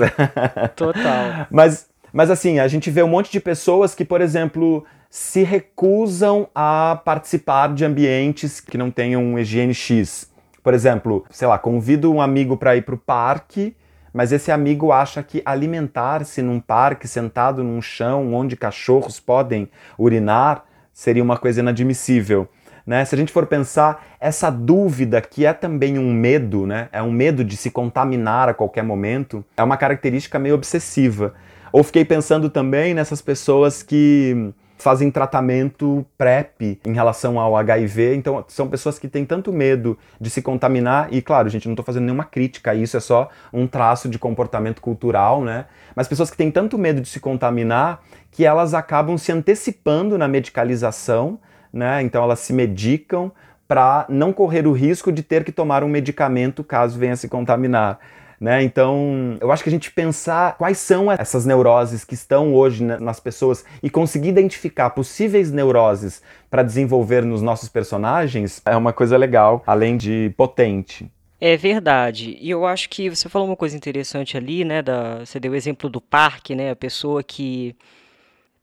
Total. 0.74 1.46
Mas 1.50 1.88
mas 2.18 2.32
assim, 2.32 2.58
a 2.58 2.66
gente 2.66 2.90
vê 2.90 3.00
um 3.00 3.06
monte 3.06 3.30
de 3.30 3.38
pessoas 3.38 3.94
que, 3.94 4.04
por 4.04 4.20
exemplo, 4.20 4.84
se 5.08 5.44
recusam 5.44 6.48
a 6.52 7.00
participar 7.04 7.72
de 7.72 7.84
ambientes 7.84 8.58
que 8.58 8.76
não 8.76 8.90
tenham 8.90 9.38
higiene 9.38 9.72
X. 9.72 10.28
Por 10.60 10.74
exemplo, 10.74 11.24
sei 11.30 11.46
lá, 11.46 11.56
convido 11.60 12.12
um 12.12 12.20
amigo 12.20 12.56
para 12.56 12.74
ir 12.74 12.82
para 12.82 12.96
o 12.96 12.98
parque, 12.98 13.76
mas 14.12 14.32
esse 14.32 14.50
amigo 14.50 14.90
acha 14.90 15.22
que 15.22 15.40
alimentar-se 15.44 16.42
num 16.42 16.58
parque 16.58 17.06
sentado 17.06 17.62
num 17.62 17.80
chão 17.80 18.34
onde 18.34 18.56
cachorros 18.56 19.20
podem 19.20 19.68
urinar 19.96 20.64
seria 20.92 21.22
uma 21.22 21.36
coisa 21.36 21.60
inadmissível. 21.60 22.48
Né? 22.84 23.04
Se 23.04 23.14
a 23.14 23.18
gente 23.18 23.30
for 23.30 23.46
pensar, 23.46 24.04
essa 24.18 24.50
dúvida 24.50 25.20
que 25.20 25.46
é 25.46 25.52
também 25.52 26.00
um 26.00 26.12
medo, 26.12 26.66
né? 26.66 26.88
é 26.90 27.00
um 27.00 27.12
medo 27.12 27.44
de 27.44 27.56
se 27.56 27.70
contaminar 27.70 28.48
a 28.48 28.54
qualquer 28.54 28.82
momento, 28.82 29.44
é 29.56 29.62
uma 29.62 29.76
característica 29.76 30.36
meio 30.36 30.56
obsessiva. 30.56 31.32
Ou 31.72 31.82
fiquei 31.82 32.04
pensando 32.04 32.48
também 32.48 32.94
nessas 32.94 33.20
pessoas 33.22 33.82
que 33.82 34.52
fazem 34.78 35.10
tratamento 35.10 36.06
PrEP 36.16 36.80
em 36.84 36.92
relação 36.92 37.38
ao 37.38 37.56
HIV. 37.56 38.14
Então, 38.14 38.44
são 38.46 38.68
pessoas 38.68 38.98
que 38.98 39.08
têm 39.08 39.24
tanto 39.24 39.52
medo 39.52 39.98
de 40.20 40.30
se 40.30 40.40
contaminar. 40.40 41.08
E, 41.10 41.20
claro, 41.20 41.48
gente, 41.48 41.66
não 41.66 41.72
estou 41.72 41.84
fazendo 41.84 42.04
nenhuma 42.04 42.24
crítica 42.24 42.74
isso, 42.74 42.96
é 42.96 43.00
só 43.00 43.28
um 43.52 43.66
traço 43.66 44.08
de 44.08 44.18
comportamento 44.18 44.80
cultural, 44.80 45.42
né? 45.42 45.66
Mas 45.96 46.06
pessoas 46.06 46.30
que 46.30 46.36
têm 46.36 46.50
tanto 46.50 46.78
medo 46.78 47.00
de 47.00 47.08
se 47.08 47.18
contaminar 47.18 48.00
que 48.30 48.44
elas 48.44 48.72
acabam 48.72 49.18
se 49.18 49.32
antecipando 49.32 50.16
na 50.16 50.28
medicalização, 50.28 51.40
né? 51.72 52.00
Então, 52.02 52.22
elas 52.22 52.38
se 52.38 52.52
medicam 52.52 53.32
para 53.66 54.06
não 54.08 54.32
correr 54.32 54.66
o 54.66 54.72
risco 54.72 55.12
de 55.12 55.22
ter 55.22 55.44
que 55.44 55.52
tomar 55.52 55.82
um 55.82 55.88
medicamento 55.88 56.62
caso 56.62 56.98
venha 56.98 57.16
se 57.16 57.28
contaminar. 57.28 57.98
Né? 58.40 58.62
Então, 58.62 59.36
eu 59.40 59.50
acho 59.50 59.64
que 59.64 59.68
a 59.68 59.72
gente 59.72 59.90
pensar 59.90 60.56
quais 60.56 60.78
são 60.78 61.10
essas 61.10 61.44
neuroses 61.44 62.04
que 62.04 62.14
estão 62.14 62.54
hoje 62.54 62.84
nas 62.84 63.18
pessoas 63.18 63.64
e 63.82 63.90
conseguir 63.90 64.28
identificar 64.28 64.90
possíveis 64.90 65.50
neuroses 65.50 66.22
para 66.48 66.62
desenvolver 66.62 67.24
nos 67.24 67.42
nossos 67.42 67.68
personagens 67.68 68.62
é 68.64 68.76
uma 68.76 68.92
coisa 68.92 69.16
legal, 69.16 69.64
além 69.66 69.96
de 69.96 70.32
potente. 70.36 71.10
É 71.40 71.56
verdade. 71.56 72.36
E 72.40 72.50
eu 72.50 72.64
acho 72.64 72.88
que 72.88 73.08
você 73.10 73.28
falou 73.28 73.48
uma 73.48 73.56
coisa 73.56 73.76
interessante 73.76 74.36
ali, 74.36 74.64
né? 74.64 74.82
Da, 74.82 75.20
você 75.20 75.38
deu 75.38 75.52
o 75.52 75.56
exemplo 75.56 75.88
do 75.88 76.00
parque, 76.00 76.54
né? 76.54 76.70
A 76.70 76.76
pessoa 76.76 77.22
que 77.22 77.76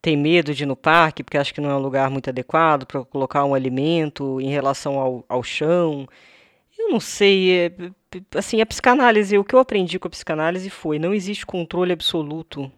tem 0.01 0.15
medo 0.17 0.53
de 0.53 0.63
ir 0.63 0.65
no 0.65 0.75
parque 0.75 1.23
porque 1.23 1.37
acha 1.37 1.53
que 1.53 1.61
não 1.61 1.69
é 1.69 1.75
um 1.75 1.79
lugar 1.79 2.09
muito 2.09 2.29
adequado 2.29 2.85
para 2.85 3.03
colocar 3.05 3.43
um 3.43 3.53
alimento 3.53 4.39
em 4.39 4.49
relação 4.49 4.99
ao, 4.99 5.25
ao 5.27 5.41
chão. 5.41 6.07
Eu 6.77 6.89
não 6.89 6.99
sei, 6.99 7.51
é, 7.51 7.71
assim, 8.35 8.61
a 8.61 8.65
psicanálise, 8.65 9.37
o 9.37 9.43
que 9.43 9.55
eu 9.55 9.59
aprendi 9.59 9.97
com 9.99 10.07
a 10.07 10.11
psicanálise 10.11 10.69
foi, 10.69 10.99
não 10.99 11.13
existe 11.13 11.45
controle 11.45 11.93
absoluto. 11.93 12.71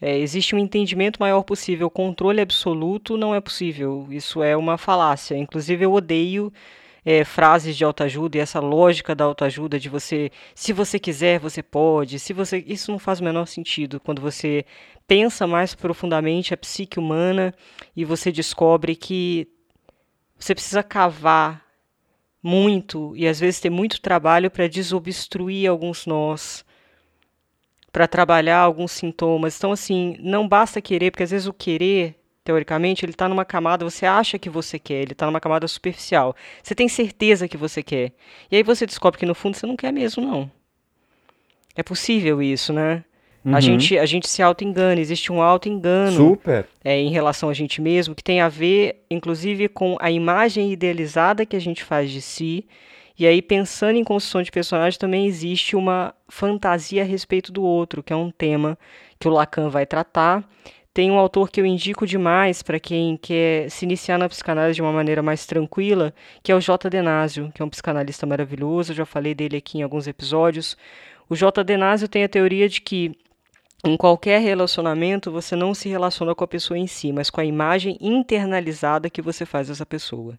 É, 0.00 0.18
existe 0.18 0.54
um 0.54 0.58
entendimento 0.58 1.18
maior 1.18 1.42
possível. 1.42 1.88
Controle 1.88 2.40
absoluto 2.40 3.16
não 3.16 3.34
é 3.34 3.40
possível. 3.40 4.06
Isso 4.10 4.42
é 4.42 4.56
uma 4.56 4.76
falácia. 4.76 5.36
Inclusive, 5.36 5.84
eu 5.84 5.92
odeio 5.92 6.52
é, 7.04 7.24
frases 7.24 7.76
de 7.76 7.84
autoajuda 7.84 8.36
e 8.36 8.40
essa 8.40 8.60
lógica 8.60 9.14
da 9.14 9.24
autoajuda 9.24 9.78
de 9.78 9.88
você, 9.88 10.30
se 10.54 10.72
você 10.72 10.98
quiser, 10.98 11.38
você 11.38 11.62
pode. 11.62 12.18
Se 12.18 12.32
você, 12.32 12.62
isso 12.66 12.90
não 12.90 12.98
faz 12.98 13.20
o 13.20 13.24
menor 13.24 13.46
sentido. 13.46 14.00
Quando 14.00 14.20
você 14.20 14.66
pensa 15.06 15.46
mais 15.46 15.74
profundamente 15.74 16.52
a 16.52 16.56
psique 16.56 16.98
humana 16.98 17.54
e 17.96 18.04
você 18.04 18.32
descobre 18.32 18.96
que 18.96 19.48
você 20.38 20.54
precisa 20.54 20.82
cavar 20.82 21.63
muito 22.44 23.16
e 23.16 23.26
às 23.26 23.40
vezes 23.40 23.58
ter 23.58 23.70
muito 23.70 24.02
trabalho 24.02 24.50
para 24.50 24.68
desobstruir 24.68 25.68
alguns 25.68 26.04
nós, 26.04 26.62
para 27.90 28.06
trabalhar 28.06 28.58
alguns 28.58 28.92
sintomas. 28.92 29.56
Então, 29.56 29.72
assim, 29.72 30.18
não 30.20 30.46
basta 30.46 30.82
querer, 30.82 31.10
porque 31.10 31.22
às 31.22 31.30
vezes 31.30 31.46
o 31.46 31.54
querer, 31.54 32.14
teoricamente, 32.44 33.02
ele 33.02 33.12
está 33.12 33.26
numa 33.30 33.46
camada, 33.46 33.88
você 33.88 34.04
acha 34.04 34.38
que 34.38 34.50
você 34.50 34.78
quer, 34.78 35.00
ele 35.00 35.12
está 35.12 35.24
numa 35.24 35.40
camada 35.40 35.66
superficial. 35.66 36.36
Você 36.62 36.74
tem 36.74 36.86
certeza 36.86 37.48
que 37.48 37.56
você 37.56 37.82
quer. 37.82 38.12
E 38.50 38.56
aí 38.56 38.62
você 38.62 38.84
descobre 38.84 39.18
que 39.18 39.24
no 39.24 39.34
fundo 39.34 39.56
você 39.56 39.66
não 39.66 39.76
quer 39.76 39.90
mesmo, 39.90 40.22
não. 40.22 40.50
É 41.74 41.82
possível 41.82 42.42
isso, 42.42 42.74
né? 42.74 43.04
Uhum. 43.44 43.54
A, 43.54 43.60
gente, 43.60 43.98
a 43.98 44.06
gente 44.06 44.26
se 44.26 44.42
auto-engana, 44.42 45.00
existe 45.00 45.30
um 45.30 45.42
auto-engano 45.42 46.16
Super. 46.16 46.66
É, 46.82 46.98
em 46.98 47.10
relação 47.10 47.50
a 47.50 47.54
gente 47.54 47.80
mesmo, 47.80 48.14
que 48.14 48.24
tem 48.24 48.40
a 48.40 48.48
ver, 48.48 49.04
inclusive, 49.10 49.68
com 49.68 49.96
a 50.00 50.10
imagem 50.10 50.72
idealizada 50.72 51.44
que 51.44 51.54
a 51.54 51.60
gente 51.60 51.84
faz 51.84 52.10
de 52.10 52.22
si. 52.22 52.66
E 53.18 53.26
aí, 53.26 53.42
pensando 53.42 53.96
em 53.96 54.02
construção 54.02 54.42
de 54.42 54.50
personagem, 54.50 54.98
também 54.98 55.26
existe 55.26 55.76
uma 55.76 56.14
fantasia 56.28 57.02
a 57.02 57.04
respeito 57.04 57.52
do 57.52 57.62
outro, 57.62 58.02
que 58.02 58.12
é 58.12 58.16
um 58.16 58.30
tema 58.30 58.78
que 59.20 59.28
o 59.28 59.30
Lacan 59.30 59.68
vai 59.68 59.84
tratar. 59.84 60.42
Tem 60.92 61.10
um 61.10 61.18
autor 61.18 61.50
que 61.50 61.60
eu 61.60 61.66
indico 61.66 62.06
demais 62.06 62.62
para 62.62 62.80
quem 62.80 63.16
quer 63.16 63.68
se 63.68 63.84
iniciar 63.84 64.16
na 64.16 64.28
psicanálise 64.28 64.76
de 64.76 64.82
uma 64.82 64.92
maneira 64.92 65.22
mais 65.22 65.44
tranquila, 65.44 66.14
que 66.42 66.50
é 66.50 66.54
o 66.54 66.60
J. 66.60 66.88
Denásio, 66.88 67.52
que 67.54 67.60
é 67.60 67.64
um 67.64 67.68
psicanalista 67.68 68.26
maravilhoso. 68.26 68.92
Eu 68.92 68.96
já 68.96 69.04
falei 69.04 69.34
dele 69.34 69.56
aqui 69.56 69.78
em 69.78 69.82
alguns 69.82 70.06
episódios. 70.06 70.76
O 71.28 71.34
J. 71.34 71.62
Denásio 71.62 72.08
tem 72.08 72.24
a 72.24 72.28
teoria 72.28 72.68
de 72.68 72.80
que 72.80 73.12
Em 73.86 73.98
qualquer 73.98 74.40
relacionamento, 74.40 75.30
você 75.30 75.54
não 75.54 75.74
se 75.74 75.90
relaciona 75.90 76.34
com 76.34 76.42
a 76.42 76.48
pessoa 76.48 76.78
em 76.78 76.86
si, 76.86 77.12
mas 77.12 77.28
com 77.28 77.40
a 77.40 77.44
imagem 77.44 77.98
internalizada 78.00 79.10
que 79.10 79.20
você 79.20 79.44
faz 79.44 79.68
dessa 79.68 79.84
pessoa. 79.84 80.38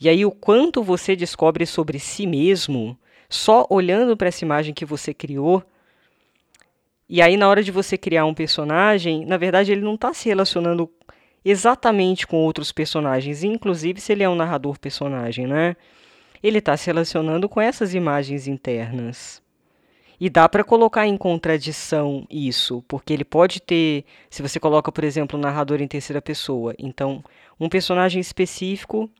E 0.00 0.08
aí, 0.08 0.24
o 0.24 0.30
quanto 0.30 0.82
você 0.82 1.14
descobre 1.14 1.66
sobre 1.66 1.98
si 1.98 2.26
mesmo 2.26 2.98
só 3.28 3.66
olhando 3.68 4.16
para 4.16 4.28
essa 4.28 4.44
imagem 4.44 4.72
que 4.72 4.86
você 4.86 5.12
criou. 5.12 5.62
E 7.08 7.20
aí, 7.20 7.36
na 7.36 7.48
hora 7.48 7.62
de 7.62 7.70
você 7.70 7.98
criar 7.98 8.24
um 8.24 8.32
personagem, 8.34 9.26
na 9.26 9.36
verdade, 9.36 9.72
ele 9.72 9.82
não 9.82 9.94
está 9.94 10.14
se 10.14 10.28
relacionando 10.28 10.90
exatamente 11.44 12.26
com 12.26 12.38
outros 12.38 12.72
personagens, 12.72 13.44
inclusive 13.44 14.00
se 14.00 14.12
ele 14.12 14.22
é 14.22 14.28
um 14.28 14.34
narrador 14.34 14.78
personagem, 14.78 15.46
né? 15.46 15.76
Ele 16.42 16.58
está 16.58 16.76
se 16.76 16.86
relacionando 16.86 17.48
com 17.48 17.60
essas 17.60 17.94
imagens 17.94 18.48
internas. 18.48 19.39
E 20.20 20.28
dá 20.28 20.46
para 20.46 20.62
colocar 20.62 21.06
em 21.06 21.16
contradição 21.16 22.26
isso, 22.28 22.84
porque 22.86 23.10
ele 23.10 23.24
pode 23.24 23.58
ter, 23.58 24.04
se 24.28 24.42
você 24.42 24.60
coloca, 24.60 24.92
por 24.92 25.02
exemplo, 25.02 25.38
um 25.38 25.42
narrador 25.42 25.80
em 25.80 25.88
terceira 25.88 26.20
pessoa, 26.20 26.74
então 26.78 27.24
um 27.58 27.70
personagem 27.70 28.20
específico 28.20 29.10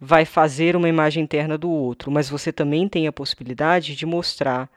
vai 0.00 0.24
fazer 0.24 0.74
uma 0.74 0.88
imagem 0.88 1.22
interna 1.22 1.58
do 1.58 1.70
outro, 1.70 2.10
mas 2.10 2.30
você 2.30 2.50
também 2.50 2.88
tem 2.88 3.06
a 3.06 3.12
possibilidade 3.12 3.94
de 3.94 4.06
mostrar 4.06 4.70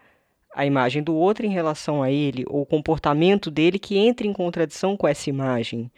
a 0.53 0.65
imagem 0.65 1.01
do 1.01 1.15
outro 1.15 1.45
em 1.45 1.49
relação 1.49 2.03
a 2.03 2.11
ele, 2.11 2.43
ou 2.47 2.63
o 2.63 2.65
comportamento 2.65 3.49
dele 3.49 3.79
que 3.79 3.97
entra 3.97 4.27
em 4.27 4.33
contradição 4.33 4.97
com 4.97 5.07
essa 5.07 5.29
imagem. 5.29 5.89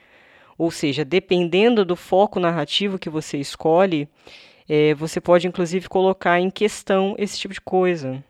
Ou 0.55 0.69
seja, 0.69 1.03
dependendo 1.03 1.83
do 1.83 1.95
foco 1.95 2.39
narrativo 2.39 2.99
que 2.99 3.09
você 3.09 3.39
escolhe, 3.39 4.07
é, 4.69 4.93
você 4.93 5.19
pode 5.19 5.47
inclusive 5.47 5.89
colocar 5.89 6.39
em 6.39 6.51
questão 6.51 7.15
esse 7.17 7.39
tipo 7.39 7.55
de 7.55 7.61
coisa. 7.61 8.23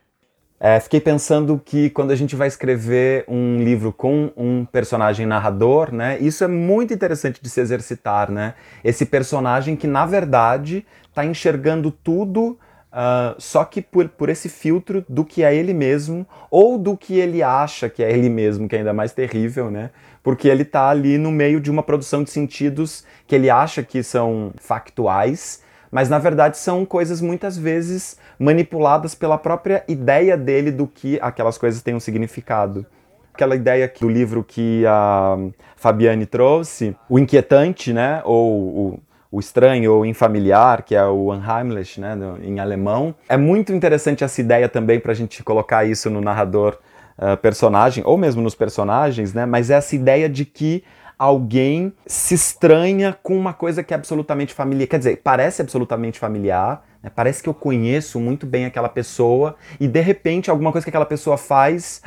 É, 0.65 0.79
fiquei 0.79 1.01
pensando 1.01 1.61
que 1.63 1.89
quando 1.89 2.11
a 2.11 2.15
gente 2.15 2.37
vai 2.37 2.47
escrever 2.47 3.25
um 3.27 3.61
livro 3.61 3.91
com 3.91 4.31
um 4.37 4.63
personagem 4.63 5.25
narrador, 5.25 5.93
né, 5.93 6.17
isso 6.21 6.41
é 6.41 6.47
muito 6.47 6.93
interessante 6.93 7.43
de 7.43 7.49
se 7.49 7.59
exercitar, 7.59 8.31
né? 8.31 8.53
Esse 8.81 9.05
personagem 9.05 9.75
que 9.75 9.87
na 9.87 10.05
verdade 10.05 10.85
está 11.09 11.25
enxergando 11.25 11.91
tudo 11.91 12.57
Uh, 12.93 13.33
só 13.39 13.65
que 13.65 13.81
por, 13.81 14.07
por 14.07 14.29
esse 14.29 14.47
filtro 14.47 15.03
do 15.09 15.25
que 15.25 15.43
é 15.43 15.55
ele 15.55 15.73
mesmo 15.73 16.27
ou 16.51 16.77
do 16.77 16.95
que 16.95 17.15
ele 17.15 17.41
acha 17.41 17.89
que 17.89 18.03
é 18.03 18.11
ele 18.15 18.29
mesmo, 18.29 18.69
que 18.69 18.75
é 18.75 18.77
ainda 18.77 18.93
mais 18.93 19.11
terrível, 19.11 19.71
né? 19.71 19.89
Porque 20.21 20.47
ele 20.47 20.61
está 20.61 20.89
ali 20.89 21.17
no 21.17 21.31
meio 21.31 21.59
de 21.59 21.71
uma 21.71 21.81
produção 21.81 22.23
de 22.23 22.29
sentidos 22.29 23.03
que 23.25 23.33
ele 23.33 23.49
acha 23.49 23.81
que 23.81 24.03
são 24.03 24.53
factuais, 24.57 25.63
mas 25.93 26.09
na 26.09 26.17
verdade 26.17 26.57
são 26.57 26.83
coisas 26.85 27.21
muitas 27.21 27.57
vezes 27.57 28.17
manipuladas 28.39 29.13
pela 29.13 29.37
própria 29.37 29.83
ideia 29.87 30.35
dele 30.35 30.71
do 30.71 30.87
que 30.87 31.19
aquelas 31.21 31.57
coisas 31.57 31.81
têm 31.81 31.93
um 31.93 31.99
significado. 31.99 32.85
Aquela 33.33 33.55
ideia 33.55 33.91
do 33.99 34.09
livro 34.09 34.43
que 34.43 34.83
a 34.87 35.37
Fabiane 35.75 36.25
trouxe, 36.25 36.95
o 37.07 37.17
inquietante, 37.17 37.93
né? 37.93 38.21
Ou 38.25 38.61
o 38.61 38.99
o 39.33 39.39
estranho 39.39 39.91
ou 39.91 40.05
infamiliar, 40.05 40.83
que 40.83 40.93
é 40.93 41.03
o 41.03 41.31
unheimlich, 41.31 41.99
né, 41.99 42.15
em 42.43 42.59
alemão. 42.59 43.15
É 43.27 43.35
muito 43.35 43.73
interessante 43.73 44.23
essa 44.23 44.39
ideia 44.39 44.69
também 44.69 44.99
para 44.99 45.11
a 45.11 45.15
gente 45.15 45.41
colocar 45.41 45.83
isso 45.83 46.07
no 46.07 46.21
narrador 46.21 46.77
uh, 47.17 47.35
personagem, 47.37 48.03
ou 48.05 48.15
mesmo 48.15 48.43
nos 48.43 48.53
personagens, 48.53 49.33
né, 49.33 49.43
mas 49.43 49.71
é 49.71 49.73
essa 49.73 49.95
ideia 49.95 50.29
de 50.29 50.45
que 50.45 50.83
alguém 51.23 51.93
se 52.05 52.33
estranha 52.33 53.17
com 53.23 53.37
uma 53.37 53.53
coisa 53.53 53.81
que 53.81 53.93
é 53.93 53.97
absolutamente 53.97 54.53
familiar. 54.53 54.87
Quer 54.87 54.97
dizer, 54.97 55.21
parece 55.23 55.61
absolutamente 55.61 56.19
familiar, 56.19 56.85
né, 57.01 57.09
parece 57.13 57.41
que 57.41 57.47
eu 57.47 57.53
conheço 57.53 58.19
muito 58.19 58.45
bem 58.45 58.65
aquela 58.65 58.89
pessoa, 58.89 59.55
e 59.79 59.87
de 59.87 60.01
repente 60.01 60.51
alguma 60.51 60.71
coisa 60.71 60.83
que 60.83 60.89
aquela 60.89 61.05
pessoa 61.05 61.37
faz 61.37 62.01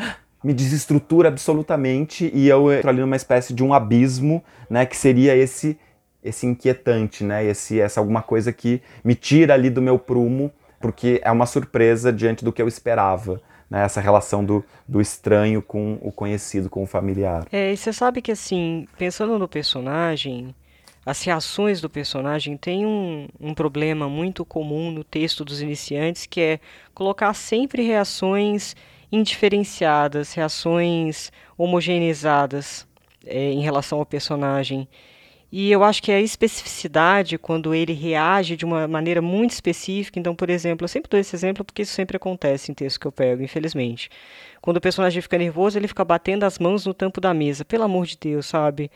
me 0.44 0.52
desestrutura 0.52 1.28
absolutamente 1.28 2.30
e 2.32 2.46
eu 2.48 2.72
entro 2.72 2.90
ali 2.90 3.00
numa 3.00 3.16
espécie 3.16 3.54
de 3.54 3.64
um 3.64 3.72
abismo, 3.72 4.44
né, 4.68 4.84
que 4.84 4.96
seria 4.96 5.34
esse 5.34 5.78
esse 6.22 6.44
inquietante, 6.44 7.22
né? 7.22 7.44
Esse, 7.44 7.80
essa 7.80 8.00
alguma 8.00 8.20
coisa 8.20 8.52
que 8.52 8.82
me 9.04 9.14
tira 9.14 9.54
ali 9.54 9.70
do 9.70 9.80
meu 9.80 9.96
prumo, 9.96 10.50
porque 10.80 11.20
é 11.22 11.30
uma 11.30 11.46
surpresa 11.46 12.12
diante 12.12 12.44
do 12.44 12.52
que 12.52 12.60
eu 12.60 12.66
esperava. 12.66 13.40
Né, 13.68 13.82
essa 13.82 14.00
relação 14.00 14.44
do, 14.44 14.64
do 14.86 15.00
estranho 15.00 15.60
com 15.60 15.98
o 16.00 16.12
conhecido, 16.12 16.70
com 16.70 16.84
o 16.84 16.86
familiar. 16.86 17.48
É, 17.50 17.72
e 17.72 17.76
você 17.76 17.92
sabe 17.92 18.22
que 18.22 18.30
assim, 18.30 18.86
pensando 18.96 19.36
no 19.40 19.48
personagem, 19.48 20.54
as 21.06 21.22
reações 21.22 21.80
do 21.80 21.88
personagem 21.88 22.56
têm 22.56 22.84
um, 22.84 23.28
um 23.40 23.54
problema 23.54 24.08
muito 24.08 24.44
comum 24.44 24.90
no 24.90 25.04
texto 25.04 25.44
dos 25.44 25.62
iniciantes, 25.62 26.26
que 26.26 26.40
é 26.40 26.60
colocar 26.92 27.32
sempre 27.32 27.82
reações 27.82 28.74
indiferenciadas, 29.10 30.32
reações 30.32 31.30
homogeneizadas 31.56 32.88
é, 33.24 33.52
em 33.52 33.60
relação 33.60 33.98
ao 33.98 34.06
personagem. 34.06 34.88
E 35.59 35.72
eu 35.72 35.82
acho 35.82 36.02
que 36.02 36.12
a 36.12 36.20
especificidade, 36.20 37.38
quando 37.38 37.74
ele 37.74 37.94
reage 37.94 38.59
de 38.59 38.64
uma 38.66 38.86
maneira 38.86 39.22
muito 39.22 39.52
específica, 39.52 40.18
então, 40.20 40.34
por 40.34 40.50
exemplo, 40.50 40.84
eu 40.84 40.88
sempre 40.88 41.09
dou 41.09 41.18
esse 41.18 41.34
exemplo 41.34 41.64
porque 41.64 41.80
isso 41.80 41.94
sempre 41.94 42.18
acontece 42.18 42.70
em 42.70 42.74
texto 42.74 43.00
que 43.00 43.07
eu 43.07 43.11
pego, 43.11 43.42
infelizmente. 43.42 44.11
Quando 44.61 44.76
o 44.76 44.80
personagem 44.82 45.22
fica 45.22 45.38
nervoso, 45.38 45.78
ele 45.78 45.88
fica 45.88 46.04
batendo 46.04 46.44
as 46.44 46.59
mãos 46.59 46.84
no 46.84 46.92
tampo 46.92 47.22
da 47.22 47.32
mesa, 47.32 47.64
pelo 47.64 47.84
amor 47.84 48.04
de 48.04 48.18
Deus, 48.18 48.44
sabe? 48.44 48.90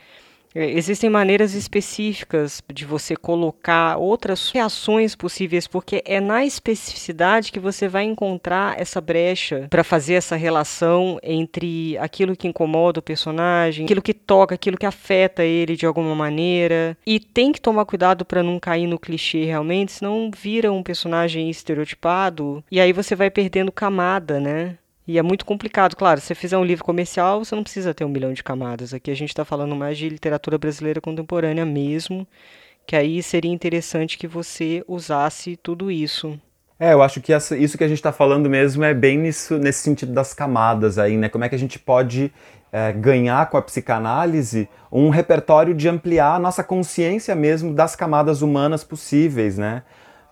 É, 0.53 0.69
existem 0.71 1.09
maneiras 1.09 1.53
específicas 1.53 2.61
de 2.73 2.85
você 2.85 3.15
colocar 3.15 3.97
outras 3.97 4.51
reações 4.51 5.15
possíveis, 5.15 5.67
porque 5.67 6.03
é 6.05 6.19
na 6.19 6.45
especificidade 6.45 7.51
que 7.51 7.59
você 7.59 7.87
vai 7.87 8.03
encontrar 8.03 8.79
essa 8.79 8.99
brecha 8.99 9.67
para 9.69 9.83
fazer 9.83 10.15
essa 10.15 10.35
relação 10.35 11.19
entre 11.23 11.97
aquilo 11.97 12.35
que 12.35 12.47
incomoda 12.47 12.99
o 12.99 13.03
personagem, 13.03 13.85
aquilo 13.85 14.01
que 14.01 14.13
toca, 14.13 14.55
aquilo 14.55 14.77
que 14.77 14.85
afeta 14.85 15.43
ele 15.43 15.75
de 15.75 15.85
alguma 15.85 16.13
maneira. 16.15 16.97
E 17.05 17.19
tem 17.19 17.51
que 17.51 17.61
tomar 17.61 17.85
cuidado 17.85 18.25
para 18.25 18.43
não 18.43 18.59
cair 18.59 18.87
no 18.87 18.99
clichê 18.99 19.45
realmente, 19.45 19.93
senão 19.93 20.29
vira 20.35 20.71
um 20.71 20.83
personagem 20.83 21.49
estereotipado 21.49 22.63
e 22.69 22.79
aí 22.79 22.91
você 22.91 23.15
vai 23.15 23.29
perdendo 23.29 23.71
camada, 23.71 24.39
né? 24.39 24.77
E 25.11 25.17
é 25.17 25.21
muito 25.21 25.45
complicado, 25.45 25.93
claro, 25.93 26.21
se 26.21 26.27
você 26.27 26.35
fizer 26.35 26.57
um 26.57 26.63
livro 26.63 26.85
comercial, 26.85 27.43
você 27.43 27.53
não 27.53 27.63
precisa 27.63 27.93
ter 27.93 28.05
um 28.05 28.07
milhão 28.07 28.31
de 28.31 28.41
camadas. 28.41 28.93
Aqui 28.93 29.11
a 29.11 29.13
gente 29.13 29.27
está 29.27 29.43
falando 29.43 29.75
mais 29.75 29.97
de 29.97 30.07
literatura 30.07 30.57
brasileira 30.57 31.01
contemporânea 31.01 31.65
mesmo, 31.65 32.25
que 32.87 32.95
aí 32.95 33.21
seria 33.21 33.51
interessante 33.51 34.17
que 34.17 34.25
você 34.25 34.81
usasse 34.87 35.57
tudo 35.57 35.91
isso. 35.91 36.39
É, 36.79 36.93
eu 36.93 37.01
acho 37.01 37.19
que 37.19 37.33
essa, 37.33 37.57
isso 37.57 37.77
que 37.77 37.83
a 37.83 37.89
gente 37.89 37.97
está 37.97 38.13
falando 38.13 38.49
mesmo 38.49 38.85
é 38.85 38.93
bem 38.93 39.17
nisso, 39.17 39.57
nesse 39.57 39.79
sentido 39.79 40.13
das 40.13 40.33
camadas 40.33 40.97
aí, 40.97 41.17
né? 41.17 41.27
Como 41.27 41.43
é 41.43 41.49
que 41.49 41.55
a 41.55 41.59
gente 41.59 41.77
pode 41.77 42.31
é, 42.71 42.93
ganhar 42.93 43.49
com 43.49 43.57
a 43.57 43.61
psicanálise 43.61 44.69
um 44.89 45.09
repertório 45.09 45.73
de 45.73 45.89
ampliar 45.89 46.35
a 46.35 46.39
nossa 46.39 46.63
consciência 46.63 47.35
mesmo 47.35 47.73
das 47.73 47.97
camadas 47.97 48.41
humanas 48.41 48.81
possíveis, 48.81 49.57
né? 49.57 49.83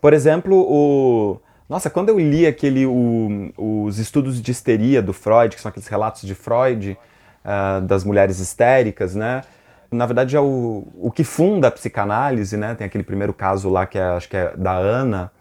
Por 0.01 0.13
exemplo, 0.13 0.55
o 0.55 1.41
nossa, 1.69 1.89
quando 1.89 2.09
eu 2.09 2.17
li 2.17 2.47
aquele, 2.47 2.87
o, 2.87 3.51
os 3.55 3.99
estudos 3.99 4.41
de 4.41 4.51
histeria 4.51 5.01
do 5.03 5.13
Freud, 5.13 5.55
que 5.55 5.61
são 5.61 5.69
aqueles 5.69 5.87
relatos 5.87 6.23
de 6.23 6.33
Freud, 6.33 6.97
uh, 7.45 7.81
das 7.81 8.03
mulheres 8.03 8.39
histéricas, 8.39 9.13
né? 9.13 9.41
Na 9.91 10.07
verdade 10.07 10.35
é 10.35 10.39
o, 10.39 10.87
o 10.95 11.11
que 11.11 11.23
funda 11.23 11.67
a 11.67 11.71
psicanálise, 11.71 12.57
né? 12.57 12.73
Tem 12.73 12.85
aquele 12.85 13.03
primeiro 13.03 13.33
caso 13.33 13.69
lá 13.69 13.85
que 13.85 13.99
é, 13.99 14.03
acho 14.03 14.27
que 14.27 14.35
é 14.35 14.51
da 14.57 14.73
Ana, 14.73 15.31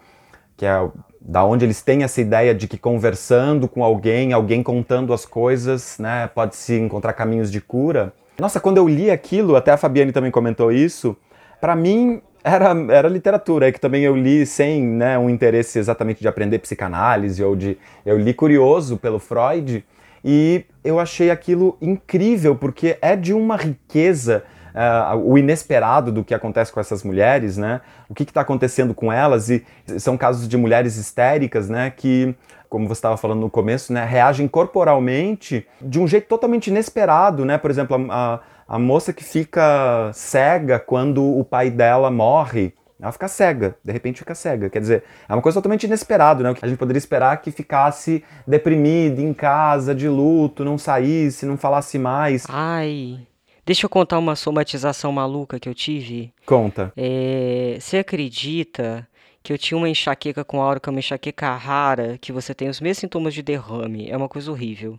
que 0.54 0.66
é 0.66 0.90
da 1.20 1.44
onde 1.44 1.64
eles 1.64 1.82
têm 1.82 2.02
essa 2.02 2.20
ideia 2.20 2.54
de 2.54 2.68
que 2.68 2.76
conversando 2.76 3.68
com 3.68 3.82
alguém, 3.82 4.32
alguém 4.32 4.62
contando 4.62 5.12
as 5.12 5.24
coisas, 5.26 5.98
né, 5.98 6.26
pode 6.28 6.56
se 6.56 6.78
encontrar 6.78 7.12
caminhos 7.12 7.50
de 7.50 7.60
cura. 7.60 8.12
Nossa, 8.38 8.60
quando 8.60 8.78
eu 8.78 8.88
li 8.88 9.10
aquilo, 9.10 9.56
até 9.56 9.72
a 9.72 9.76
Fabiane 9.76 10.12
também 10.12 10.30
comentou 10.30 10.72
isso, 10.72 11.16
para 11.60 11.74
mim 11.74 12.22
era, 12.42 12.70
era 12.90 13.08
literatura, 13.08 13.68
é 13.68 13.72
que 13.72 13.80
também 13.80 14.02
eu 14.02 14.16
li 14.16 14.46
sem 14.46 14.82
né, 14.82 15.18
um 15.18 15.28
interesse 15.28 15.78
exatamente 15.78 16.20
de 16.20 16.28
aprender 16.28 16.58
psicanálise 16.58 17.42
ou 17.42 17.56
de. 17.56 17.76
Eu 18.04 18.18
li 18.18 18.32
curioso 18.32 18.96
pelo 18.96 19.18
Freud 19.18 19.84
e 20.24 20.64
eu 20.84 20.98
achei 20.98 21.30
aquilo 21.30 21.76
incrível, 21.80 22.54
porque 22.54 22.98
é 23.00 23.16
de 23.16 23.32
uma 23.32 23.56
riqueza. 23.56 24.44
Uh, 24.68 25.32
o 25.32 25.38
inesperado 25.38 26.12
do 26.12 26.22
que 26.22 26.32
acontece 26.32 26.70
com 26.70 26.78
essas 26.78 27.02
mulheres, 27.02 27.56
né? 27.56 27.80
O 28.08 28.14
que 28.14 28.22
está 28.22 28.42
acontecendo 28.42 28.94
com 28.94 29.12
elas 29.12 29.50
e 29.50 29.64
são 29.98 30.16
casos 30.16 30.46
de 30.46 30.56
mulheres 30.56 30.96
histéricas, 30.96 31.68
né? 31.68 31.90
Que, 31.90 32.32
como 32.68 32.86
você 32.86 32.98
estava 32.98 33.16
falando 33.16 33.40
no 33.40 33.50
começo, 33.50 33.92
né? 33.92 34.04
Reagem 34.04 34.46
corporalmente 34.46 35.66
de 35.80 35.98
um 35.98 36.06
jeito 36.06 36.28
totalmente 36.28 36.68
inesperado, 36.68 37.44
né? 37.44 37.58
Por 37.58 37.72
exemplo, 37.72 38.06
a, 38.08 38.34
a 38.34 38.40
a 38.68 38.78
moça 38.78 39.14
que 39.14 39.24
fica 39.24 40.10
cega 40.12 40.78
quando 40.78 41.24
o 41.24 41.42
pai 41.42 41.70
dela 41.70 42.10
morre. 42.10 42.74
Ela 43.00 43.12
fica 43.12 43.28
cega, 43.28 43.76
de 43.82 43.92
repente 43.92 44.18
fica 44.18 44.34
cega. 44.34 44.68
Quer 44.68 44.80
dizer, 44.80 45.04
é 45.28 45.32
uma 45.32 45.40
coisa 45.40 45.56
totalmente 45.56 45.84
inesperada, 45.84 46.42
né? 46.42 46.54
A 46.60 46.66
gente 46.66 46.78
poderia 46.78 46.98
esperar 46.98 47.40
que 47.40 47.52
ficasse 47.52 48.24
deprimida 48.46 49.22
em 49.22 49.32
casa, 49.32 49.94
de 49.94 50.08
luto, 50.08 50.64
não 50.64 50.76
saísse, 50.76 51.46
não 51.46 51.56
falasse 51.56 51.96
mais. 51.96 52.44
Ai. 52.48 53.20
Deixa 53.64 53.86
eu 53.86 53.90
contar 53.90 54.18
uma 54.18 54.34
somatização 54.34 55.12
maluca 55.12 55.60
que 55.60 55.68
eu 55.68 55.74
tive. 55.74 56.32
Conta. 56.44 56.92
É, 56.96 57.76
você 57.78 57.98
acredita 57.98 59.06
que 59.42 59.52
eu 59.52 59.58
tinha 59.58 59.78
uma 59.78 59.88
enxaqueca 59.88 60.44
com 60.44 60.60
aura, 60.60 60.80
que 60.80 60.88
é 60.88 60.90
uma 60.90 60.98
enxaqueca 60.98 61.54
rara, 61.54 62.18
que 62.20 62.32
você 62.32 62.52
tem 62.52 62.68
os 62.68 62.80
mesmos 62.80 62.98
sintomas 62.98 63.32
de 63.32 63.42
derrame? 63.42 64.10
É 64.10 64.16
uma 64.16 64.28
coisa 64.28 64.50
horrível. 64.50 64.98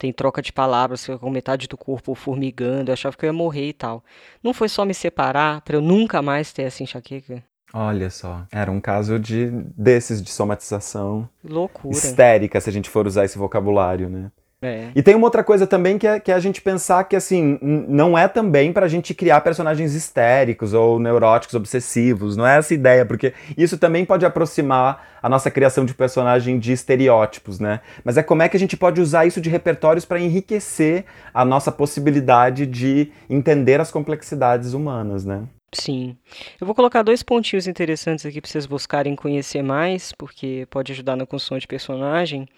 Tem 0.00 0.14
troca 0.14 0.40
de 0.40 0.50
palavras 0.50 1.06
com 1.06 1.28
metade 1.28 1.68
do 1.68 1.76
corpo 1.76 2.14
formigando, 2.14 2.90
eu 2.90 2.94
achava 2.94 3.14
que 3.14 3.26
eu 3.26 3.28
ia 3.28 3.32
morrer 3.34 3.68
e 3.68 3.72
tal. 3.74 4.02
Não 4.42 4.54
foi 4.54 4.66
só 4.66 4.82
me 4.86 4.94
separar 4.94 5.60
para 5.60 5.76
eu 5.76 5.82
nunca 5.82 6.22
mais 6.22 6.54
ter 6.54 6.62
essa 6.62 6.82
enxaqueca? 6.82 7.44
Olha 7.72 8.08
só, 8.08 8.46
era 8.50 8.70
um 8.72 8.80
caso 8.80 9.18
de 9.18 9.50
desses 9.76 10.22
de 10.22 10.30
somatização 10.30 11.28
loucura 11.44 11.94
histérica, 11.94 12.60
se 12.60 12.70
a 12.70 12.72
gente 12.72 12.88
for 12.88 13.06
usar 13.06 13.26
esse 13.26 13.36
vocabulário, 13.36 14.08
né? 14.08 14.32
É. 14.62 14.88
E 14.94 15.02
tem 15.02 15.14
uma 15.14 15.26
outra 15.26 15.42
coisa 15.42 15.66
também 15.66 15.96
que 15.96 16.06
é, 16.06 16.20
que 16.20 16.30
é 16.30 16.34
a 16.34 16.40
gente 16.40 16.60
pensar 16.60 17.04
que, 17.04 17.16
assim, 17.16 17.58
não 17.62 18.16
é 18.16 18.28
também 18.28 18.72
pra 18.72 18.88
gente 18.88 19.14
criar 19.14 19.40
personagens 19.40 19.94
histéricos 19.94 20.74
ou 20.74 20.98
neuróticos, 20.98 21.54
obsessivos, 21.54 22.36
não 22.36 22.46
é 22.46 22.58
essa 22.58 22.74
ideia, 22.74 23.06
porque 23.06 23.32
isso 23.56 23.78
também 23.78 24.04
pode 24.04 24.26
aproximar 24.26 25.08
a 25.22 25.28
nossa 25.28 25.50
criação 25.50 25.86
de 25.86 25.94
personagem 25.94 26.58
de 26.58 26.72
estereótipos, 26.72 27.58
né? 27.58 27.80
Mas 28.04 28.18
é 28.18 28.22
como 28.22 28.42
é 28.42 28.48
que 28.48 28.56
a 28.56 28.60
gente 28.60 28.76
pode 28.76 29.00
usar 29.00 29.24
isso 29.24 29.40
de 29.40 29.48
repertórios 29.48 30.04
para 30.04 30.20
enriquecer 30.20 31.04
a 31.32 31.44
nossa 31.44 31.72
possibilidade 31.72 32.66
de 32.66 33.10
entender 33.30 33.80
as 33.80 33.90
complexidades 33.90 34.74
humanas, 34.74 35.24
né? 35.24 35.42
Sim. 35.72 36.16
Eu 36.60 36.66
vou 36.66 36.74
colocar 36.74 37.02
dois 37.02 37.22
pontinhos 37.22 37.68
interessantes 37.68 38.26
aqui 38.26 38.40
para 38.40 38.50
vocês 38.50 38.66
buscarem 38.66 39.14
conhecer 39.14 39.62
mais, 39.62 40.10
porque 40.12 40.66
pode 40.68 40.90
ajudar 40.90 41.14
na 41.16 41.24
construção 41.24 41.58
de 41.58 41.66
personagem, 41.68 42.48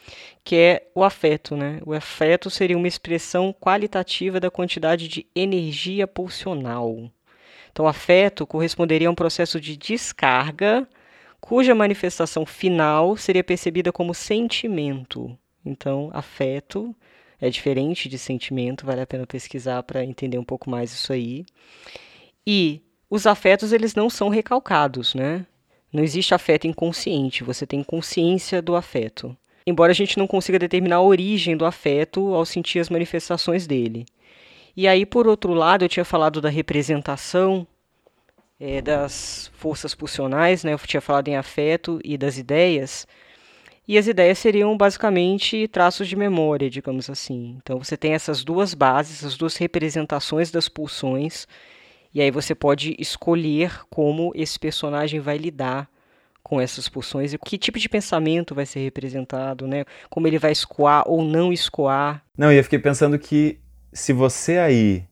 que 0.42 0.56
é 0.56 0.90
o 0.94 1.04
afeto, 1.04 1.54
né? 1.54 1.78
O 1.84 1.92
afeto 1.92 2.48
seria 2.48 2.76
uma 2.76 2.88
expressão 2.88 3.52
qualitativa 3.52 4.40
da 4.40 4.50
quantidade 4.50 5.08
de 5.08 5.26
energia 5.36 6.06
pulsional. 6.06 7.10
Então, 7.70 7.86
afeto 7.86 8.46
corresponderia 8.46 9.08
a 9.08 9.10
um 9.10 9.14
processo 9.14 9.60
de 9.60 9.76
descarga, 9.76 10.88
cuja 11.38 11.74
manifestação 11.74 12.46
final 12.46 13.14
seria 13.16 13.44
percebida 13.44 13.92
como 13.92 14.14
sentimento. 14.14 15.36
Então, 15.64 16.10
afeto 16.14 16.96
é 17.38 17.50
diferente 17.50 18.08
de 18.08 18.18
sentimento, 18.18 18.86
vale 18.86 19.02
a 19.02 19.06
pena 19.06 19.26
pesquisar 19.26 19.82
para 19.82 20.02
entender 20.02 20.38
um 20.38 20.44
pouco 20.44 20.70
mais 20.70 20.92
isso 20.92 21.12
aí. 21.12 21.44
E 22.46 22.80
os 23.12 23.26
afetos 23.26 23.74
eles 23.74 23.94
não 23.94 24.08
são 24.08 24.30
recalcados, 24.30 25.14
né? 25.14 25.44
Não 25.92 26.02
existe 26.02 26.34
afeto 26.34 26.66
inconsciente, 26.66 27.44
você 27.44 27.66
tem 27.66 27.82
consciência 27.82 28.62
do 28.62 28.74
afeto. 28.74 29.36
Embora 29.66 29.92
a 29.92 29.94
gente 29.94 30.16
não 30.16 30.26
consiga 30.26 30.58
determinar 30.58 30.96
a 30.96 31.02
origem 31.02 31.54
do 31.54 31.66
afeto 31.66 32.34
ao 32.34 32.46
sentir 32.46 32.78
as 32.78 32.88
manifestações 32.88 33.66
dele. 33.66 34.06
E 34.74 34.88
aí, 34.88 35.04
por 35.04 35.26
outro 35.26 35.52
lado, 35.52 35.84
eu 35.84 35.90
tinha 35.90 36.06
falado 36.06 36.40
da 36.40 36.48
representação 36.48 37.66
é, 38.58 38.80
das 38.80 39.50
forças 39.58 39.94
pulsionais, 39.94 40.64
né? 40.64 40.72
eu 40.72 40.78
tinha 40.78 41.02
falado 41.02 41.28
em 41.28 41.36
afeto 41.36 42.00
e 42.02 42.16
das 42.16 42.38
ideias. 42.38 43.06
E 43.86 43.98
as 43.98 44.06
ideias 44.06 44.38
seriam 44.38 44.74
basicamente 44.74 45.68
traços 45.68 46.08
de 46.08 46.16
memória, 46.16 46.70
digamos 46.70 47.10
assim. 47.10 47.58
Então 47.62 47.78
você 47.78 47.94
tem 47.94 48.14
essas 48.14 48.42
duas 48.42 48.72
bases, 48.72 49.22
as 49.22 49.36
duas 49.36 49.58
representações 49.58 50.50
das 50.50 50.66
pulsões 50.66 51.46
e 52.14 52.20
aí 52.20 52.30
você 52.30 52.54
pode 52.54 52.94
escolher 52.98 53.80
como 53.88 54.32
esse 54.34 54.58
personagem 54.58 55.20
vai 55.20 55.38
lidar 55.38 55.88
com 56.42 56.60
essas 56.60 56.88
pulsões 56.88 57.32
e 57.32 57.38
que 57.38 57.56
tipo 57.56 57.78
de 57.78 57.88
pensamento 57.88 58.54
vai 58.54 58.66
ser 58.66 58.80
representado, 58.80 59.66
né? 59.66 59.84
Como 60.10 60.26
ele 60.26 60.38
vai 60.38 60.52
escoar 60.52 61.04
ou 61.06 61.24
não 61.24 61.52
escoar. 61.52 62.22
Não, 62.36 62.52
e 62.52 62.56
eu 62.56 62.64
fiquei 62.64 62.78
pensando 62.78 63.18
que 63.18 63.58
se 63.92 64.12
você 64.12 64.58
aí, 64.58 65.04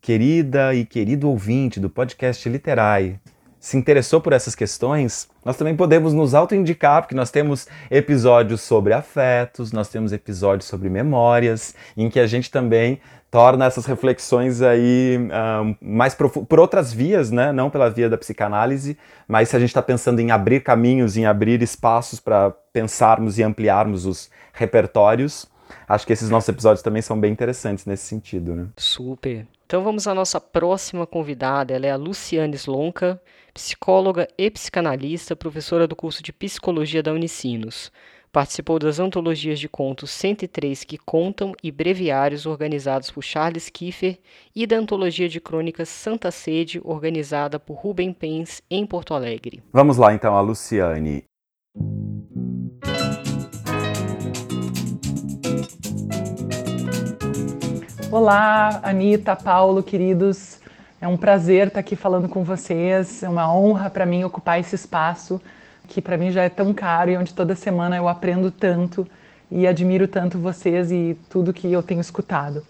querida 0.00 0.74
e 0.74 0.84
querido 0.84 1.28
ouvinte 1.28 1.78
do 1.78 1.90
podcast 1.90 2.48
Literai, 2.48 3.20
se 3.60 3.76
interessou 3.76 4.20
por 4.20 4.32
essas 4.32 4.56
questões, 4.56 5.28
nós 5.44 5.56
também 5.56 5.76
podemos 5.76 6.12
nos 6.12 6.34
autoindicar, 6.34 7.02
porque 7.02 7.14
nós 7.14 7.30
temos 7.30 7.68
episódios 7.88 8.60
sobre 8.60 8.92
afetos, 8.92 9.70
nós 9.70 9.88
temos 9.88 10.12
episódios 10.12 10.66
sobre 10.66 10.90
memórias, 10.90 11.72
em 11.96 12.10
que 12.10 12.18
a 12.18 12.26
gente 12.26 12.50
também 12.50 13.00
torna 13.32 13.64
essas 13.64 13.86
reflexões 13.86 14.60
aí 14.60 15.18
um, 15.18 15.74
mais 15.80 16.14
por 16.14 16.60
outras 16.60 16.92
vias, 16.92 17.30
né? 17.30 17.50
Não 17.50 17.70
pela 17.70 17.88
via 17.88 18.06
da 18.06 18.18
psicanálise, 18.18 18.98
mas 19.26 19.48
se 19.48 19.56
a 19.56 19.58
gente 19.58 19.70
está 19.70 19.80
pensando 19.80 20.20
em 20.20 20.30
abrir 20.30 20.60
caminhos, 20.60 21.16
em 21.16 21.24
abrir 21.24 21.62
espaços 21.62 22.20
para 22.20 22.50
pensarmos 22.74 23.38
e 23.38 23.42
ampliarmos 23.42 24.04
os 24.04 24.30
repertórios, 24.52 25.46
acho 25.88 26.06
que 26.06 26.12
esses 26.12 26.28
nossos 26.28 26.50
episódios 26.50 26.82
também 26.82 27.00
são 27.00 27.18
bem 27.18 27.32
interessantes 27.32 27.86
nesse 27.86 28.04
sentido, 28.04 28.54
né? 28.54 28.66
Super. 28.76 29.46
Então 29.64 29.82
vamos 29.82 30.06
à 30.06 30.14
nossa 30.14 30.38
próxima 30.38 31.06
convidada. 31.06 31.72
Ela 31.72 31.86
é 31.86 31.90
a 31.90 31.96
Luciane 31.96 32.54
Slonka, 32.56 33.18
psicóloga 33.54 34.28
e 34.36 34.50
psicanalista, 34.50 35.34
professora 35.34 35.86
do 35.86 35.96
curso 35.96 36.22
de 36.22 36.34
psicologia 36.34 37.02
da 37.02 37.14
Unicinos. 37.14 37.90
Participou 38.32 38.78
das 38.78 38.98
antologias 38.98 39.60
de 39.60 39.68
contos 39.68 40.10
103 40.10 40.84
que 40.84 40.96
contam 40.96 41.52
e 41.62 41.70
breviários 41.70 42.46
organizados 42.46 43.10
por 43.10 43.22
Charles 43.22 43.68
Kiefer 43.68 44.18
e 44.56 44.66
da 44.66 44.76
antologia 44.76 45.28
de 45.28 45.38
crônicas 45.38 45.90
Santa 45.90 46.30
Sede, 46.30 46.80
organizada 46.82 47.60
por 47.60 47.74
Rubem 47.74 48.10
Pens 48.10 48.62
em 48.70 48.86
Porto 48.86 49.12
Alegre. 49.12 49.62
Vamos 49.70 49.98
lá 49.98 50.14
então, 50.14 50.34
a 50.34 50.40
Luciane. 50.40 51.24
Olá, 58.10 58.80
Anitta, 58.82 59.36
Paulo, 59.36 59.82
queridos. 59.82 60.58
É 60.98 61.06
um 61.06 61.18
prazer 61.18 61.66
estar 61.66 61.80
aqui 61.80 61.96
falando 61.96 62.30
com 62.30 62.42
vocês. 62.42 63.22
É 63.22 63.28
uma 63.28 63.54
honra 63.54 63.90
para 63.90 64.06
mim 64.06 64.24
ocupar 64.24 64.58
esse 64.58 64.74
espaço 64.74 65.38
que 65.88 66.00
para 66.00 66.16
mim 66.16 66.30
já 66.30 66.42
é 66.42 66.48
tão 66.48 66.72
caro 66.72 67.10
e 67.10 67.16
onde 67.16 67.34
toda 67.34 67.54
semana 67.54 67.96
eu 67.96 68.08
aprendo 68.08 68.50
tanto 68.50 69.06
e 69.50 69.66
admiro 69.66 70.08
tanto 70.08 70.38
vocês 70.38 70.90
e 70.90 71.16
tudo 71.28 71.52
que 71.52 71.70
eu 71.70 71.82
tenho 71.82 72.00
escutado. 72.00 72.64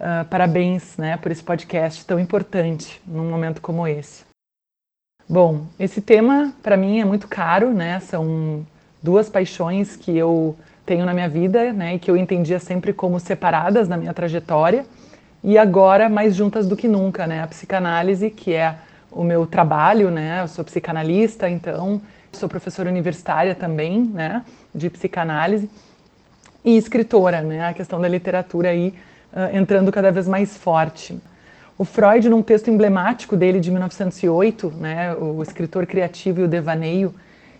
Uh, 0.00 0.24
parabéns 0.28 0.96
né, 0.96 1.16
por 1.16 1.30
esse 1.30 1.42
podcast 1.42 2.04
tão 2.04 2.18
importante 2.18 3.00
num 3.06 3.30
momento 3.30 3.60
como 3.60 3.86
esse. 3.86 4.24
Bom, 5.28 5.66
esse 5.78 6.00
tema 6.00 6.52
para 6.62 6.76
mim 6.76 7.00
é 7.00 7.04
muito 7.04 7.28
caro, 7.28 7.72
né? 7.72 8.00
São 8.00 8.66
duas 9.00 9.30
paixões 9.30 9.94
que 9.94 10.16
eu 10.16 10.56
tenho 10.84 11.06
na 11.06 11.14
minha 11.14 11.28
vida, 11.28 11.72
né, 11.72 11.94
e 11.94 11.98
que 11.98 12.10
eu 12.10 12.16
entendia 12.16 12.58
sempre 12.58 12.92
como 12.92 13.20
separadas 13.20 13.88
na 13.88 13.96
minha 13.96 14.12
trajetória, 14.12 14.84
e 15.42 15.56
agora 15.56 16.08
mais 16.08 16.34
juntas 16.34 16.66
do 16.66 16.76
que 16.76 16.88
nunca, 16.88 17.26
né? 17.26 17.42
A 17.42 17.46
psicanálise, 17.46 18.30
que 18.30 18.52
é 18.52 18.76
o 19.10 19.22
meu 19.22 19.46
trabalho, 19.46 20.10
né? 20.10 20.42
Eu 20.42 20.48
sou 20.48 20.64
psicanalista, 20.64 21.48
então 21.48 22.00
Sou 22.32 22.48
professora 22.48 22.88
universitária 22.88 23.54
também, 23.54 24.00
né, 24.04 24.42
de 24.74 24.88
psicanálise 24.88 25.68
e 26.64 26.76
escritora, 26.76 27.42
né, 27.42 27.68
a 27.68 27.74
questão 27.74 28.00
da 28.00 28.08
literatura 28.08 28.70
aí 28.70 28.94
uh, 29.32 29.56
entrando 29.56 29.92
cada 29.92 30.10
vez 30.10 30.26
mais 30.26 30.56
forte. 30.56 31.16
O 31.76 31.84
Freud, 31.84 32.28
num 32.28 32.42
texto 32.42 32.70
emblemático 32.70 33.36
dele 33.36 33.60
de 33.60 33.70
1908, 33.70 34.70
né, 34.70 35.14
o 35.14 35.42
escritor 35.42 35.86
criativo 35.86 36.40
e 36.40 36.44
o 36.44 36.48
devaneio, 36.48 37.14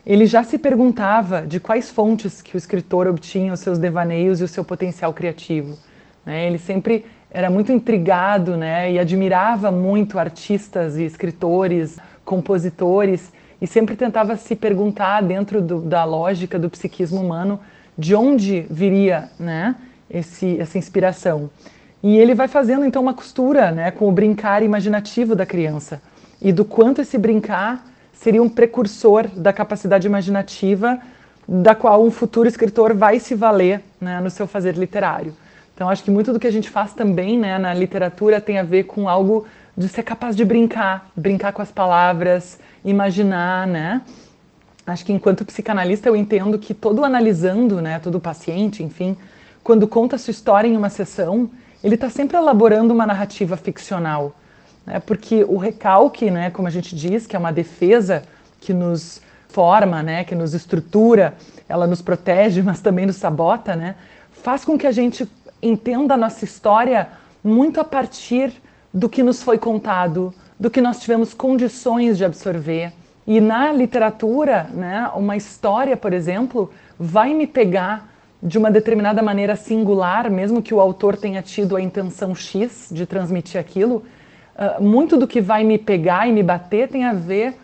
ele 0.07 0.27
já 0.27 0.43
se 0.43 0.59
perguntava 0.59 1.43
de 1.43 1.61
quais 1.61 1.91
fontes 1.91 2.41
que 2.41 2.57
o 2.57 2.59
escritor 2.59 3.07
obtinha 3.07 3.53
os 3.53 3.61
seus 3.61 3.79
devaneios 3.79 4.41
e 4.41 4.45
o 4.45 4.49
seu 4.49 4.64
potencial 4.64 5.12
criativo. 5.12 5.79
Né? 6.25 6.47
Ele 6.47 6.59
sempre 6.59 7.05
era 7.31 7.51
muito 7.51 7.70
intrigado 7.70 8.57
né, 8.57 8.91
e 8.91 8.99
admirava 8.99 9.70
muito 9.70 10.18
artistas 10.18 10.97
e 10.97 11.05
escritores, 11.05 11.99
compositores 12.25 13.33
e 13.63 13.67
sempre 13.69 13.95
tentava 13.95 14.37
se 14.37 14.57
perguntar 14.57 15.23
dentro 15.23 15.63
do, 15.63 15.81
da 15.83 16.05
lógica 16.05 16.59
do 16.59 16.69
psiquismo 16.69 17.21
humano 17.21 17.61
de 17.97 18.13
onde 18.13 18.67
viria 18.69 19.31
né, 19.39 19.77
esse, 20.11 20.59
essa 20.59 20.77
inspiração. 20.77 21.49
E 22.03 22.19
ele 22.19 22.35
vai 22.35 22.49
fazendo 22.49 22.85
então 22.85 23.01
uma 23.01 23.15
costura 23.15 23.71
né, 23.71 23.93
com 23.93 24.09
o 24.09 24.13
brincar 24.13 24.65
imaginativo 24.65 25.37
da 25.37 25.47
criança 25.47 26.03
e 26.41 26.53
do 26.53 26.65
quanto 26.65 27.03
esse 27.03 27.17
brincar 27.17 27.87
seria 28.13 28.43
um 28.43 28.49
precursor 28.49 29.29
da 29.29 29.53
capacidade 29.53 30.09
imaginativa 30.09 30.99
da 31.47 31.73
qual 31.73 32.05
um 32.05 32.11
futuro 32.11 32.49
escritor 32.49 32.93
vai 32.95 33.21
se 33.21 33.37
valer 33.37 33.81
né, 34.01 34.21
no 34.21 34.29
seu 34.29 34.49
fazer 34.49 34.75
literário. 34.75 35.37
Então 35.73 35.89
acho 35.89 36.03
que 36.03 36.11
muito 36.11 36.33
do 36.33 36.41
que 36.41 36.49
a 36.49 36.53
gente 36.53 36.69
faz 36.69 36.95
também 36.95 37.39
né, 37.39 37.57
na 37.59 37.73
literatura 37.73 38.41
tem 38.41 38.59
a 38.59 38.65
ver 38.65 38.85
com 38.85 39.09
algo 39.09 39.47
de 39.77 39.89
ser 39.89 40.03
capaz 40.03 40.35
de 40.35 40.45
brincar, 40.45 41.09
brincar 41.17 41.53
com 41.53 41.63
as 41.63 41.71
palavras, 41.71 42.59
imaginar, 42.85 43.66
né? 43.66 44.03
Acho 44.87 45.05
que 45.05 45.12
enquanto 45.12 45.45
psicanalista 45.45 46.09
eu 46.09 46.16
entendo 46.16 46.59
que 46.59 46.74
todo 46.74 47.05
analisando, 47.05 47.80
né, 47.80 48.01
todo 48.01 48.18
paciente, 48.18 48.83
enfim, 48.83 49.16
quando 49.62 49.87
conta 49.87 50.18
sua 50.18 50.33
história 50.33 50.66
em 50.66 50.76
uma 50.76 50.91
sessão, 50.91 51.49
ele 51.85 51.95
está 51.95 52.11
sempre 52.11 52.37
elaborando 52.37 52.93
uma 52.93 53.07
narrativa 53.07 53.57
ficcional, 53.57 54.35
né? 54.85 54.99
Porque 55.01 55.45
o 55.45 55.57
recalque, 55.57 56.30
né, 56.30 56.51
como 56.51 56.66
a 56.66 56.70
gente 56.70 56.97
diz, 56.97 57.26
que 57.26 57.37
é 57.37 57.39
uma 57.39 57.53
defesa 57.53 58.24
que 58.61 58.72
nos 58.72 59.20
forma, 59.49 60.03
né, 60.03 60.24
que 60.24 60.35
nos 60.35 60.55
estrutura, 60.55 61.35
ela 61.68 61.87
nos 61.87 62.03
protege, 62.03 62.62
mas 62.62 62.80
também 62.80 63.07
nos 63.07 63.16
sabota, 63.16 63.76
né? 63.76 63.95
Faz 64.33 64.64
com 64.64 64.76
que 64.76 64.87
a 64.87 64.93
gente 64.93 65.28
entenda 65.62 66.14
a 66.14 66.16
nossa 66.16 66.45
história 66.45 67.09
muito 67.45 67.80
a 67.80 67.85
partir 67.85 68.53
do 68.93 69.09
que 69.09 69.22
nos 69.22 69.43
foi 69.43 69.59
contado, 69.59 70.35
do 70.63 70.71
que 70.71 70.81
nós 70.81 71.01
tivemos 71.01 71.35
condições 71.35 72.17
de 72.17 72.25
absorver. 72.25 72.93
E 73.27 73.41
na 73.41 73.73
literatura, 73.73 74.69
né, 74.73 75.11
uma 75.17 75.37
história, 75.37 75.97
por 75.97 76.13
exemplo, 76.13 76.71
vai 76.97 77.35
me 77.35 77.49
pegar 77.49 78.09
de 78.41 78.59
uma 78.59 78.71
determinada 78.71 79.21
maneira 79.25 79.57
singular, 79.57 80.31
mesmo 80.31 80.63
que 80.63 80.73
o 80.73 80.81
autor 80.81 81.17
tenha 81.17 81.43
tido 81.43 81.75
a 81.75 81.81
intenção 81.81 82.33
X 82.33 82.91
de 82.93 83.05
transmitir 83.07 83.61
aquilo, 83.61 84.05
uh, 84.55 84.81
muito 84.81 85.17
do 85.17 85.27
que 85.27 85.41
vai 85.41 85.65
me 85.65 85.79
pegar 85.79 86.29
e 86.29 86.33
me 86.33 86.45
bater 86.45 86.87
tem 86.87 87.07
a 87.07 87.13
ver 87.13 87.57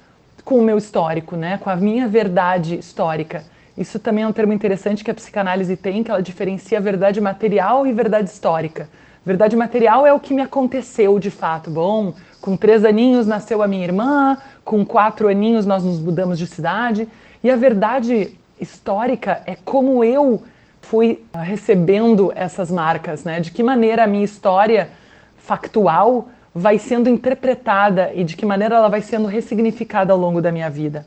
com 0.45 0.59
o 0.59 0.63
meu 0.63 0.77
histórico, 0.77 1.37
né? 1.37 1.57
com 1.57 1.71
a 1.71 1.77
minha 1.77 2.09
verdade 2.09 2.81
histórica. 2.81 3.45
Isso 3.77 4.01
também 4.01 4.25
é 4.25 4.27
um 4.27 4.33
termo 4.33 4.53
interessante 4.53 5.05
que 5.05 5.11
a 5.13 5.15
psicanálise 5.15 5.77
tem, 5.77 6.03
que 6.03 6.11
ela 6.11 6.21
diferencia 6.21 6.81
verdade 6.81 7.21
material 7.21 7.87
e 7.87 7.93
verdade 7.93 8.29
histórica. 8.29 8.89
Verdade 9.25 9.55
material 9.55 10.07
é 10.07 10.13
o 10.13 10.19
que 10.19 10.33
me 10.33 10.43
aconteceu 10.43 11.19
de 11.19 11.31
fato. 11.31 11.71
Bom, 11.71 12.15
com 12.41 12.57
três 12.57 12.84
aninhos 12.84 13.26
nasceu 13.26 13.62
a 13.62 13.68
minha 13.68 13.84
irmã, 13.84 14.39
com 14.64 14.84
quatro 14.84 15.28
aninhos 15.28 15.66
nós 15.66 15.84
nos 15.84 16.01
mudamos 16.01 16.39
de 16.39 16.47
cidade. 16.47 17.09
E 17.43 17.51
a 17.51 17.57
verdade 17.57 18.36
histórica 18.61 19.43
é 19.47 19.57
como 19.57 20.03
eu 20.03 20.43
fui 20.80 21.22
recebendo 21.34 22.32
essas 22.34 22.70
marcas, 22.70 23.24
né? 23.24 23.41
De 23.41 23.51
que 23.51 23.62
maneira 23.62 24.05
a 24.05 24.07
minha 24.07 24.24
história 24.24 24.91
factual 25.36 26.28
vai 26.55 26.78
sendo 26.78 27.09
interpretada 27.09 28.11
e 28.14 28.24
de 28.24 28.36
que 28.36 28.47
maneira 28.47 28.76
ela 28.76 28.89
vai 28.89 29.01
sendo 29.01 29.28
ressignificada 29.28 30.12
ao 30.12 30.18
longo 30.18 30.41
da 30.41 30.51
minha 30.51 30.68
vida. 30.68 31.07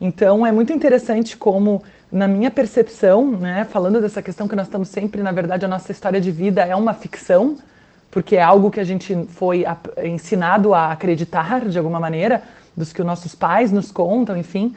Então 0.00 0.46
é 0.46 0.52
muito 0.52 0.72
interessante 0.72 1.36
como 1.36 1.82
na 2.10 2.28
minha 2.28 2.50
percepção, 2.50 3.32
né, 3.32 3.66
falando 3.68 4.00
dessa 4.00 4.22
questão 4.22 4.46
que 4.46 4.54
nós 4.54 4.66
estamos 4.66 4.88
sempre, 4.88 5.22
na 5.22 5.32
verdade, 5.32 5.64
a 5.64 5.68
nossa 5.68 5.90
história 5.90 6.20
de 6.20 6.30
vida 6.30 6.62
é 6.62 6.76
uma 6.76 6.94
ficção, 6.94 7.56
porque 8.14 8.36
é 8.36 8.42
algo 8.42 8.70
que 8.70 8.78
a 8.78 8.84
gente 8.84 9.26
foi 9.30 9.64
ensinado 10.04 10.72
a 10.72 10.92
acreditar 10.92 11.64
de 11.64 11.76
alguma 11.76 11.98
maneira, 11.98 12.44
dos 12.76 12.92
que 12.92 13.00
os 13.00 13.06
nossos 13.06 13.34
pais 13.34 13.72
nos 13.72 13.90
contam, 13.90 14.36
enfim. 14.36 14.72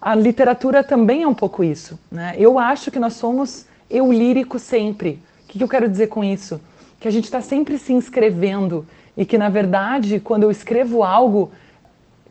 A 0.00 0.12
literatura 0.12 0.82
também 0.82 1.22
é 1.22 1.28
um 1.28 1.34
pouco 1.34 1.62
isso. 1.62 1.96
Né? 2.10 2.34
Eu 2.36 2.58
acho 2.58 2.90
que 2.90 2.98
nós 2.98 3.12
somos 3.12 3.64
eu 3.88 4.12
lírico 4.12 4.58
sempre. 4.58 5.22
O 5.44 5.52
que, 5.52 5.62
eu 5.62 5.68
quero 5.68 5.88
dizer 5.88 6.08
com 6.08 6.24
isso? 6.24 6.60
Que 6.98 7.06
a 7.06 7.12
gente 7.12 7.26
está 7.26 7.40
sempre 7.40 7.78
se 7.78 7.92
inscrevendo 7.92 8.84
e 9.16 9.24
que, 9.24 9.38
na 9.38 9.48
verdade, 9.48 10.18
quando 10.18 10.42
eu 10.42 10.50
escrevo 10.50 11.04
algo, 11.04 11.52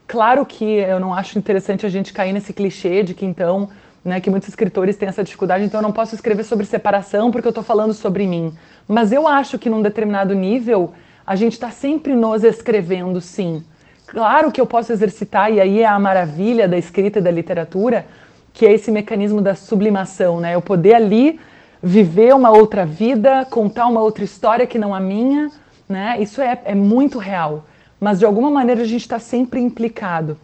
claro 0.06 0.46
que 0.46 0.66
eu 0.66 1.00
não 1.00 1.14
acho 1.14 1.40
interessante 1.40 1.86
a 1.86 1.90
gente 1.90 2.12
cair 2.12 2.34
nesse 2.34 2.52
clichê 2.52 3.02
de 3.02 3.14
que 3.14 3.26
então 3.26 3.70
né, 4.04 4.20
que 4.20 4.30
muitos 4.30 4.50
escritores 4.50 4.98
têm 4.98 5.08
essa 5.08 5.24
dificuldade, 5.24 5.64
então 5.64 5.80
eu 5.80 5.84
não 5.84 5.94
posso 5.94 6.16
escrever 6.16 6.44
sobre 6.44 6.66
separação 6.66 7.32
porque 7.32 7.48
eu 7.48 7.52
estou 7.52 7.64
falando 7.64 7.94
sobre 7.94 8.28
mim. 8.28 8.54
Mas 8.90 9.12
eu 9.12 9.28
acho 9.28 9.60
que 9.60 9.70
num 9.70 9.84
determinado 9.84 10.34
nível 10.34 10.94
a 11.26 11.36
gente 11.36 11.54
está 11.54 11.70
sempre 11.70 12.16
nos 12.16 12.44
escrevendo, 12.44 13.22
sim. 13.22 13.64
Claro 14.08 14.52
que 14.52 14.60
eu 14.60 14.66
posso 14.66 14.92
exercitar, 14.92 15.54
e 15.54 15.62
aí 15.62 15.82
é 15.82 15.86
a 15.86 16.00
maravilha 16.00 16.68
da 16.68 16.76
escrita 16.76 17.20
e 17.20 17.22
da 17.22 17.30
literatura, 17.30 18.08
que 18.52 18.66
é 18.66 18.74
esse 18.74 18.90
mecanismo 18.90 19.40
da 19.40 19.54
sublimação, 19.54 20.40
né? 20.40 20.56
Eu 20.56 20.62
poder 20.62 20.96
ali 20.96 21.40
viver 21.84 22.34
uma 22.34 22.50
outra 22.50 22.84
vida, 22.84 23.46
contar 23.46 23.86
uma 23.86 24.02
outra 24.02 24.24
história 24.24 24.66
que 24.66 24.80
não 24.80 24.96
a 24.96 25.00
minha, 25.00 25.52
né? 25.88 26.18
Isso 26.20 26.42
é, 26.42 26.60
é 26.66 26.74
muito 26.74 27.20
real. 27.20 27.66
Mas 28.00 28.18
de 28.18 28.26
alguma 28.26 28.50
maneira 28.50 28.82
a 28.82 28.86
gente 28.86 29.02
está 29.02 29.20
sempre 29.20 29.60
implicado. 29.60 30.36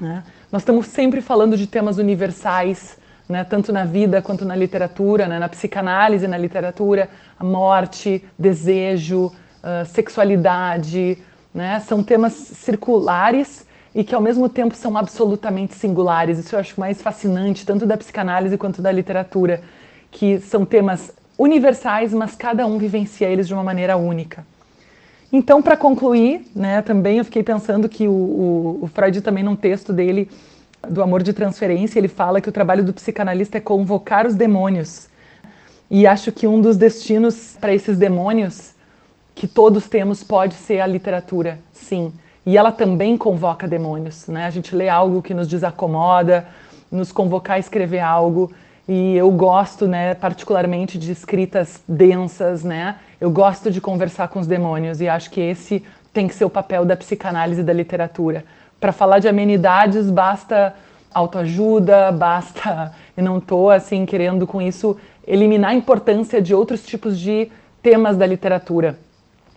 Né? 0.00 0.24
Nós 0.50 0.62
estamos 0.62 0.86
sempre 0.86 1.20
falando 1.20 1.54
de 1.54 1.66
temas 1.66 1.98
universais, 1.98 2.96
né, 3.28 3.44
tanto 3.44 3.72
na 3.72 3.84
vida 3.84 4.20
quanto 4.20 4.44
na 4.44 4.54
literatura, 4.54 5.26
né, 5.26 5.38
na 5.38 5.48
psicanálise, 5.48 6.26
na 6.28 6.36
literatura, 6.36 7.08
a 7.38 7.44
morte, 7.44 8.24
desejo, 8.38 9.26
uh, 9.26 9.86
sexualidade, 9.86 11.18
né, 11.52 11.80
são 11.80 12.02
temas 12.02 12.32
circulares 12.32 13.66
e 13.94 14.02
que 14.02 14.14
ao 14.14 14.20
mesmo 14.20 14.48
tempo 14.48 14.74
são 14.74 14.96
absolutamente 14.96 15.74
singulares. 15.74 16.38
Isso 16.38 16.54
eu 16.54 16.58
acho 16.60 16.78
mais 16.78 17.00
fascinante, 17.00 17.64
tanto 17.64 17.86
da 17.86 17.96
psicanálise 17.96 18.58
quanto 18.58 18.82
da 18.82 18.90
literatura, 18.90 19.62
que 20.10 20.40
são 20.40 20.64
temas 20.64 21.12
universais, 21.38 22.12
mas 22.12 22.34
cada 22.34 22.66
um 22.66 22.78
vivencia 22.78 23.28
eles 23.28 23.46
de 23.46 23.54
uma 23.54 23.62
maneira 23.62 23.96
única. 23.96 24.44
Então, 25.32 25.60
para 25.60 25.76
concluir, 25.76 26.46
né, 26.54 26.82
também 26.82 27.18
eu 27.18 27.24
fiquei 27.24 27.42
pensando 27.42 27.88
que 27.88 28.06
o, 28.06 28.12
o, 28.12 28.78
o 28.82 28.86
Freud 28.86 29.20
também 29.20 29.42
num 29.42 29.56
texto 29.56 29.92
dele 29.92 30.28
do 30.84 31.02
Amor 31.02 31.22
de 31.22 31.32
Transferência, 31.32 31.98
ele 31.98 32.08
fala 32.08 32.40
que 32.40 32.48
o 32.48 32.52
trabalho 32.52 32.84
do 32.84 32.92
psicanalista 32.92 33.58
é 33.58 33.60
convocar 33.60 34.26
os 34.26 34.34
demônios. 34.34 35.08
E 35.90 36.06
acho 36.06 36.32
que 36.32 36.46
um 36.46 36.60
dos 36.60 36.76
destinos 36.76 37.56
para 37.60 37.74
esses 37.74 37.96
demônios 37.98 38.74
que 39.34 39.46
todos 39.46 39.88
temos 39.88 40.22
pode 40.22 40.54
ser 40.54 40.80
a 40.80 40.86
literatura, 40.86 41.58
sim. 41.72 42.12
E 42.46 42.56
ela 42.56 42.70
também 42.70 43.16
convoca 43.16 43.66
demônios, 43.66 44.26
né? 44.28 44.46
A 44.46 44.50
gente 44.50 44.74
lê 44.74 44.88
algo 44.88 45.22
que 45.22 45.34
nos 45.34 45.48
desacomoda, 45.48 46.46
nos 46.90 47.10
convocar 47.10 47.56
a 47.56 47.58
escrever 47.58 48.00
algo 48.00 48.52
e 48.86 49.16
eu 49.16 49.30
gosto, 49.30 49.86
né, 49.86 50.14
particularmente 50.14 50.98
de 50.98 51.10
escritas 51.10 51.82
densas, 51.88 52.62
né? 52.62 52.96
Eu 53.20 53.30
gosto 53.30 53.70
de 53.70 53.80
conversar 53.80 54.28
com 54.28 54.38
os 54.38 54.46
demônios 54.46 55.00
e 55.00 55.08
acho 55.08 55.30
que 55.30 55.40
esse 55.40 55.82
tem 56.12 56.28
que 56.28 56.34
ser 56.34 56.44
o 56.44 56.50
papel 56.50 56.84
da 56.84 56.96
psicanálise 56.96 57.62
da 57.62 57.72
literatura. 57.72 58.44
Para 58.84 58.92
falar 58.92 59.18
de 59.18 59.26
amenidades, 59.26 60.10
basta 60.10 60.74
autoajuda, 61.14 62.12
basta. 62.12 62.92
E 63.16 63.22
não 63.22 63.38
estou 63.38 63.70
assim 63.70 64.04
querendo 64.04 64.46
com 64.46 64.60
isso 64.60 64.98
eliminar 65.26 65.70
a 65.70 65.74
importância 65.74 66.42
de 66.42 66.54
outros 66.54 66.84
tipos 66.84 67.18
de 67.18 67.50
temas 67.80 68.14
da 68.18 68.26
literatura, 68.26 68.98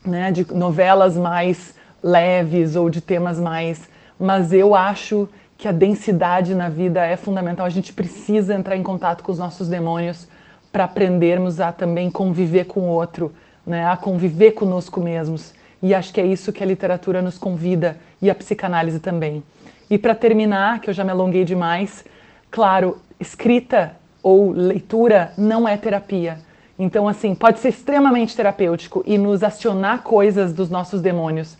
né? 0.05 0.31
De 0.31 0.49
novelas 0.53 1.17
mais 1.17 1.75
leves 2.01 2.77
ou 2.77 2.89
de 2.89 3.01
temas 3.01 3.37
mais. 3.37 3.89
Mas 4.17 4.53
eu 4.53 4.73
acho 4.73 5.27
que 5.57 5.67
a 5.67 5.73
densidade 5.73 6.55
na 6.55 6.69
vida 6.69 7.05
é 7.05 7.17
fundamental. 7.17 7.65
A 7.65 7.69
gente 7.69 7.91
precisa 7.91 8.55
entrar 8.55 8.77
em 8.77 8.83
contato 8.83 9.23
com 9.25 9.31
os 9.33 9.39
nossos 9.39 9.67
demônios 9.67 10.25
para 10.71 10.85
aprendermos 10.85 11.59
a 11.59 11.73
também 11.73 12.09
conviver 12.09 12.63
com 12.63 12.79
o 12.79 12.87
outro, 12.93 13.33
né? 13.65 13.85
a 13.89 13.97
conviver 13.97 14.51
conosco 14.51 15.01
mesmos. 15.01 15.53
E 15.81 15.93
acho 15.93 16.13
que 16.13 16.21
é 16.21 16.25
isso 16.25 16.51
que 16.51 16.63
a 16.63 16.65
literatura 16.65 17.21
nos 17.21 17.37
convida 17.37 17.97
e 18.21 18.29
a 18.29 18.35
psicanálise 18.35 18.99
também. 18.99 19.43
E 19.89 19.97
para 19.97 20.15
terminar, 20.15 20.81
que 20.81 20.89
eu 20.89 20.93
já 20.93 21.03
me 21.03 21.11
alonguei 21.11 21.45
demais, 21.45 22.03
claro, 22.49 22.97
escrita 23.19 23.95
ou 24.21 24.51
leitura 24.51 25.31
não 25.37 25.67
é 25.67 25.77
terapia. 25.77 26.39
Então, 26.79 27.07
assim, 27.07 27.33
pode 27.33 27.59
ser 27.59 27.69
extremamente 27.69 28.35
terapêutico 28.35 29.03
e 29.05 29.17
nos 29.17 29.43
acionar 29.43 30.03
coisas 30.03 30.53
dos 30.53 30.69
nossos 30.69 31.01
demônios 31.01 31.57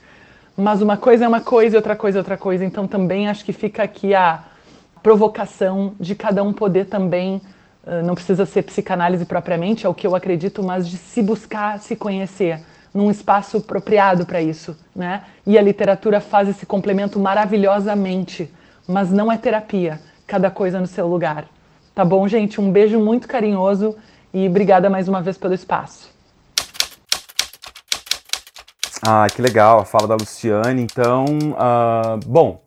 mas 0.57 0.82
uma 0.82 0.97
coisa 0.97 1.24
é 1.24 1.28
uma 1.28 1.39
coisa 1.39 1.76
e 1.76 1.78
outra 1.78 1.95
coisa 1.95 2.18
é 2.18 2.20
outra 2.20 2.36
coisa. 2.36 2.65
Então 2.65 2.88
também 2.88 3.30
acho 3.30 3.45
que 3.45 3.53
fica 3.53 3.84
aqui 3.84 4.15
a 4.15 4.43
provocação 5.03 5.93
de 5.99 6.15
cada 6.15 6.43
um 6.43 6.51
poder 6.51 6.86
também, 6.86 7.39
não 8.03 8.15
precisa 8.15 8.45
ser 8.45 8.63
psicanálise 8.63 9.24
propriamente, 9.24 9.86
é 9.86 9.89
o 9.89 9.93
que 9.93 10.05
eu 10.05 10.15
acredito, 10.15 10.61
mas 10.63 10.89
de 10.89 10.97
se 10.97 11.22
buscar 11.22 11.80
se 11.80 11.95
conhecer 11.95 12.59
num 12.97 13.11
espaço 13.11 13.57
apropriado 13.57 14.25
para 14.25 14.41
isso, 14.41 14.75
né? 14.95 15.23
E 15.45 15.55
a 15.55 15.61
literatura 15.61 16.19
faz 16.19 16.49
esse 16.49 16.65
complemento 16.65 17.19
maravilhosamente, 17.19 18.51
mas 18.87 19.11
não 19.11 19.31
é 19.31 19.37
terapia, 19.37 20.01
cada 20.25 20.49
coisa 20.49 20.79
no 20.79 20.87
seu 20.87 21.07
lugar. 21.07 21.45
Tá 21.93 22.03
bom, 22.03 22.27
gente? 22.27 22.59
Um 22.59 22.71
beijo 22.71 22.99
muito 22.99 23.27
carinhoso 23.27 23.95
e 24.33 24.47
obrigada 24.47 24.89
mais 24.89 25.07
uma 25.07 25.21
vez 25.21 25.37
pelo 25.37 25.53
espaço. 25.53 26.09
Ah, 29.05 29.27
que 29.33 29.43
legal, 29.43 29.79
a 29.79 29.85
fala 29.85 30.07
da 30.07 30.15
Luciane. 30.15 30.81
Então, 30.81 31.25
uh, 31.51 32.19
bom, 32.25 32.63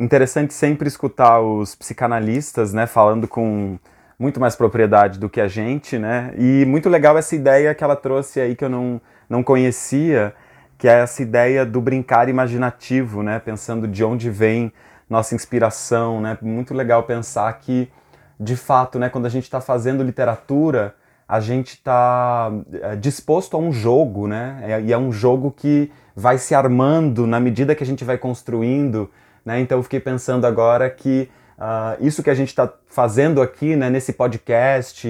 interessante 0.00 0.54
sempre 0.54 0.88
escutar 0.88 1.40
os 1.40 1.74
psicanalistas, 1.74 2.72
né, 2.72 2.86
falando 2.86 3.28
com 3.28 3.78
muito 4.18 4.40
mais 4.40 4.56
propriedade 4.56 5.18
do 5.18 5.28
que 5.28 5.42
a 5.42 5.48
gente, 5.48 5.98
né? 5.98 6.32
E 6.38 6.64
muito 6.64 6.88
legal 6.88 7.18
essa 7.18 7.36
ideia 7.36 7.74
que 7.74 7.84
ela 7.84 7.96
trouxe 7.96 8.40
aí 8.40 8.56
que 8.56 8.64
eu 8.64 8.70
não, 8.70 9.00
não 9.28 9.42
conhecia, 9.42 10.34
que 10.78 10.88
é 10.88 11.00
essa 11.00 11.22
ideia 11.22 11.64
do 11.64 11.80
brincar 11.80 12.28
imaginativo, 12.28 13.22
né? 13.22 13.38
Pensando 13.38 13.88
de 13.88 14.04
onde 14.04 14.30
vem 14.30 14.72
nossa 15.08 15.34
inspiração, 15.34 16.20
né? 16.20 16.36
Muito 16.42 16.74
legal 16.74 17.02
pensar 17.04 17.52
que, 17.54 17.90
de 18.38 18.56
fato, 18.56 18.98
né, 18.98 19.08
quando 19.08 19.26
a 19.26 19.30
gente 19.30 19.44
está 19.44 19.60
fazendo 19.60 20.02
literatura, 20.02 20.94
a 21.26 21.40
gente 21.40 21.74
está 21.74 22.52
é, 22.82 22.96
disposto 22.96 23.56
a 23.56 23.58
um 23.58 23.72
jogo, 23.72 24.26
né? 24.26 24.82
E 24.84 24.92
é 24.92 24.98
um 24.98 25.10
jogo 25.10 25.50
que 25.50 25.90
vai 26.14 26.38
se 26.38 26.54
armando 26.54 27.26
na 27.26 27.40
medida 27.40 27.74
que 27.74 27.82
a 27.82 27.86
gente 27.86 28.04
vai 28.04 28.18
construindo, 28.18 29.10
né? 29.44 29.60
Então 29.60 29.78
eu 29.78 29.82
fiquei 29.82 30.00
pensando 30.00 30.46
agora 30.46 30.88
que 30.90 31.28
uh, 31.58 32.04
isso 32.04 32.22
que 32.22 32.30
a 32.30 32.34
gente 32.34 32.48
está 32.48 32.72
fazendo 32.86 33.42
aqui, 33.42 33.74
né, 33.74 33.90
nesse 33.90 34.12
podcast 34.12 35.08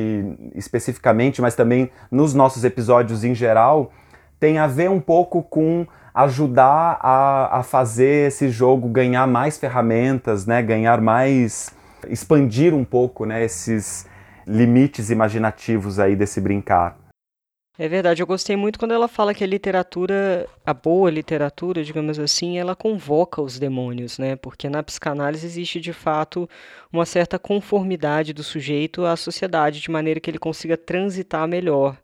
especificamente, 0.54 1.42
mas 1.42 1.54
também 1.54 1.90
nos 2.10 2.32
nossos 2.32 2.64
episódios 2.64 3.24
em 3.24 3.34
geral, 3.34 3.92
tem 4.38 4.58
a 4.58 4.66
ver 4.66 4.90
um 4.90 5.00
pouco 5.00 5.42
com 5.42 5.86
ajudar 6.14 6.98
a, 7.00 7.58
a 7.58 7.62
fazer 7.62 8.28
esse 8.28 8.48
jogo 8.48 8.88
ganhar 8.88 9.26
mais 9.26 9.58
ferramentas, 9.58 10.46
né? 10.46 10.62
Ganhar 10.62 11.00
mais, 11.00 11.74
expandir 12.08 12.72
um 12.72 12.84
pouco, 12.84 13.24
né? 13.24 13.44
Esses 13.44 14.06
limites 14.46 15.10
imaginativos 15.10 15.98
aí 15.98 16.14
desse 16.14 16.40
brincar. 16.40 16.96
É 17.76 17.88
verdade, 17.88 18.22
eu 18.22 18.26
gostei 18.26 18.54
muito 18.54 18.78
quando 18.78 18.94
ela 18.94 19.08
fala 19.08 19.34
que 19.34 19.42
a 19.42 19.46
literatura, 19.48 20.48
a 20.64 20.72
boa 20.72 21.10
literatura, 21.10 21.82
digamos 21.82 22.20
assim, 22.20 22.56
ela 22.56 22.76
convoca 22.76 23.42
os 23.42 23.58
demônios, 23.58 24.16
né? 24.16 24.36
Porque 24.36 24.68
na 24.68 24.80
psicanálise 24.80 25.44
existe 25.44 25.80
de 25.80 25.92
fato 25.92 26.48
uma 26.92 27.04
certa 27.04 27.36
conformidade 27.36 28.32
do 28.32 28.44
sujeito 28.44 29.04
à 29.04 29.16
sociedade, 29.16 29.80
de 29.80 29.90
maneira 29.90 30.20
que 30.20 30.30
ele 30.30 30.38
consiga 30.38 30.76
transitar 30.76 31.48
melhor. 31.48 31.96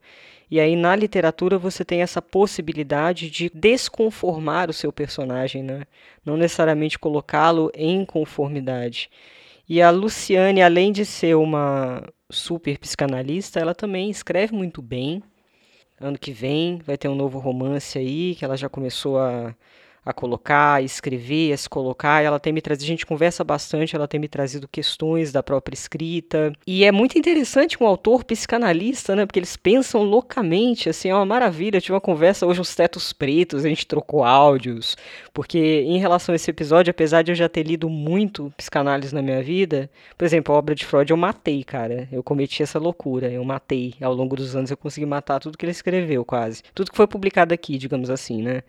E 0.51 0.59
aí 0.59 0.75
na 0.75 0.97
literatura 0.97 1.57
você 1.59 1.85
tem 1.85 2.03
essa 2.03 2.21
possibilidade 2.21 3.31
de 3.31 3.51
desconformar 3.55 4.69
o 4.69 4.73
seu 4.73 4.93
personagem, 4.93 5.63
né? 5.63 5.85
Não 6.25 6.37
necessariamente 6.37 6.99
colocá-lo 6.99 7.71
em 7.75 8.05
conformidade. 8.05 9.09
E 9.69 9.81
a 9.81 9.91
Luciane, 9.91 10.61
além 10.61 10.91
de 10.91 11.05
ser 11.05 11.37
uma 11.37 12.03
super 12.29 12.77
psicanalista, 12.79 13.61
ela 13.61 13.75
também 13.75 14.11
escreve 14.11 14.53
muito 14.53 14.83
bem. 14.83 15.23
Ano 16.01 16.19
que 16.19 16.33
vem 16.33 16.79
vai 16.79 16.99
ter 16.99 17.09
um 17.09 17.15
novo 17.15 17.39
romance 17.39 17.99
aí, 17.99 18.35
que 18.35 18.45
ela 18.45 18.57
já 18.57 18.69
começou 18.69 19.19
a 19.19 19.55
a 20.11 20.15
colocar, 20.15 20.75
a 20.75 20.83
escrever, 20.83 21.53
a 21.53 21.57
se 21.57 21.69
colocar. 21.69 22.23
Ela 22.23 22.39
tem 22.39 22.53
me 22.53 22.61
trazido, 22.61 22.85
a 22.85 22.89
gente 22.89 23.07
conversa 23.07 23.43
bastante, 23.43 23.97
ela 23.97 24.07
tem 24.07 24.21
me 24.21 24.29
trazido 24.29 24.69
questões 24.69 25.33
da 25.33 25.43
própria 25.43 25.75
escrita. 25.75 26.53
E 26.67 26.85
é 26.85 26.93
muito 26.93 27.19
interessante 27.19 27.83
um 27.83 27.87
autor 27.87 28.25
psicanalista, 28.25 29.17
né? 29.17 29.27
Porque 29.27 29.39
eles 29.39 29.57
pensam 29.57 30.03
loucamente, 30.03 30.89
assim, 30.89 31.09
é 31.09 31.15
uma 31.15 31.27
maravilha. 31.27 31.77
Eu 31.77 31.81
tive 31.81 31.95
uma 31.95 32.01
conversa 32.01 32.47
hoje 32.47 32.61
uns 32.61 32.75
tetos 32.75 33.13
pretos, 33.13 33.65
a 33.65 33.69
gente 33.69 33.87
trocou 33.87 34.25
áudios. 34.25 34.97
Porque 35.33 35.59
em 35.59 35.99
relação 35.99 36.33
a 36.33 36.37
esse 36.37 36.51
episódio, 36.51 36.91
apesar 36.91 37.23
de 37.23 37.31
eu 37.31 37.35
já 37.35 37.49
ter 37.49 37.63
lido 37.63 37.89
muito 37.89 38.53
psicanálise 38.57 39.15
na 39.15 39.23
minha 39.23 39.43
vida, 39.43 39.89
por 40.19 40.25
exemplo, 40.25 40.55
a 40.55 40.59
obra 40.59 40.75
de 40.75 40.85
Freud 40.85 41.11
eu 41.11 41.17
matei, 41.17 41.63
cara. 41.63 42.09
Eu 42.11 42.23
cometi 42.23 42.63
essa 42.63 42.79
loucura, 42.79 43.31
eu 43.31 43.45
matei. 43.45 43.95
Ao 44.01 44.13
longo 44.13 44.35
dos 44.35 44.57
anos 44.57 44.71
eu 44.71 44.77
consegui 44.77 45.07
matar 45.07 45.39
tudo 45.39 45.57
que 45.57 45.65
ele 45.65 45.73
escreveu, 45.73 46.25
quase. 46.25 46.63
Tudo 46.75 46.91
que 46.91 46.97
foi 46.97 47.07
publicado 47.07 47.55
aqui, 47.55 47.79
digamos 47.79 48.11
assim, 48.11 48.43
né? 48.43 48.63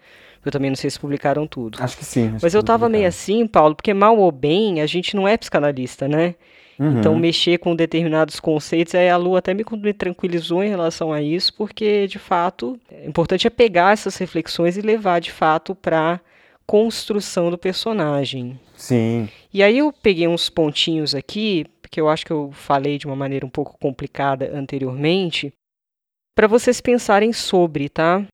Eu 0.45 0.51
também 0.51 0.69
não 0.69 0.75
sei 0.75 0.89
se 0.89 0.99
publicaram 0.99 1.45
tudo. 1.47 1.77
Acho 1.81 1.97
que 1.97 2.05
sim. 2.05 2.27
Acho 2.27 2.39
Mas 2.41 2.53
eu 2.53 2.63
tava 2.63 2.89
meio 2.89 3.07
assim, 3.07 3.45
Paulo, 3.45 3.75
porque 3.75 3.93
mal 3.93 4.17
ou 4.17 4.31
bem, 4.31 4.81
a 4.81 4.85
gente 4.85 5.15
não 5.15 5.27
é 5.27 5.37
psicanalista, 5.37 6.07
né? 6.07 6.35
Uhum. 6.79 6.99
Então, 6.99 7.15
mexer 7.15 7.59
com 7.59 7.75
determinados 7.75 8.39
conceitos, 8.39 8.95
aí 8.95 9.07
a 9.07 9.15
Lu 9.15 9.35
até 9.35 9.53
me, 9.53 9.63
me 9.77 9.93
tranquilizou 9.93 10.63
em 10.63 10.69
relação 10.69 11.13
a 11.13 11.21
isso, 11.21 11.53
porque, 11.53 12.07
de 12.07 12.17
fato, 12.17 12.79
é 12.91 13.07
importante 13.07 13.45
é 13.45 13.51
pegar 13.51 13.93
essas 13.93 14.17
reflexões 14.17 14.77
e 14.77 14.81
levar, 14.81 15.19
de 15.19 15.31
fato, 15.31 15.75
para 15.75 16.19
construção 16.71 17.51
do 17.51 17.57
personagem. 17.57 18.57
Sim. 18.77 19.27
E 19.53 19.61
aí 19.61 19.79
eu 19.79 19.91
peguei 19.91 20.25
uns 20.25 20.49
pontinhos 20.49 21.13
aqui, 21.13 21.65
porque 21.81 21.99
eu 21.99 22.07
acho 22.07 22.25
que 22.25 22.31
eu 22.31 22.49
falei 22.53 22.97
de 22.97 23.05
uma 23.05 23.15
maneira 23.15 23.45
um 23.45 23.49
pouco 23.49 23.77
complicada 23.77 24.49
anteriormente, 24.57 25.51
para 26.33 26.47
vocês 26.47 26.79
pensarem 26.79 27.33
sobre, 27.33 27.89
tá? 27.89 28.25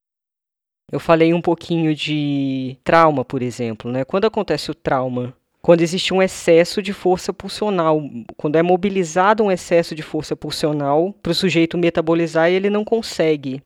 Eu 0.92 1.00
falei 1.00 1.34
um 1.34 1.42
pouquinho 1.42 1.96
de 1.96 2.78
trauma, 2.84 3.26
por 3.26 3.42
exemplo, 3.42 3.92
né? 3.92 4.06
Quando 4.06 4.26
acontece 4.26 4.70
o 4.70 4.76
trauma, 4.76 5.34
quando 5.60 5.82
existe 5.82 6.14
um 6.14 6.22
excesso 6.22 6.80
de 6.80 6.94
força 6.94 7.34
pulsional, 7.34 8.00
quando 8.38 8.56
é 8.56 8.62
mobilizado 8.62 9.44
um 9.44 9.52
excesso 9.52 9.96
de 9.96 10.04
força 10.04 10.36
pulsional 10.36 11.12
para 11.24 11.32
o 11.32 11.36
sujeito 11.36 11.76
metabolizar 11.76 12.52
e 12.52 12.54
ele 12.54 12.70
não 12.70 12.86
consegue. 12.86 13.64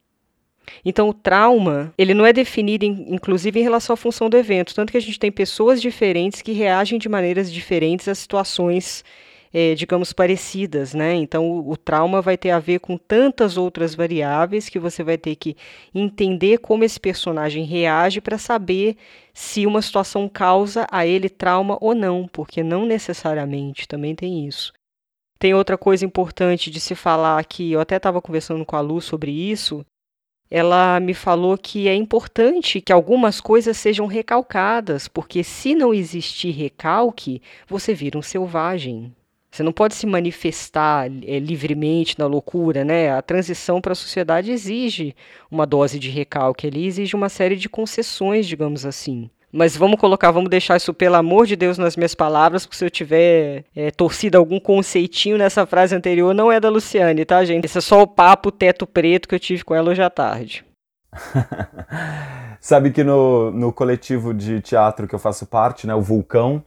Então, 0.86 1.10
o 1.10 1.14
trauma, 1.14 1.94
ele 1.98 2.14
não 2.14 2.26
é 2.26 2.32
definido, 2.32 2.86
inclusive, 2.86 3.60
em 3.60 3.64
relação 3.64 3.94
à 3.94 3.98
função 3.98 4.30
do 4.30 4.38
evento. 4.38 4.74
Tanto 4.74 4.92
que 4.92 4.98
a 4.98 5.02
gente 5.02 5.20
tem 5.20 5.32
pessoas 5.32 5.82
diferentes 5.82 6.42
que 6.42 6.52
reagem 6.52 6.98
de 6.98 7.10
maneiras 7.10 7.52
diferentes 7.52 8.08
a 8.08 8.16
situações 8.16 9.04
é, 9.54 9.76
digamos, 9.76 10.14
parecidas, 10.14 10.94
né? 10.94 11.14
Então, 11.16 11.50
o, 11.50 11.72
o, 11.72 11.78
trauma 11.78 12.22
vai 12.22 12.38
ter 12.38 12.52
a 12.52 12.60
ver 12.60 12.80
com 12.80 12.98
tantas 12.98 13.58
outras 13.58 13.94
variáveis 13.94 14.70
que 14.70 14.80
você 14.80 15.04
vai 15.04 15.18
ter 15.18 15.36
que 15.36 15.58
entender 15.94 16.60
como 16.60 16.84
esse 16.84 17.00
personagem 17.00 17.66
reage 17.66 18.22
para 18.22 18.38
saber 18.38 18.96
se 19.34 19.66
uma 19.66 19.82
situação 19.82 20.30
causa 20.30 20.88
a 20.90 21.06
ele 21.06 21.30
trauma 21.30 21.78
ou 21.82 21.94
não, 21.94 22.28
porque 22.32 22.64
não 22.64 22.86
necessariamente 22.86 23.88
também 23.88 24.16
tem 24.16 24.48
isso. 24.48 24.72
Tem 25.38 25.54
outra 25.54 25.78
coisa 25.78 26.06
importante 26.06 26.70
de 26.70 26.80
se 26.80 26.96
falar 26.96 27.40
aqui, 27.40 27.72
eu 27.72 27.80
até 27.82 27.98
estava 27.98 28.22
conversando 28.22 28.66
com 28.66 28.76
a 28.76 28.82
Lu 28.82 29.02
sobre 29.02 29.32
isso. 29.32 29.84
Ela 30.54 31.00
me 31.00 31.14
falou 31.14 31.58
que 31.58 31.88
é 31.88 31.96
importante 31.96 32.82
que 32.82 32.92
algumas 32.92 33.40
coisas 33.40 33.78
sejam 33.78 34.06
recalcadas, 34.06 35.08
porque 35.08 35.46
se 35.46 35.74
não 35.74 35.94
existir 35.94 36.52
recalque, 36.52 37.42
você 37.66 37.94
vira 37.94 38.18
um 38.18 38.22
selvagem. 38.22 39.16
Você 39.50 39.64
não 39.64 39.72
pode 39.72 39.96
se 39.96 40.06
manifestar 40.06 41.08
é, 41.26 41.40
livremente 41.40 42.20
na 42.20 42.26
loucura, 42.26 42.84
né? 42.84 43.12
A 43.12 43.22
transição 43.22 43.80
para 43.80 43.94
a 43.94 43.96
sociedade 43.96 44.52
exige 44.52 45.16
uma 45.50 45.66
dose 45.66 45.98
de 45.98 46.10
recalque 46.10 46.68
ali, 46.68 46.86
exige 46.86 47.16
uma 47.16 47.30
série 47.30 47.56
de 47.56 47.70
concessões, 47.70 48.46
digamos 48.46 48.86
assim. 48.86 49.30
Mas 49.52 49.76
vamos 49.76 50.00
colocar, 50.00 50.32
vamos 50.32 50.50
deixar 50.50 50.78
isso, 50.78 50.94
pelo 50.94 51.16
amor 51.16 51.46
de 51.46 51.56
Deus, 51.56 51.78
nas 51.78 51.98
minhas 51.98 52.16
palavras, 52.16 52.66
porque 52.66 52.78
se 52.78 52.86
eu 52.86 52.90
tiver 52.90 53.66
é, 53.76 53.92
torcido 53.92 54.38
algum 54.38 54.60
conceitinho 54.60 55.38
nessa 55.38 55.66
frase 55.66 55.94
anterior, 55.94 56.34
não 56.34 56.52
é 56.52 56.60
da 56.60 56.70
Luciane, 56.70 57.26
tá, 57.26 57.44
gente? 57.44 57.66
Esse 57.66 57.80
é 57.80 57.82
só 57.82 58.02
o 58.02 58.08
papo 58.08 58.52
teto 58.52 58.88
preto 58.88 59.28
que 59.28 59.36
eu 59.36 59.40
tive 59.40 59.64
com 59.64 59.76
ela 59.76 59.90
hoje 59.90 60.02
à 60.02 60.10
tarde. 60.10 60.64
Sabe 62.62 62.92
que 62.92 63.04
no, 63.04 63.52
no 63.52 63.74
coletivo 63.74 64.34
de 64.34 64.62
teatro 64.62 65.08
que 65.08 65.16
eu 65.16 65.20
faço 65.20 65.46
parte, 65.46 65.86
né, 65.86 65.94
o 65.94 66.02
Vulcão, 66.02 66.64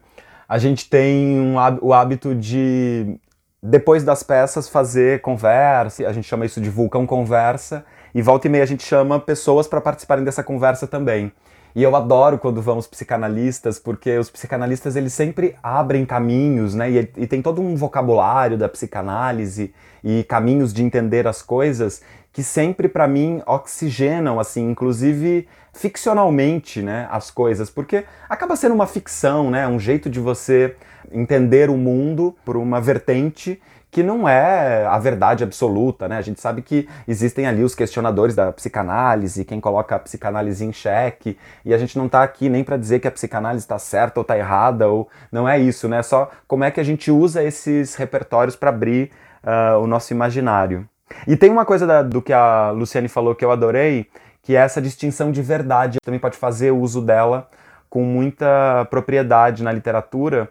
a 0.49 0.59
gente 0.59 0.89
tem 0.89 1.41
um, 1.41 1.55
o 1.81 1.93
hábito 1.93 2.35
de, 2.35 3.19
depois 3.63 4.05
das 4.05 4.23
peças, 4.23 4.69
fazer 4.69 5.23
conversa, 5.23 6.07
a 6.07 6.13
gente 6.13 6.29
chama 6.29 6.45
isso 6.45 6.61
de 6.61 6.69
vulcão 6.69 7.07
conversa, 7.07 7.85
e 8.15 8.21
volta 8.21 8.47
e 8.47 8.51
meia 8.51 8.63
a 8.63 8.67
gente 8.67 8.83
chama 8.83 9.19
pessoas 9.19 9.67
para 9.67 9.81
participarem 9.81 10.23
dessa 10.23 10.43
conversa 10.43 10.87
também. 10.87 11.33
E 11.75 11.83
eu 11.83 11.97
adoro 11.97 12.39
quando 12.39 12.63
vamos 12.63 12.87
psicanalistas, 12.87 13.81
porque 13.81 14.17
os 14.17 14.31
psicanalistas 14.31 14.95
eles 14.95 15.13
sempre 15.13 15.57
abrem 15.63 16.07
caminhos, 16.07 16.75
né? 16.75 16.91
E, 16.91 16.99
e 17.17 17.27
tem 17.27 17.43
todo 17.43 17.61
um 17.61 17.75
vocabulário 17.75 18.57
da 18.57 18.69
psicanálise 18.69 19.75
e 20.03 20.23
caminhos 20.25 20.73
de 20.73 20.85
entender 20.85 21.27
as 21.27 21.43
coisas 21.43 22.01
que 22.33 22.43
sempre 22.43 22.89
para 22.89 23.07
mim 23.07 23.41
oxigenam 23.47 24.41
assim, 24.41 24.69
inclusive 24.69 25.47
ficcionalmente, 25.73 26.83
né, 26.83 27.09
as 27.11 27.31
coisas, 27.31 27.71
porque 27.71 28.05
acaba 28.29 28.57
sendo 28.57 28.75
uma 28.75 28.89
ficção, 28.89 29.51
né, 29.51 29.67
um 29.69 29.79
jeito 29.79 30.11
de 30.11 30.19
você 30.19 30.77
entender 31.13 31.71
o 31.71 31.77
mundo 31.77 32.35
por 32.45 32.57
uma 32.57 32.81
vertente 32.81 33.61
que 33.95 34.03
não 34.03 34.29
é 34.29 34.85
a 34.87 34.99
verdade 34.99 35.45
absoluta, 35.45 36.09
né? 36.09 36.19
A 36.19 36.21
gente 36.21 36.41
sabe 36.41 36.63
que 36.63 36.89
existem 37.07 37.47
ali 37.47 37.63
os 37.63 37.77
questionadores 37.77 38.35
da 38.35 38.51
psicanálise, 38.51 39.45
quem 39.45 39.61
coloca 39.61 39.95
a 39.95 40.01
psicanálise 40.01 40.65
em 40.65 40.73
xeque, 40.73 41.39
e 41.65 41.73
a 41.73 41.79
gente 41.79 41.97
não 41.97 42.07
está 42.07 42.25
aqui 42.25 42.49
nem 42.49 42.65
para 42.65 42.77
dizer 42.77 42.99
que 42.99 43.07
a 43.07 43.11
psicanálise 43.13 43.63
está 43.63 43.79
certa 43.79 44.19
ou 44.19 44.23
está 44.23 44.37
errada, 44.37 44.89
ou 44.89 45.09
não 45.31 45.49
é 45.49 45.61
isso, 45.61 45.89
né? 45.89 46.03
Só 46.03 46.29
como 46.49 46.65
é 46.65 46.73
que 46.73 46.81
a 46.81 46.83
gente 46.83 47.09
usa 47.09 47.41
esses 47.45 47.95
repertórios 47.95 48.57
para 48.57 48.71
abrir 48.71 49.13
uh, 49.45 49.79
o 49.79 49.87
nosso 49.87 50.13
imaginário. 50.13 50.89
E 51.25 51.37
tem 51.37 51.49
uma 51.49 51.65
coisa 51.65 51.87
da, 51.87 52.03
do 52.03 52.21
que 52.21 52.33
a 52.33 52.73
Luciane 52.73 53.07
falou 53.07 53.33
que 53.33 53.45
eu 53.45 53.53
adorei, 53.53 54.09
que 54.43 54.57
é 54.57 54.59
essa 54.59 54.83
distinção 54.83 55.31
de 55.31 55.41
verdade. 55.41 55.99
Também 56.05 56.19
pode 56.19 56.37
fazer 56.37 56.73
uso 56.73 57.01
dela 57.01 57.49
com 57.89 58.03
muita 58.03 58.89
propriedade 58.91 59.63
na 59.63 59.71
literatura, 59.71 60.51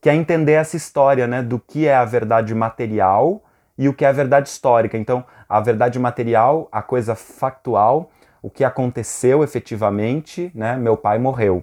que 0.00 0.08
é 0.08 0.14
entender 0.14 0.52
essa 0.52 0.76
história, 0.76 1.26
né, 1.26 1.42
do 1.42 1.58
que 1.58 1.86
é 1.86 1.94
a 1.94 2.04
verdade 2.04 2.54
material 2.54 3.42
e 3.76 3.88
o 3.88 3.94
que 3.94 4.04
é 4.04 4.08
a 4.08 4.12
verdade 4.12 4.48
histórica. 4.48 4.96
Então, 4.96 5.24
a 5.48 5.60
verdade 5.60 5.98
material, 5.98 6.68
a 6.72 6.82
coisa 6.82 7.14
factual, 7.14 8.10
o 8.42 8.48
que 8.48 8.64
aconteceu 8.64 9.44
efetivamente, 9.44 10.50
né, 10.54 10.76
meu 10.76 10.96
pai 10.96 11.18
morreu. 11.18 11.60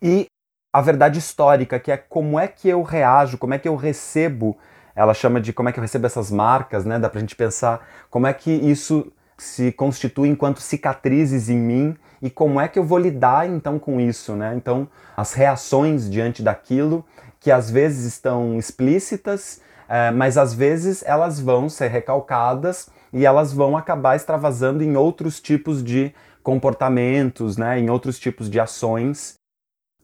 E 0.00 0.26
a 0.72 0.80
verdade 0.80 1.18
histórica, 1.18 1.80
que 1.80 1.90
é 1.90 1.96
como 1.96 2.38
é 2.38 2.46
que 2.46 2.68
eu 2.68 2.82
reajo, 2.82 3.38
como 3.38 3.54
é 3.54 3.58
que 3.58 3.68
eu 3.68 3.76
recebo 3.76 4.56
ela 4.96 5.12
chama 5.12 5.38
de 5.42 5.52
como 5.52 5.68
é 5.68 5.72
que 5.72 5.78
eu 5.78 5.82
recebo 5.82 6.06
essas 6.06 6.30
marcas, 6.30 6.86
né? 6.86 6.98
Dá 6.98 7.10
pra 7.10 7.20
gente 7.20 7.36
pensar 7.36 7.86
como 8.08 8.26
é 8.26 8.32
que 8.32 8.50
isso 8.50 9.12
se 9.36 9.70
constitui 9.70 10.30
enquanto 10.30 10.58
cicatrizes 10.58 11.50
em 11.50 11.58
mim 11.58 11.96
e 12.20 12.30
como 12.30 12.60
é 12.60 12.68
que 12.68 12.78
eu 12.78 12.84
vou 12.84 12.98
lidar 12.98 13.48
então 13.48 13.78
com 13.78 14.00
isso, 14.00 14.34
né? 14.34 14.54
Então, 14.56 14.88
as 15.16 15.32
reações 15.32 16.10
diante 16.10 16.42
daquilo 16.42 17.04
que 17.40 17.50
às 17.50 17.70
vezes 17.70 18.04
estão 18.04 18.58
explícitas, 18.58 19.60
é, 19.88 20.10
mas 20.10 20.36
às 20.36 20.52
vezes 20.52 21.04
elas 21.06 21.38
vão 21.38 21.68
ser 21.68 21.88
recalcadas 21.88 22.88
e 23.12 23.24
elas 23.24 23.52
vão 23.52 23.76
acabar 23.76 24.16
extravasando 24.16 24.82
em 24.82 24.96
outros 24.96 25.40
tipos 25.40 25.82
de 25.82 26.12
comportamentos, 26.42 27.56
né? 27.56 27.78
Em 27.78 27.90
outros 27.90 28.18
tipos 28.18 28.50
de 28.50 28.58
ações 28.58 29.36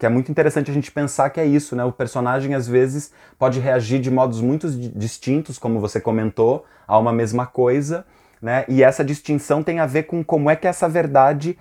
que 0.03 0.07
é 0.07 0.09
muito 0.09 0.33
interessante 0.33 0.69
a 0.69 0.75
gente 0.75 0.91
pensar 0.91 1.31
que 1.31 1.39
é 1.39 1.47
isso, 1.47 1.77
né? 1.77 1.85
O 1.85 1.93
personagem 1.93 2.57
às 2.57 2.67
vezes 2.67 3.13
pode 3.39 3.61
reagir 3.61 4.01
de 4.01 4.11
modos 4.11 4.41
muito 4.41 4.69
distintos, 4.69 5.61
como 5.61 5.79
você 5.79 6.01
comentou, 6.01 6.65
a 6.89 6.99
uma 6.99 7.13
mesma 7.13 7.47
coisa, 7.47 8.05
né? 8.43 8.65
E 8.67 8.83
essa 8.83 9.05
distinção 9.05 9.63
tem 9.63 9.79
a 9.79 9.87
ver 9.87 10.03
com 10.03 10.25
como 10.25 10.51
é 10.51 10.57
que 10.57 10.67
essa 10.67 10.89
verdade 10.89 11.57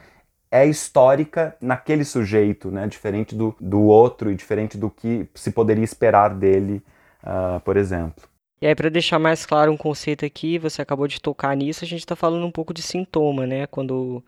é 0.52 0.66
histórica 0.66 1.56
naquele 1.62 2.04
sujeito, 2.04 2.70
né? 2.70 2.86
Diferente 2.86 3.34
do, 3.34 3.56
do 3.60 3.82
outro 3.82 4.30
e 4.30 4.36
diferente 4.36 4.78
do 4.78 4.90
que 4.90 5.26
se 5.34 5.52
poderia 5.52 5.84
esperar 5.84 6.36
dele, 6.36 6.84
uh, 7.24 7.60
por 7.62 7.78
exemplo. 7.78 8.30
E 8.62 8.68
aí, 8.68 8.76
para 8.76 8.90
deixar 8.90 9.18
mais 9.18 9.46
claro 9.46 9.72
um 9.72 9.78
conceito 9.78 10.26
aqui, 10.26 10.60
você 10.60 10.82
acabou 10.82 11.08
de 11.08 11.22
tocar 11.22 11.56
nisso, 11.56 11.84
a 11.84 11.88
gente 11.88 12.02
está 12.02 12.16
falando 12.16 12.46
um 12.46 12.52
pouco 12.52 12.74
de 12.74 12.82
sintoma, 12.82 13.48
né? 13.48 13.66
Quando 13.66 14.24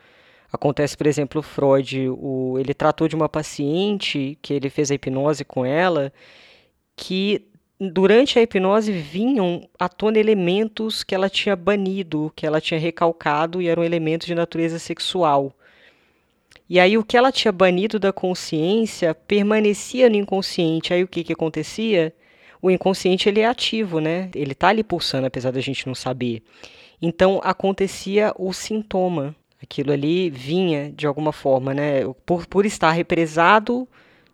acontece, 0.51 0.95
por 0.95 1.05
exemplo, 1.05 1.39
o 1.39 1.43
Freud, 1.43 2.09
o, 2.09 2.57
ele 2.57 2.73
tratou 2.73 3.07
de 3.07 3.15
uma 3.15 3.27
paciente 3.27 4.37
que 4.41 4.53
ele 4.53 4.69
fez 4.69 4.89
a 4.89 4.95
hipnose 4.95 5.43
com 5.43 5.65
ela, 5.65 6.11
que 6.95 7.47
durante 7.79 8.39
a 8.39 8.41
hipnose 8.41 8.91
vinham 8.91 9.67
à 9.77 9.89
tona 9.89 10.17
elementos 10.17 11.03
que 11.03 11.13
ela 11.13 11.29
tinha 11.29 11.55
banido, 11.55 12.31
que 12.35 12.45
ela 12.45 12.61
tinha 12.61 12.79
recalcado 12.79 13.61
e 13.61 13.67
eram 13.67 13.83
elementos 13.83 14.25
de 14.25 14.33
natureza 14.33 14.79
sexual. 14.79 15.53
E 16.69 16.79
aí 16.79 16.97
o 16.97 17.03
que 17.03 17.17
ela 17.17 17.31
tinha 17.31 17.51
banido 17.51 17.99
da 17.99 18.13
consciência 18.13 19.13
permanecia 19.13 20.09
no 20.09 20.15
inconsciente. 20.15 20.93
Aí 20.93 21.03
o 21.03 21.07
que, 21.07 21.23
que 21.23 21.33
acontecia? 21.33 22.13
O 22.61 22.71
inconsciente 22.71 23.27
ele 23.27 23.41
é 23.41 23.45
ativo, 23.45 23.99
né? 23.99 24.29
Ele 24.33 24.53
está 24.53 24.69
ali 24.69 24.83
pulsando, 24.83 25.27
apesar 25.27 25.51
da 25.51 25.59
gente 25.59 25.85
não 25.85 25.93
saber. 25.93 26.41
Então 27.01 27.41
acontecia 27.43 28.33
o 28.37 28.53
sintoma. 28.53 29.35
Aquilo 29.61 29.91
ali 29.91 30.29
vinha 30.29 30.91
de 30.91 31.05
alguma 31.05 31.33
forma, 31.33 31.73
né? 31.73 32.01
Por, 32.25 32.45
por 32.47 32.65
estar 32.65 32.91
represado, 32.91 33.87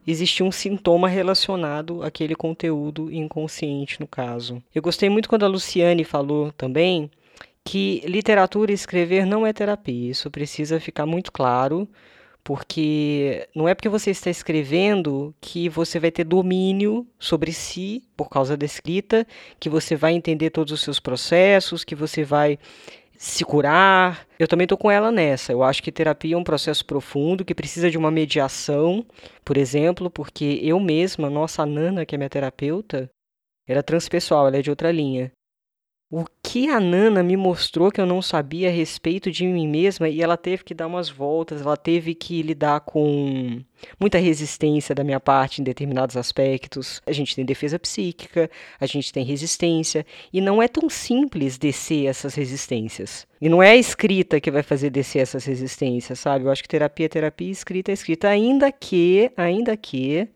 existia 0.05 0.45
um 0.45 0.51
sintoma 0.51 1.07
relacionado 1.07 2.03
àquele 2.03 2.35
conteúdo 2.35 3.11
inconsciente, 3.11 3.99
no 3.99 4.07
caso. 4.07 4.61
Eu 4.73 4.81
gostei 4.81 5.09
muito 5.09 5.27
quando 5.27 5.45
a 5.45 5.47
Luciane 5.47 6.03
falou 6.03 6.51
também 6.51 7.09
que 7.63 8.01
literatura 8.05 8.71
e 8.71 8.75
escrever 8.75 9.25
não 9.25 9.45
é 9.45 9.53
terapia. 9.53 10.11
Isso 10.11 10.29
precisa 10.31 10.79
ficar 10.79 11.05
muito 11.05 11.31
claro 11.31 11.87
porque 12.43 13.47
não 13.55 13.67
é 13.67 13.75
porque 13.75 13.89
você 13.89 14.11
está 14.11 14.29
escrevendo 14.29 15.33
que 15.39 15.69
você 15.69 15.99
vai 15.99 16.11
ter 16.11 16.23
domínio 16.23 17.05
sobre 17.19 17.51
si 17.53 18.03
por 18.17 18.29
causa 18.29 18.57
da 18.57 18.65
escrita, 18.65 19.25
que 19.59 19.69
você 19.69 19.95
vai 19.95 20.13
entender 20.13 20.49
todos 20.49 20.73
os 20.73 20.81
seus 20.81 20.99
processos, 20.99 21.83
que 21.83 21.95
você 21.95 22.23
vai 22.23 22.57
se 23.17 23.43
curar. 23.43 24.25
Eu 24.39 24.47
também 24.47 24.63
estou 24.63 24.77
com 24.77 24.89
ela 24.89 25.11
nessa. 25.11 25.51
Eu 25.51 25.61
acho 25.61 25.83
que 25.83 25.91
terapia 25.91 26.35
é 26.35 26.37
um 26.37 26.43
processo 26.43 26.85
profundo 26.85 27.43
que 27.43 27.53
precisa 27.53 27.91
de 27.91 27.97
uma 27.97 28.09
mediação, 28.09 29.05
por 29.43 29.57
exemplo, 29.57 30.09
porque 30.09 30.59
eu 30.63 30.79
mesma, 30.79 31.29
nossa 31.29 31.65
Nana, 31.65 32.05
que 32.05 32.15
é 32.15 32.17
minha 32.17 32.29
terapeuta, 32.29 33.09
era 33.67 33.83
transpessoal, 33.83 34.47
ela 34.47 34.57
é 34.57 34.61
de 34.61 34.69
outra 34.69 34.91
linha. 34.91 35.31
O 36.11 36.25
que 36.41 36.67
a 36.69 36.79
Nana 36.79 37.21
me 37.21 37.37
mostrou 37.37 37.91
que 37.91 38.01
eu 38.01 38.05
não 38.05 38.19
sabia 38.19 38.69
a 38.69 38.71
respeito 38.71 39.29
de 39.29 39.45
mim 39.45 39.67
mesma 39.67 40.09
e 40.09 40.23
ela 40.23 40.35
teve 40.35 40.63
que 40.63 40.73
dar 40.73 40.87
umas 40.87 41.07
voltas, 41.07 41.61
ela 41.61 41.77
teve 41.77 42.15
que 42.15 42.41
lidar 42.41 42.79
com 42.79 43.61
muita 43.99 44.17
resistência 44.17 44.95
da 44.95 45.03
minha 45.03 45.19
parte 45.19 45.61
em 45.61 45.63
determinados 45.63 46.17
aspectos. 46.17 46.99
A 47.05 47.11
gente 47.11 47.35
tem 47.35 47.45
defesa 47.45 47.77
psíquica, 47.77 48.49
a 48.79 48.87
gente 48.87 49.13
tem 49.13 49.23
resistência 49.23 50.03
e 50.33 50.41
não 50.41 50.63
é 50.63 50.67
tão 50.67 50.89
simples 50.89 51.59
descer 51.59 52.07
essas 52.07 52.33
resistências. 52.33 53.27
E 53.39 53.47
não 53.47 53.61
é 53.61 53.69
a 53.69 53.77
escrita 53.77 54.41
que 54.41 54.49
vai 54.49 54.63
fazer 54.63 54.89
descer 54.89 55.19
essas 55.19 55.45
resistências, 55.45 56.17
sabe? 56.17 56.45
Eu 56.45 56.49
acho 56.49 56.63
que 56.63 56.69
terapia 56.69 57.05
é 57.05 57.09
terapia, 57.09 57.51
escrita 57.51 57.91
é 57.91 57.93
escrita, 57.93 58.27
ainda 58.27 58.71
que, 58.71 59.31
ainda 59.37 59.77
que 59.77 60.27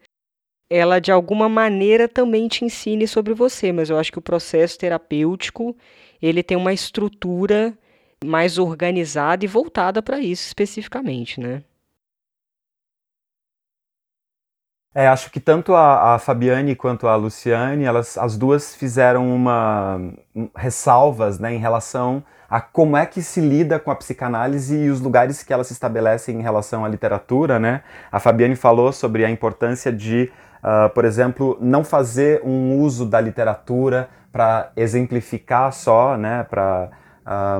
ela 0.74 1.00
de 1.00 1.12
alguma 1.12 1.48
maneira 1.48 2.08
também 2.08 2.48
te 2.48 2.66
ensine 2.66 3.08
sobre 3.08 3.34
você, 3.34 3.72
mas 3.72 3.92
eu 3.92 3.98
acho 4.00 4.12
que 4.12 4.18
o 4.18 4.22
processo 4.22 4.80
terapêutico, 4.80 5.76
ele 6.20 6.42
tem 6.42 6.58
uma 6.58 6.74
estrutura 6.74 7.78
mais 8.26 8.58
organizada 8.58 9.46
e 9.46 9.48
voltada 9.48 10.02
para 10.02 10.20
isso 10.20 10.48
especificamente, 10.48 11.40
né? 11.40 11.64
É, 14.96 15.08
acho 15.08 15.32
que 15.32 15.40
tanto 15.40 15.74
a, 15.74 16.16
a, 16.16 16.20
Fabiane 16.20 16.76
quanto 16.76 17.08
a 17.08 17.16
Luciane, 17.16 17.84
elas, 17.84 18.18
as 18.18 18.38
duas 18.38 18.76
fizeram 18.76 19.34
uma 19.34 20.00
ressalvas, 20.56 21.40
né, 21.40 21.54
em 21.54 21.58
relação 21.58 22.24
a 22.48 22.62
como 22.62 22.96
é 22.96 23.04
que 23.04 23.22
se 23.24 23.42
lida 23.42 23.80
com 23.80 23.90
a 23.90 23.96
psicanálise 23.96 24.78
e 24.78 24.90
os 24.92 25.02
lugares 25.02 25.42
que 25.42 25.52
ela 25.52 25.64
se 25.64 25.74
estabelece 25.74 26.32
em 26.32 26.42
relação 26.42 26.86
à 26.86 26.88
literatura, 26.88 27.60
né? 27.60 27.82
A 28.12 28.20
Fabiane 28.20 28.56
falou 28.56 28.94
sobre 28.94 29.26
a 29.26 29.30
importância 29.32 29.92
de 29.92 30.32
uh, 30.64 30.90
por 30.90 31.06
exemplo, 31.06 31.58
não 31.62 31.84
fazer 31.84 32.42
um 32.44 32.80
uso 32.80 33.06
da 33.06 33.20
literatura 33.20 34.10
para 34.32 34.72
exemplificar 34.76 35.72
só, 35.72 36.18
né, 36.18 36.44
para 36.50 36.90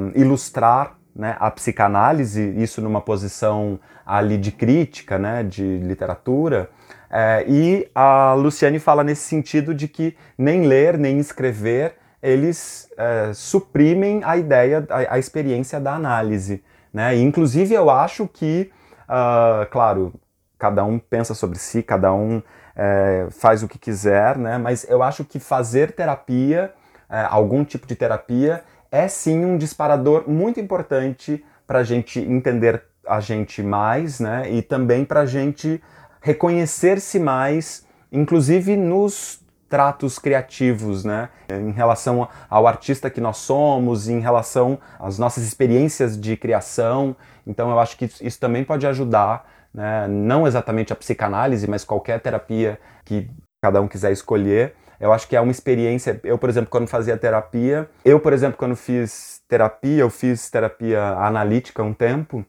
um, 0.02 0.12
ilustrar 0.20 0.96
né, 1.16 1.38
a 1.40 1.52
psicanálise, 1.52 2.42
isso 2.58 2.82
numa 2.82 3.00
posição 3.00 3.80
ali 4.04 4.38
de 4.38 4.52
crítica, 4.52 5.20
né, 5.20 5.44
de 5.44 5.78
literatura. 5.78 6.70
É, 7.12 7.46
e 7.48 7.88
a 7.94 8.34
Luciane 8.34 8.80
fala 8.80 9.04
nesse 9.04 9.22
sentido 9.22 9.76
de 9.76 9.88
que 9.88 10.18
nem 10.36 10.66
ler 10.66 10.98
nem 10.98 11.20
escrever 11.20 11.94
eles 12.24 12.90
é, 12.98 13.32
suprimem 13.34 14.22
a 14.24 14.36
ideia, 14.36 14.88
a, 14.90 15.16
a, 15.16 15.20
experiência 15.20 15.80
da 15.80 15.94
análise. 15.94 16.64
Né? 16.92 17.18
Inclusive, 17.18 17.76
eu 17.76 17.90
acho 17.90 18.28
que, 18.28 18.72
uh, 19.04 19.70
claro, 19.70 20.14
cada 20.58 20.86
um 20.86 20.98
pensa 20.98 21.34
sobre 21.34 21.60
si, 21.60 21.84
cada 21.84 22.14
um 22.14 22.42
é, 22.76 23.28
faz 23.32 23.64
o 23.64 23.68
que 23.68 23.78
quiser, 23.78 24.38
né? 24.38 24.58
Mas 24.58 24.86
eu 24.90 25.04
acho 25.04 25.24
que 25.24 25.40
fazer 25.40 25.92
terapia, 25.92 26.74
é, 27.10 27.22
algum 27.30 27.64
tipo 27.64 27.86
de 27.86 27.96
terapia, 27.96 28.64
é 28.92 29.08
sim 29.08 29.44
um 29.44 29.58
disparador 29.58 30.30
muito 30.30 30.60
importante 30.60 31.44
para 31.66 31.80
a 31.80 31.84
gente 31.84 32.20
entender 32.20 32.84
a 33.08 33.20
gente 33.20 33.62
mais, 33.62 34.20
né? 34.20 34.50
E 34.50 34.62
também 34.62 35.06
para 35.06 35.22
a 35.22 35.26
gente 35.26 35.82
reconhecer-se 36.22 37.20
mais, 37.20 37.86
inclusive 38.12 38.78
nos 38.78 39.42
tratos 39.68 40.20
criativos, 40.20 41.04
né? 41.04 41.30
Em 41.50 41.72
relação 41.72 42.28
ao 42.50 42.68
artista 42.68 43.10
que 43.10 43.20
nós 43.20 43.38
somos, 43.38 44.08
em 44.08 44.20
relação 44.20 44.80
às 45.00 45.18
nossas 45.18 45.44
experiências 45.44 46.20
de 46.20 46.38
criação. 46.38 47.16
Então 47.46 47.72
eu 47.72 47.80
acho 47.80 47.98
que 47.98 48.06
isso 48.22 48.40
também 48.40 48.64
pode 48.64 48.86
ajudar 48.86 49.52
né? 49.74 50.08
não 50.08 50.46
exatamente 50.46 50.94
a 50.94 50.96
psicanálise, 50.96 51.68
mas 51.68 51.84
qualquer 51.84 52.20
terapia 52.20 52.80
que 53.04 53.30
cada 53.62 53.82
um 53.82 53.88
quiser 53.88 54.12
escolher. 54.12 54.76
Eu 55.00 55.12
acho 55.12 55.28
que 55.28 55.36
é 55.36 55.42
uma 55.42 55.52
experiência. 55.52 56.20
Eu, 56.24 56.38
por 56.38 56.50
exemplo, 56.50 56.70
quando 56.70 56.88
fazia 56.88 57.18
terapia, 57.18 57.90
eu, 58.06 58.20
por 58.20 58.34
exemplo, 58.34 58.58
quando 58.58 58.76
fiz 58.76 59.42
terapia, 59.48 60.02
eu 60.02 60.10
fiz 60.10 60.50
terapia 60.50 61.02
analítica 61.18 61.84
um 61.84 61.94
tempo. 61.94 62.46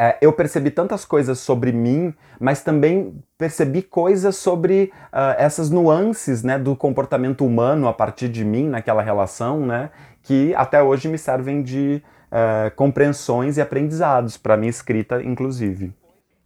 É, 0.00 0.16
eu 0.20 0.32
percebi 0.32 0.70
tantas 0.70 1.04
coisas 1.04 1.40
sobre 1.40 1.72
mim, 1.72 2.14
mas 2.38 2.62
também 2.62 3.20
percebi 3.36 3.82
coisas 3.82 4.36
sobre 4.36 4.92
uh, 5.12 5.34
essas 5.36 5.70
nuances 5.70 6.44
né, 6.44 6.56
do 6.56 6.76
comportamento 6.76 7.44
humano 7.44 7.88
a 7.88 7.92
partir 7.92 8.28
de 8.28 8.44
mim 8.44 8.68
naquela 8.68 9.02
relação, 9.02 9.66
né, 9.66 9.90
que 10.22 10.54
até 10.54 10.80
hoje 10.80 11.08
me 11.08 11.18
servem 11.18 11.64
de 11.64 12.00
uh, 12.30 12.74
compreensões 12.76 13.56
e 13.56 13.60
aprendizados 13.60 14.36
para 14.36 14.56
minha 14.56 14.70
escrita, 14.70 15.20
inclusive. 15.20 15.92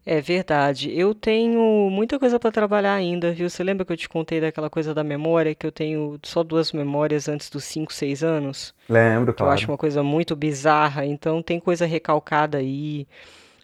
É 0.05 0.20
verdade. 0.20 0.90
Eu 0.90 1.14
tenho 1.14 1.88
muita 1.90 2.18
coisa 2.18 2.38
para 2.38 2.50
trabalhar 2.50 2.94
ainda, 2.94 3.32
viu? 3.32 3.48
Você 3.48 3.62
lembra 3.62 3.84
que 3.84 3.92
eu 3.92 3.96
te 3.96 4.09
contei 4.09 4.40
daquela 4.40 4.68
coisa 4.68 4.92
da 4.92 5.05
memória, 5.05 5.55
que 5.55 5.66
eu 5.66 5.70
tenho 5.70 6.18
só 6.24 6.42
duas 6.42 6.72
memórias 6.72 7.28
antes 7.28 7.48
dos 7.48 7.64
5, 7.64 7.92
6 7.92 8.24
anos? 8.24 8.74
Lembro, 8.88 9.32
Que 9.32 9.42
eu 9.42 9.48
acho 9.48 9.68
uma 9.68 9.78
coisa 9.78 10.03
muito 10.03 10.34
bizarra, 10.34 11.07
então 11.07 11.40
tem 11.40 11.61
coisa 11.61 11.86
recalcada 11.86 12.59
aí. 12.59 13.07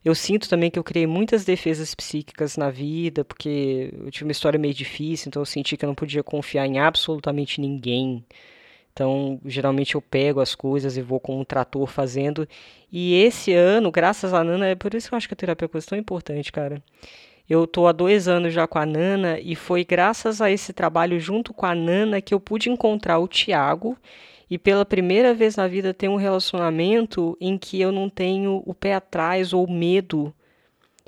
Eu 0.04 0.14
sinto 0.14 0.48
também 0.48 0.70
que 0.70 0.78
eu 0.78 0.84
criei 0.84 1.06
muitas 1.08 1.44
defesas 1.44 1.92
psíquicas 1.94 2.56
na 2.56 2.70
vida, 2.70 3.24
porque 3.24 3.92
eu 4.00 4.10
tive 4.10 4.24
uma 4.26 4.32
história 4.32 4.58
meio 4.58 4.72
difícil, 4.72 5.28
então 5.28 5.42
eu 5.42 5.46
senti 5.46 5.76
que 5.76 5.84
eu 5.84 5.88
não 5.88 5.94
podia 5.94 6.22
confiar 6.22 6.66
em 6.66 6.78
absolutamente 6.78 7.60
ninguém. 7.60 8.24
Então, 8.98 9.38
geralmente 9.44 9.94
eu 9.94 10.02
pego 10.02 10.40
as 10.40 10.56
coisas 10.56 10.96
e 10.96 11.02
vou 11.02 11.20
com 11.20 11.40
um 11.40 11.44
trator 11.44 11.86
fazendo. 11.86 12.48
E 12.90 13.14
esse 13.14 13.54
ano, 13.54 13.92
graças 13.92 14.34
à 14.34 14.42
Nana, 14.42 14.66
é 14.66 14.74
por 14.74 14.92
isso 14.92 15.08
que 15.08 15.14
eu 15.14 15.16
acho 15.16 15.28
que 15.28 15.34
a 15.34 15.36
terapia 15.36 15.66
é 15.66 15.68
coisa 15.68 15.86
tão 15.86 15.96
importante, 15.96 16.50
cara. 16.50 16.82
Eu 17.48 17.64
tô 17.64 17.86
há 17.86 17.92
dois 17.92 18.26
anos 18.26 18.52
já 18.52 18.66
com 18.66 18.76
a 18.76 18.84
Nana 18.84 19.38
e 19.38 19.54
foi 19.54 19.84
graças 19.84 20.42
a 20.42 20.50
esse 20.50 20.72
trabalho 20.72 21.20
junto 21.20 21.54
com 21.54 21.64
a 21.64 21.76
Nana 21.76 22.20
que 22.20 22.34
eu 22.34 22.40
pude 22.40 22.70
encontrar 22.70 23.20
o 23.20 23.28
Tiago 23.28 23.96
e 24.50 24.58
pela 24.58 24.84
primeira 24.84 25.32
vez 25.32 25.54
na 25.54 25.68
vida 25.68 25.94
ter 25.94 26.08
um 26.08 26.16
relacionamento 26.16 27.38
em 27.40 27.56
que 27.56 27.80
eu 27.80 27.92
não 27.92 28.10
tenho 28.10 28.64
o 28.66 28.74
pé 28.74 28.94
atrás 28.94 29.52
ou 29.52 29.70
medo 29.70 30.34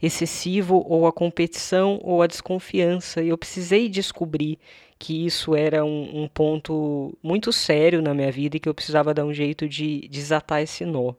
excessivo 0.01 0.87
ou 0.89 1.09
a 1.09 1.13
competição 1.13 1.99
ou 2.05 2.23
a 2.23 2.29
desconfiança. 2.29 3.21
E 3.21 3.31
eu 3.31 3.37
precisei 3.37 3.89
descobrir 3.89 4.61
que 5.01 5.25
isso 5.25 5.57
era 5.57 5.83
um, 5.83 6.25
um, 6.25 6.29
ponto 6.29 7.17
muito 7.23 7.51
sério 7.55 8.03
na 8.03 8.13
minha 8.13 8.31
vida 8.31 8.59
e 8.59 8.61
que 8.61 8.69
eu 8.69 8.75
precisava 8.75 9.15
dar 9.15 9.25
um 9.25 9.33
jeito 9.33 9.67
de 9.67 10.07
desatar 10.09 10.61
esse 10.61 10.85
nó. 10.85 11.15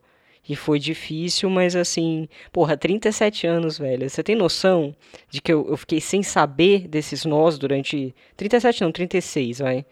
E 0.47 0.55
foi 0.55 0.77
difícil, 0.77 1.49
mas 1.49 1.75
assim, 1.75 2.29
porra, 2.51 2.77
37 2.77 3.47
anos, 3.47 3.79
velho. 3.79 4.07
Você 4.07 4.21
tem 4.21 4.35
noção 4.35 4.95
de 5.27 5.41
que 5.41 5.51
eu, 5.51 5.67
eu 5.67 5.75
fiquei 5.77 5.99
sem 5.99 6.21
saber 6.21 6.87
desses 6.87 7.25
nós 7.25 7.57
durante. 7.57 8.13
37 8.37 8.81
não, 8.81 8.91
36, 8.91 9.59
vai. 9.59 9.83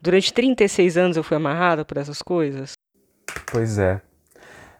Durante 0.00 0.32
36 0.32 0.96
anos 0.96 1.16
eu 1.16 1.24
fui 1.24 1.36
amarrada 1.36 1.84
por 1.84 1.96
essas 1.96 2.22
coisas? 2.22 2.74
Pois 3.50 3.76
é. 3.76 4.00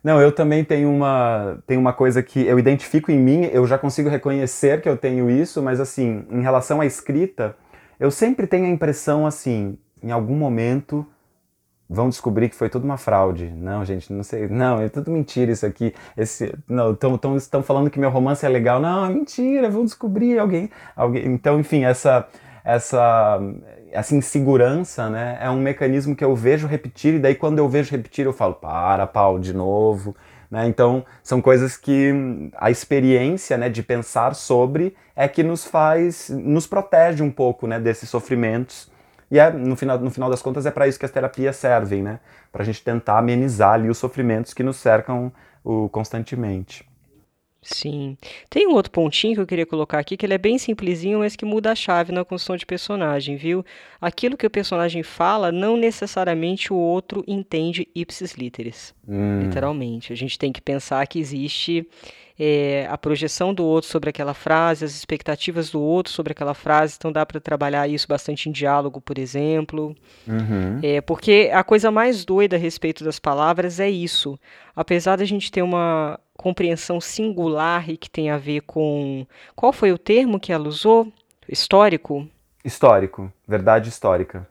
Não, 0.04 0.20
eu 0.20 0.30
também 0.30 0.62
tenho 0.62 0.88
uma, 0.88 1.58
tenho 1.66 1.80
uma 1.80 1.92
coisa 1.92 2.22
que 2.22 2.46
eu 2.46 2.60
identifico 2.60 3.10
em 3.10 3.18
mim, 3.18 3.50
eu 3.52 3.66
já 3.66 3.76
consigo 3.76 4.08
reconhecer 4.08 4.80
que 4.80 4.88
eu 4.88 4.96
tenho 4.96 5.28
isso, 5.28 5.60
mas 5.60 5.80
assim, 5.80 6.24
em 6.30 6.42
relação 6.42 6.80
à 6.80 6.86
escrita, 6.86 7.56
eu 7.98 8.10
sempre 8.10 8.46
tenho 8.46 8.66
a 8.66 8.68
impressão 8.68 9.26
assim 9.26 9.78
em 10.02 10.10
algum 10.10 10.36
momento 10.36 11.06
vão 11.88 12.08
descobrir 12.08 12.48
que 12.48 12.56
foi 12.56 12.68
tudo 12.68 12.84
uma 12.84 12.96
fraude. 12.96 13.46
Não, 13.46 13.84
gente, 13.84 14.12
não 14.12 14.22
sei. 14.22 14.48
Não, 14.48 14.80
é 14.80 14.88
tudo 14.88 15.10
mentira 15.10 15.52
isso 15.52 15.64
aqui. 15.64 15.94
Esse, 16.16 16.52
não, 16.68 16.94
tão, 16.94 17.16
tão, 17.16 17.36
estão 17.36 17.62
falando 17.62 17.90
que 17.90 17.98
meu 17.98 18.10
romance 18.10 18.44
é 18.44 18.48
legal. 18.48 18.80
Não, 18.80 19.06
é 19.06 19.08
mentira, 19.08 19.70
vão 19.70 19.84
descobrir 19.84 20.38
alguém, 20.38 20.70
alguém. 20.96 21.26
Então, 21.26 21.58
enfim, 21.60 21.84
essa 21.84 22.26
essa 22.64 23.40
essa 23.92 24.14
insegurança, 24.14 25.08
né, 25.08 25.38
é 25.40 25.48
um 25.48 25.58
mecanismo 25.58 26.14
que 26.14 26.24
eu 26.24 26.34
vejo 26.34 26.66
repetir 26.66 27.14
e 27.14 27.18
daí 27.18 27.34
quando 27.34 27.58
eu 27.58 27.68
vejo 27.68 27.92
repetir 27.92 28.26
eu 28.26 28.32
falo, 28.32 28.54
para, 28.54 29.06
Paulo, 29.06 29.38
de 29.38 29.54
novo. 29.54 30.14
Né? 30.50 30.66
Então, 30.66 31.04
são 31.22 31.40
coisas 31.40 31.76
que 31.76 32.50
a 32.56 32.70
experiência 32.70 33.56
né, 33.56 33.68
de 33.68 33.82
pensar 33.82 34.34
sobre 34.34 34.94
é 35.14 35.26
que 35.26 35.42
nos 35.42 35.64
faz, 35.64 36.28
nos 36.30 36.66
protege 36.66 37.22
um 37.22 37.30
pouco 37.30 37.66
né, 37.66 37.80
desses 37.80 38.08
sofrimentos 38.08 38.90
e 39.30 39.38
é, 39.38 39.50
no, 39.50 39.76
final, 39.76 39.98
no 39.98 40.10
final 40.10 40.30
das 40.30 40.40
contas 40.40 40.66
é 40.66 40.70
para 40.70 40.86
isso 40.86 40.98
que 40.98 41.04
as 41.04 41.10
terapias 41.10 41.56
servem, 41.56 42.02
né? 42.02 42.20
Para 42.52 42.62
a 42.62 42.64
gente 42.64 42.82
tentar 42.82 43.18
amenizar 43.18 43.72
ali 43.72 43.88
os 43.88 43.98
sofrimentos 43.98 44.54
que 44.54 44.62
nos 44.62 44.76
cercam 44.76 45.32
o, 45.64 45.88
constantemente. 45.88 46.88
Sim. 47.66 48.16
Tem 48.48 48.66
um 48.66 48.74
outro 48.74 48.92
pontinho 48.92 49.34
que 49.34 49.40
eu 49.40 49.46
queria 49.46 49.66
colocar 49.66 49.98
aqui, 49.98 50.16
que 50.16 50.24
ele 50.24 50.34
é 50.34 50.38
bem 50.38 50.56
simplesinho, 50.56 51.18
mas 51.18 51.34
que 51.34 51.44
muda 51.44 51.72
a 51.72 51.74
chave 51.74 52.12
na 52.12 52.24
construção 52.24 52.56
de 52.56 52.64
personagem, 52.64 53.36
viu? 53.36 53.64
Aquilo 54.00 54.36
que 54.36 54.46
o 54.46 54.50
personagem 54.50 55.02
fala, 55.02 55.50
não 55.50 55.76
necessariamente 55.76 56.72
o 56.72 56.76
outro 56.76 57.24
entende 57.26 57.88
ipsis 57.94 58.34
literis. 58.34 58.94
Hum. 59.06 59.40
Literalmente. 59.42 60.12
A 60.12 60.16
gente 60.16 60.38
tem 60.38 60.52
que 60.52 60.60
pensar 60.60 61.04
que 61.08 61.18
existe 61.18 61.86
é, 62.38 62.86
a 62.90 62.98
projeção 62.98 63.54
do 63.54 63.64
outro 63.64 63.90
sobre 63.90 64.10
aquela 64.10 64.34
frase, 64.34 64.84
as 64.84 64.94
expectativas 64.94 65.70
do 65.70 65.80
outro 65.80 66.12
sobre 66.12 66.32
aquela 66.32 66.54
frase, 66.54 66.96
então 66.98 67.10
dá 67.10 67.24
para 67.24 67.40
trabalhar 67.40 67.88
isso 67.88 68.06
bastante 68.06 68.48
em 68.48 68.52
diálogo, 68.52 69.00
por 69.00 69.18
exemplo. 69.18 69.96
Uhum. 70.26 70.80
É, 70.82 71.00
porque 71.00 71.50
a 71.52 71.64
coisa 71.64 71.90
mais 71.90 72.24
doida 72.24 72.56
a 72.56 72.58
respeito 72.58 73.02
das 73.04 73.18
palavras 73.18 73.80
é 73.80 73.88
isso. 73.88 74.38
Apesar 74.74 75.16
da 75.16 75.24
gente 75.24 75.50
ter 75.50 75.62
uma 75.62 76.20
compreensão 76.36 77.00
singular 77.00 77.88
e 77.88 77.96
que 77.96 78.10
tem 78.10 78.30
a 78.30 78.36
ver 78.36 78.60
com. 78.62 79.26
Qual 79.54 79.72
foi 79.72 79.92
o 79.92 79.98
termo 79.98 80.38
que 80.38 80.52
ela 80.52 80.68
usou? 80.68 81.10
Histórico? 81.48 82.28
Histórico, 82.64 83.32
verdade 83.46 83.88
histórica 83.88 84.46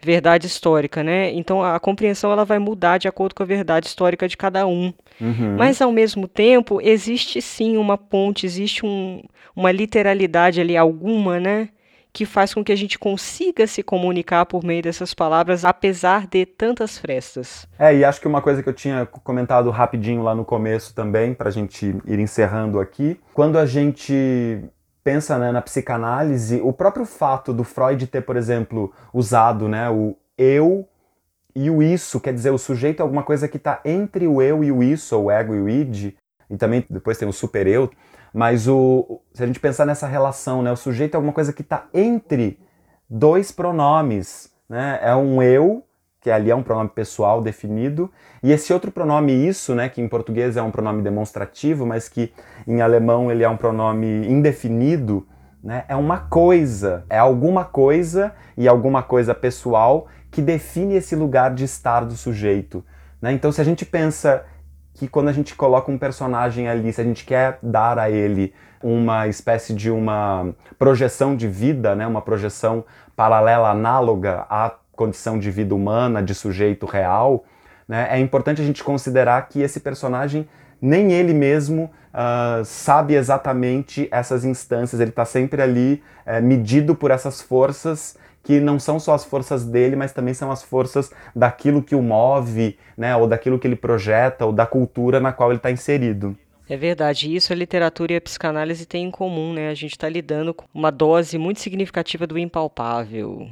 verdade 0.00 0.46
histórica, 0.46 1.02
né? 1.02 1.32
Então 1.32 1.62
a 1.62 1.78
compreensão 1.80 2.30
ela 2.30 2.44
vai 2.44 2.58
mudar 2.58 2.98
de 2.98 3.08
acordo 3.08 3.34
com 3.34 3.42
a 3.42 3.46
verdade 3.46 3.86
histórica 3.86 4.28
de 4.28 4.36
cada 4.36 4.66
um. 4.66 4.92
Uhum. 5.20 5.56
Mas 5.56 5.82
ao 5.82 5.90
mesmo 5.90 6.28
tempo 6.28 6.80
existe 6.80 7.42
sim 7.42 7.76
uma 7.76 7.98
ponte, 7.98 8.46
existe 8.46 8.86
um, 8.86 9.22
uma 9.54 9.72
literalidade 9.72 10.60
ali 10.60 10.76
alguma, 10.76 11.40
né? 11.40 11.68
Que 12.12 12.24
faz 12.24 12.54
com 12.54 12.64
que 12.64 12.72
a 12.72 12.76
gente 12.76 12.98
consiga 12.98 13.66
se 13.66 13.82
comunicar 13.82 14.46
por 14.46 14.64
meio 14.64 14.82
dessas 14.82 15.12
palavras, 15.12 15.64
apesar 15.64 16.26
de 16.26 16.46
tantas 16.46 16.96
frestas. 16.96 17.68
É, 17.78 17.94
e 17.94 18.04
acho 18.04 18.20
que 18.20 18.26
uma 18.26 18.40
coisa 18.40 18.62
que 18.62 18.68
eu 18.68 18.72
tinha 18.72 19.04
comentado 19.06 19.70
rapidinho 19.70 20.22
lá 20.22 20.34
no 20.34 20.44
começo 20.44 20.94
também, 20.94 21.34
para 21.34 21.48
a 21.48 21.52
gente 21.52 21.94
ir 22.06 22.18
encerrando 22.18 22.80
aqui, 22.80 23.20
quando 23.34 23.58
a 23.58 23.66
gente 23.66 24.64
pensa 25.08 25.38
né, 25.38 25.50
na 25.50 25.62
psicanálise, 25.62 26.60
o 26.60 26.70
próprio 26.70 27.06
fato 27.06 27.50
do 27.50 27.64
Freud 27.64 28.06
ter, 28.08 28.20
por 28.20 28.36
exemplo, 28.36 28.92
usado 29.10 29.66
né, 29.66 29.88
o 29.88 30.14
eu 30.36 30.86
e 31.56 31.70
o 31.70 31.82
isso, 31.82 32.20
quer 32.20 32.34
dizer, 32.34 32.50
o 32.50 32.58
sujeito 32.58 33.00
é 33.00 33.02
alguma 33.02 33.22
coisa 33.22 33.48
que 33.48 33.56
está 33.56 33.80
entre 33.86 34.26
o 34.26 34.42
eu 34.42 34.62
e 34.62 34.70
o 34.70 34.82
isso, 34.82 35.16
ou 35.16 35.24
o 35.24 35.30
ego 35.30 35.54
e 35.54 35.60
o 35.62 35.66
id, 35.66 36.12
e 36.50 36.56
também 36.58 36.84
depois 36.90 37.16
tem 37.16 37.26
o 37.26 37.32
super-eu, 37.32 37.90
mas 38.34 38.68
o, 38.68 39.22
se 39.32 39.42
a 39.42 39.46
gente 39.46 39.58
pensar 39.58 39.86
nessa 39.86 40.06
relação, 40.06 40.62
né, 40.62 40.70
o 40.70 40.76
sujeito 40.76 41.14
é 41.14 41.16
alguma 41.16 41.32
coisa 41.32 41.54
que 41.54 41.62
está 41.62 41.88
entre 41.94 42.60
dois 43.08 43.50
pronomes, 43.50 44.52
né, 44.68 44.98
é 45.00 45.16
um 45.16 45.42
eu 45.42 45.82
que 46.20 46.30
ali 46.30 46.50
é 46.50 46.54
um 46.54 46.62
pronome 46.62 46.88
pessoal 46.88 47.40
definido, 47.40 48.10
e 48.42 48.50
esse 48.52 48.72
outro 48.72 48.90
pronome 48.90 49.32
isso, 49.32 49.74
né, 49.74 49.88
que 49.88 50.00
em 50.00 50.08
português 50.08 50.56
é 50.56 50.62
um 50.62 50.70
pronome 50.70 51.02
demonstrativo, 51.02 51.86
mas 51.86 52.08
que 52.08 52.32
em 52.66 52.80
alemão 52.80 53.30
ele 53.30 53.44
é 53.44 53.48
um 53.48 53.56
pronome 53.56 54.26
indefinido, 54.26 55.26
né, 55.62 55.84
é 55.88 55.94
uma 55.94 56.18
coisa, 56.18 57.04
é 57.08 57.18
alguma 57.18 57.64
coisa 57.64 58.32
e 58.56 58.66
alguma 58.66 59.02
coisa 59.02 59.34
pessoal 59.34 60.06
que 60.30 60.42
define 60.42 60.94
esse 60.94 61.14
lugar 61.16 61.54
de 61.54 61.64
estar 61.64 62.04
do 62.04 62.14
sujeito. 62.14 62.84
Né? 63.20 63.32
Então, 63.32 63.50
se 63.50 63.60
a 63.60 63.64
gente 63.64 63.84
pensa 63.84 64.44
que 64.94 65.08
quando 65.08 65.28
a 65.28 65.32
gente 65.32 65.54
coloca 65.54 65.90
um 65.90 65.98
personagem 65.98 66.68
ali, 66.68 66.92
se 66.92 67.00
a 67.00 67.04
gente 67.04 67.24
quer 67.24 67.58
dar 67.62 67.98
a 67.98 68.10
ele 68.10 68.52
uma 68.82 69.26
espécie 69.28 69.72
de 69.72 69.90
uma 69.90 70.54
projeção 70.78 71.36
de 71.36 71.48
vida, 71.48 71.94
né, 71.94 72.06
uma 72.06 72.22
projeção 72.22 72.84
paralela, 73.16 73.70
análoga 73.70 74.46
à 74.48 74.70
condição 74.98 75.38
de 75.38 75.48
vida 75.48 75.72
humana, 75.74 76.20
de 76.20 76.34
sujeito 76.34 76.84
real, 76.84 77.44
né, 77.86 78.08
é 78.10 78.18
importante 78.18 78.60
a 78.60 78.64
gente 78.64 78.82
considerar 78.82 79.48
que 79.48 79.60
esse 79.60 79.78
personagem 79.78 80.48
nem 80.82 81.12
ele 81.12 81.32
mesmo 81.32 81.84
uh, 82.12 82.64
sabe 82.64 83.14
exatamente 83.14 84.08
essas 84.10 84.44
instâncias, 84.44 85.00
ele 85.00 85.10
está 85.10 85.24
sempre 85.24 85.62
ali 85.62 86.02
uh, 86.26 86.42
medido 86.42 86.96
por 86.96 87.12
essas 87.12 87.40
forças 87.40 88.16
que 88.42 88.60
não 88.60 88.78
são 88.78 88.98
só 88.98 89.14
as 89.14 89.24
forças 89.24 89.64
dele, 89.64 89.94
mas 89.94 90.12
também 90.12 90.34
são 90.34 90.50
as 90.50 90.62
forças 90.62 91.10
daquilo 91.34 91.82
que 91.82 91.94
o 91.94 92.02
move, 92.02 92.76
né, 92.96 93.14
ou 93.14 93.26
daquilo 93.26 93.58
que 93.58 93.66
ele 93.66 93.76
projeta, 93.76 94.46
ou 94.46 94.52
da 94.52 94.66
cultura 94.66 95.20
na 95.20 95.32
qual 95.32 95.50
ele 95.50 95.58
está 95.58 95.70
inserido. 95.70 96.36
É 96.68 96.76
verdade, 96.76 97.34
isso 97.34 97.52
a 97.52 97.56
literatura 97.56 98.12
e 98.12 98.16
a 98.16 98.20
psicanálise 98.20 98.84
têm 98.84 99.06
em 99.06 99.10
comum, 99.10 99.54
né? 99.54 99.70
A 99.70 99.74
gente 99.74 99.92
está 99.92 100.06
lidando 100.06 100.52
com 100.52 100.66
uma 100.74 100.90
dose 100.90 101.38
muito 101.38 101.60
significativa 101.60 102.26
do 102.26 102.38
impalpável, 102.38 103.48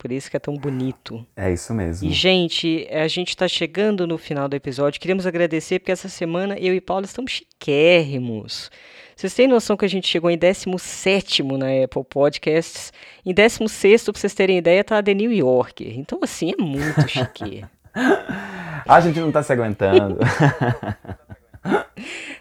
por 0.00 0.10
isso 0.10 0.30
que 0.30 0.36
é 0.38 0.40
tão 0.40 0.56
bonito. 0.56 1.26
É 1.36 1.52
isso 1.52 1.74
mesmo. 1.74 2.08
E, 2.08 2.10
gente, 2.10 2.88
a 2.90 3.06
gente 3.06 3.28
está 3.28 3.46
chegando 3.46 4.06
no 4.06 4.16
final 4.16 4.48
do 4.48 4.56
episódio. 4.56 4.98
Queremos 4.98 5.26
agradecer 5.26 5.78
porque 5.78 5.92
essa 5.92 6.08
semana 6.08 6.58
eu 6.58 6.74
e 6.74 6.80
Paulo 6.80 7.04
estamos 7.04 7.32
chiquérrimos. 7.32 8.70
Vocês 9.14 9.34
têm 9.34 9.46
noção 9.46 9.76
que 9.76 9.84
a 9.84 9.88
gente 9.88 10.08
chegou 10.08 10.30
em 10.30 10.38
17 10.38 11.42
na 11.42 11.66
Apple 11.84 12.02
Podcasts? 12.08 12.94
Em 13.26 13.34
16, 13.34 14.04
para 14.04 14.18
vocês 14.18 14.32
terem 14.32 14.56
ideia, 14.56 14.82
tá 14.82 14.96
a 14.96 15.02
The 15.02 15.12
New 15.12 15.30
Yorker. 15.30 15.98
Então, 15.98 16.18
assim, 16.22 16.54
é 16.58 16.62
muito 16.62 17.06
chique. 17.06 17.62
a 18.88 19.00
gente 19.02 19.20
não 19.20 19.30
tá 19.30 19.42
se 19.42 19.52
aguentando. 19.52 20.16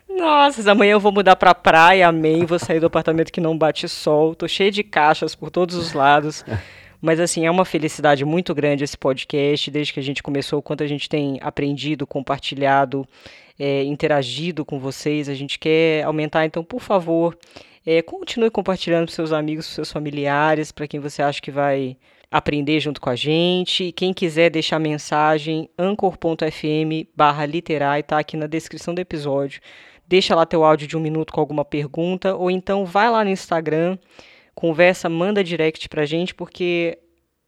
Nossa, 0.08 0.72
amanhã 0.72 0.94
eu 0.94 1.00
vou 1.02 1.12
mudar 1.12 1.36
pra 1.36 1.54
praia, 1.54 2.08
amém. 2.08 2.46
Vou 2.46 2.58
sair 2.58 2.80
do 2.80 2.86
apartamento 2.86 3.34
que 3.34 3.42
não 3.42 3.58
bate 3.58 3.90
sol. 3.90 4.34
Tô 4.34 4.48
cheio 4.48 4.72
de 4.72 4.82
caixas 4.82 5.36
por 5.36 5.52
todos 5.52 5.76
os 5.76 5.92
lados. 5.92 6.46
Mas 7.02 7.20
assim, 7.20 7.46
é 7.46 7.52
uma 7.52 7.66
felicidade 7.66 8.26
muito 8.26 8.54
grande 8.54 8.84
esse 8.84 8.98
podcast, 8.98 9.72
desde 9.72 9.94
que 9.94 10.00
a 10.00 10.04
gente 10.04 10.22
começou, 10.22 10.62
quanto 10.62 10.84
a 10.84 10.88
gente 10.88 11.08
tem 11.08 11.40
aprendido, 11.42 12.06
compartilhado, 12.06 13.08
é, 13.58 13.84
interagido 13.84 14.66
com 14.66 14.80
vocês. 14.80 15.30
A 15.30 15.34
gente 15.34 15.58
quer 15.58 16.04
aumentar, 16.04 16.46
então, 16.46 16.64
por 16.64 16.82
favor, 16.82 17.38
é, 17.86 18.02
continue 18.02 18.50
compartilhando 18.50 19.08
com 19.08 19.14
seus 19.14 19.32
amigos, 19.32 19.68
com 19.68 19.74
seus 19.74 19.92
familiares, 19.92 20.72
para 20.72 20.88
quem 20.88 21.00
você 21.00 21.22
acha 21.22 21.42
que 21.42 21.52
vai 21.52 21.98
aprender 22.30 22.80
junto 22.80 23.02
com 23.02 23.10
a 23.10 23.16
gente. 23.16 23.92
Quem 23.92 24.14
quiser 24.14 24.50
deixar 24.50 24.80
mensagem, 24.80 25.70
anchor.fm 25.78 27.08
barra 27.16 27.46
literai, 27.46 28.04
tá 28.04 28.20
aqui 28.20 28.38
na 28.38 28.48
descrição 28.48 28.94
do 28.94 29.00
episódio. 29.00 29.62
Deixa 30.08 30.36
lá 30.36 30.46
teu 30.46 30.64
áudio 30.64 30.88
de 30.88 30.98
um 30.98 31.00
minuto 31.00 31.32
com 31.32 31.40
alguma 31.40 31.64
pergunta, 31.64 32.36
ou 32.36 32.50
então 32.50 32.86
vai 32.86 33.10
lá 33.10 33.24
no 33.24 33.30
Instagram, 33.30 33.98
conversa, 34.60 35.08
manda 35.08 35.42
direct 35.42 35.88
pra 35.88 36.06
gente, 36.06 36.36
porque 36.36 37.00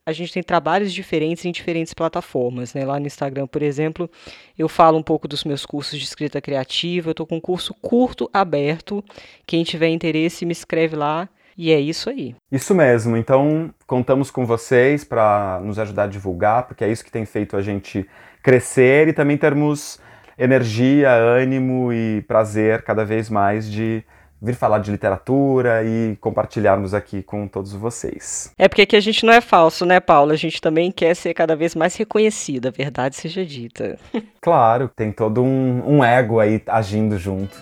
a 0.06 0.14
gente 0.14 0.32
tem 0.32 0.42
trabalhos 0.42 0.94
diferentes 0.94 1.44
em 1.44 1.52
diferentes 1.52 1.94
plataformas. 1.94 2.74
Né? 2.74 2.86
Lá 2.86 3.00
no 3.00 3.06
Instagram, 3.06 3.48
por 3.48 3.62
exemplo, 3.62 4.10
eu 4.58 4.70
falo 4.70 4.98
um 4.98 5.04
pouco 5.04 5.28
dos 5.28 5.44
meus 5.44 5.66
cursos 5.66 6.00
de 6.00 6.06
escrita 6.06 6.40
criativa. 6.40 7.10
Eu 7.10 7.12
estou 7.12 7.28
com 7.28 7.36
um 7.36 7.42
curso 7.42 7.74
curto 7.82 8.30
aberto. 8.34 9.04
Quem 9.46 9.64
tiver 9.64 9.90
interesse, 9.90 10.46
me 10.46 10.54
escreve 10.54 10.96
lá. 10.96 11.28
E 11.58 11.72
é 11.72 11.80
isso 11.80 12.10
aí. 12.10 12.34
Isso 12.50 12.74
mesmo. 12.74 13.18
Então, 13.18 13.74
contamos 13.86 14.32
com 14.32 14.46
vocês 14.46 15.04
para 15.04 15.60
nos 15.64 15.78
ajudar 15.78 16.04
a 16.04 16.08
divulgar, 16.08 16.66
porque 16.66 16.84
é 16.84 16.90
isso 16.90 17.04
que 17.04 17.12
tem 17.12 17.26
feito 17.26 17.58
a 17.58 17.62
gente 17.62 18.08
crescer 18.42 19.10
e 19.10 19.14
também 19.14 19.38
termos 19.38 20.00
energia, 20.40 21.12
ânimo 21.12 21.92
e 21.92 22.22
prazer 22.22 22.82
cada 22.84 23.04
vez 23.04 23.30
mais 23.30 23.70
de 23.70 24.02
vir 24.42 24.56
falar 24.56 24.80
de 24.80 24.90
literatura 24.90 25.84
e 25.84 26.18
compartilharmos 26.20 26.94
aqui 26.94 27.22
com 27.22 27.48
todos 27.48 27.74
vocês. 27.74 28.52
É 28.58 28.68
porque 28.68 28.82
aqui 28.82 28.96
a 28.96 29.00
gente 29.00 29.26
não 29.26 29.32
é 29.32 29.40
falso, 29.40 29.86
né, 29.86 30.00
Paula? 30.00 30.34
A 30.34 30.38
gente 30.38 30.60
também 30.60 30.92
quer 30.92 31.16
ser 31.16 31.34
cada 31.34 31.56
vez 31.56 31.76
mais 31.76 31.96
reconhecida, 31.96 32.70
a 32.70 32.72
verdade 32.72 33.16
seja 33.16 33.46
dita. 33.46 33.98
Claro, 34.44 34.90
tem 34.96 35.12
todo 35.12 35.44
um, 35.44 35.98
um 35.98 36.04
ego 36.04 36.40
aí 36.40 36.60
agindo 36.66 37.16
junto. 37.16 37.56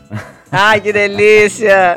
Ai, 0.50 0.80
que 0.80 0.94
delícia! 0.94 1.96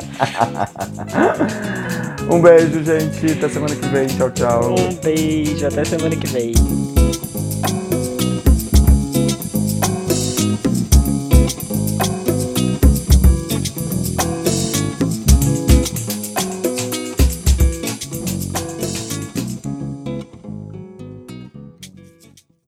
um 2.29 2.41
beijo, 2.41 2.83
gente. 2.83 3.31
Até 3.31 3.47
semana 3.47 3.73
que 3.73 3.87
vem. 3.87 4.07
Tchau, 4.07 4.29
tchau. 4.31 4.75
Um 4.75 4.93
beijo. 4.95 5.65
Até 5.65 5.85
semana 5.85 6.13
que 6.17 6.27
vem. 6.27 6.82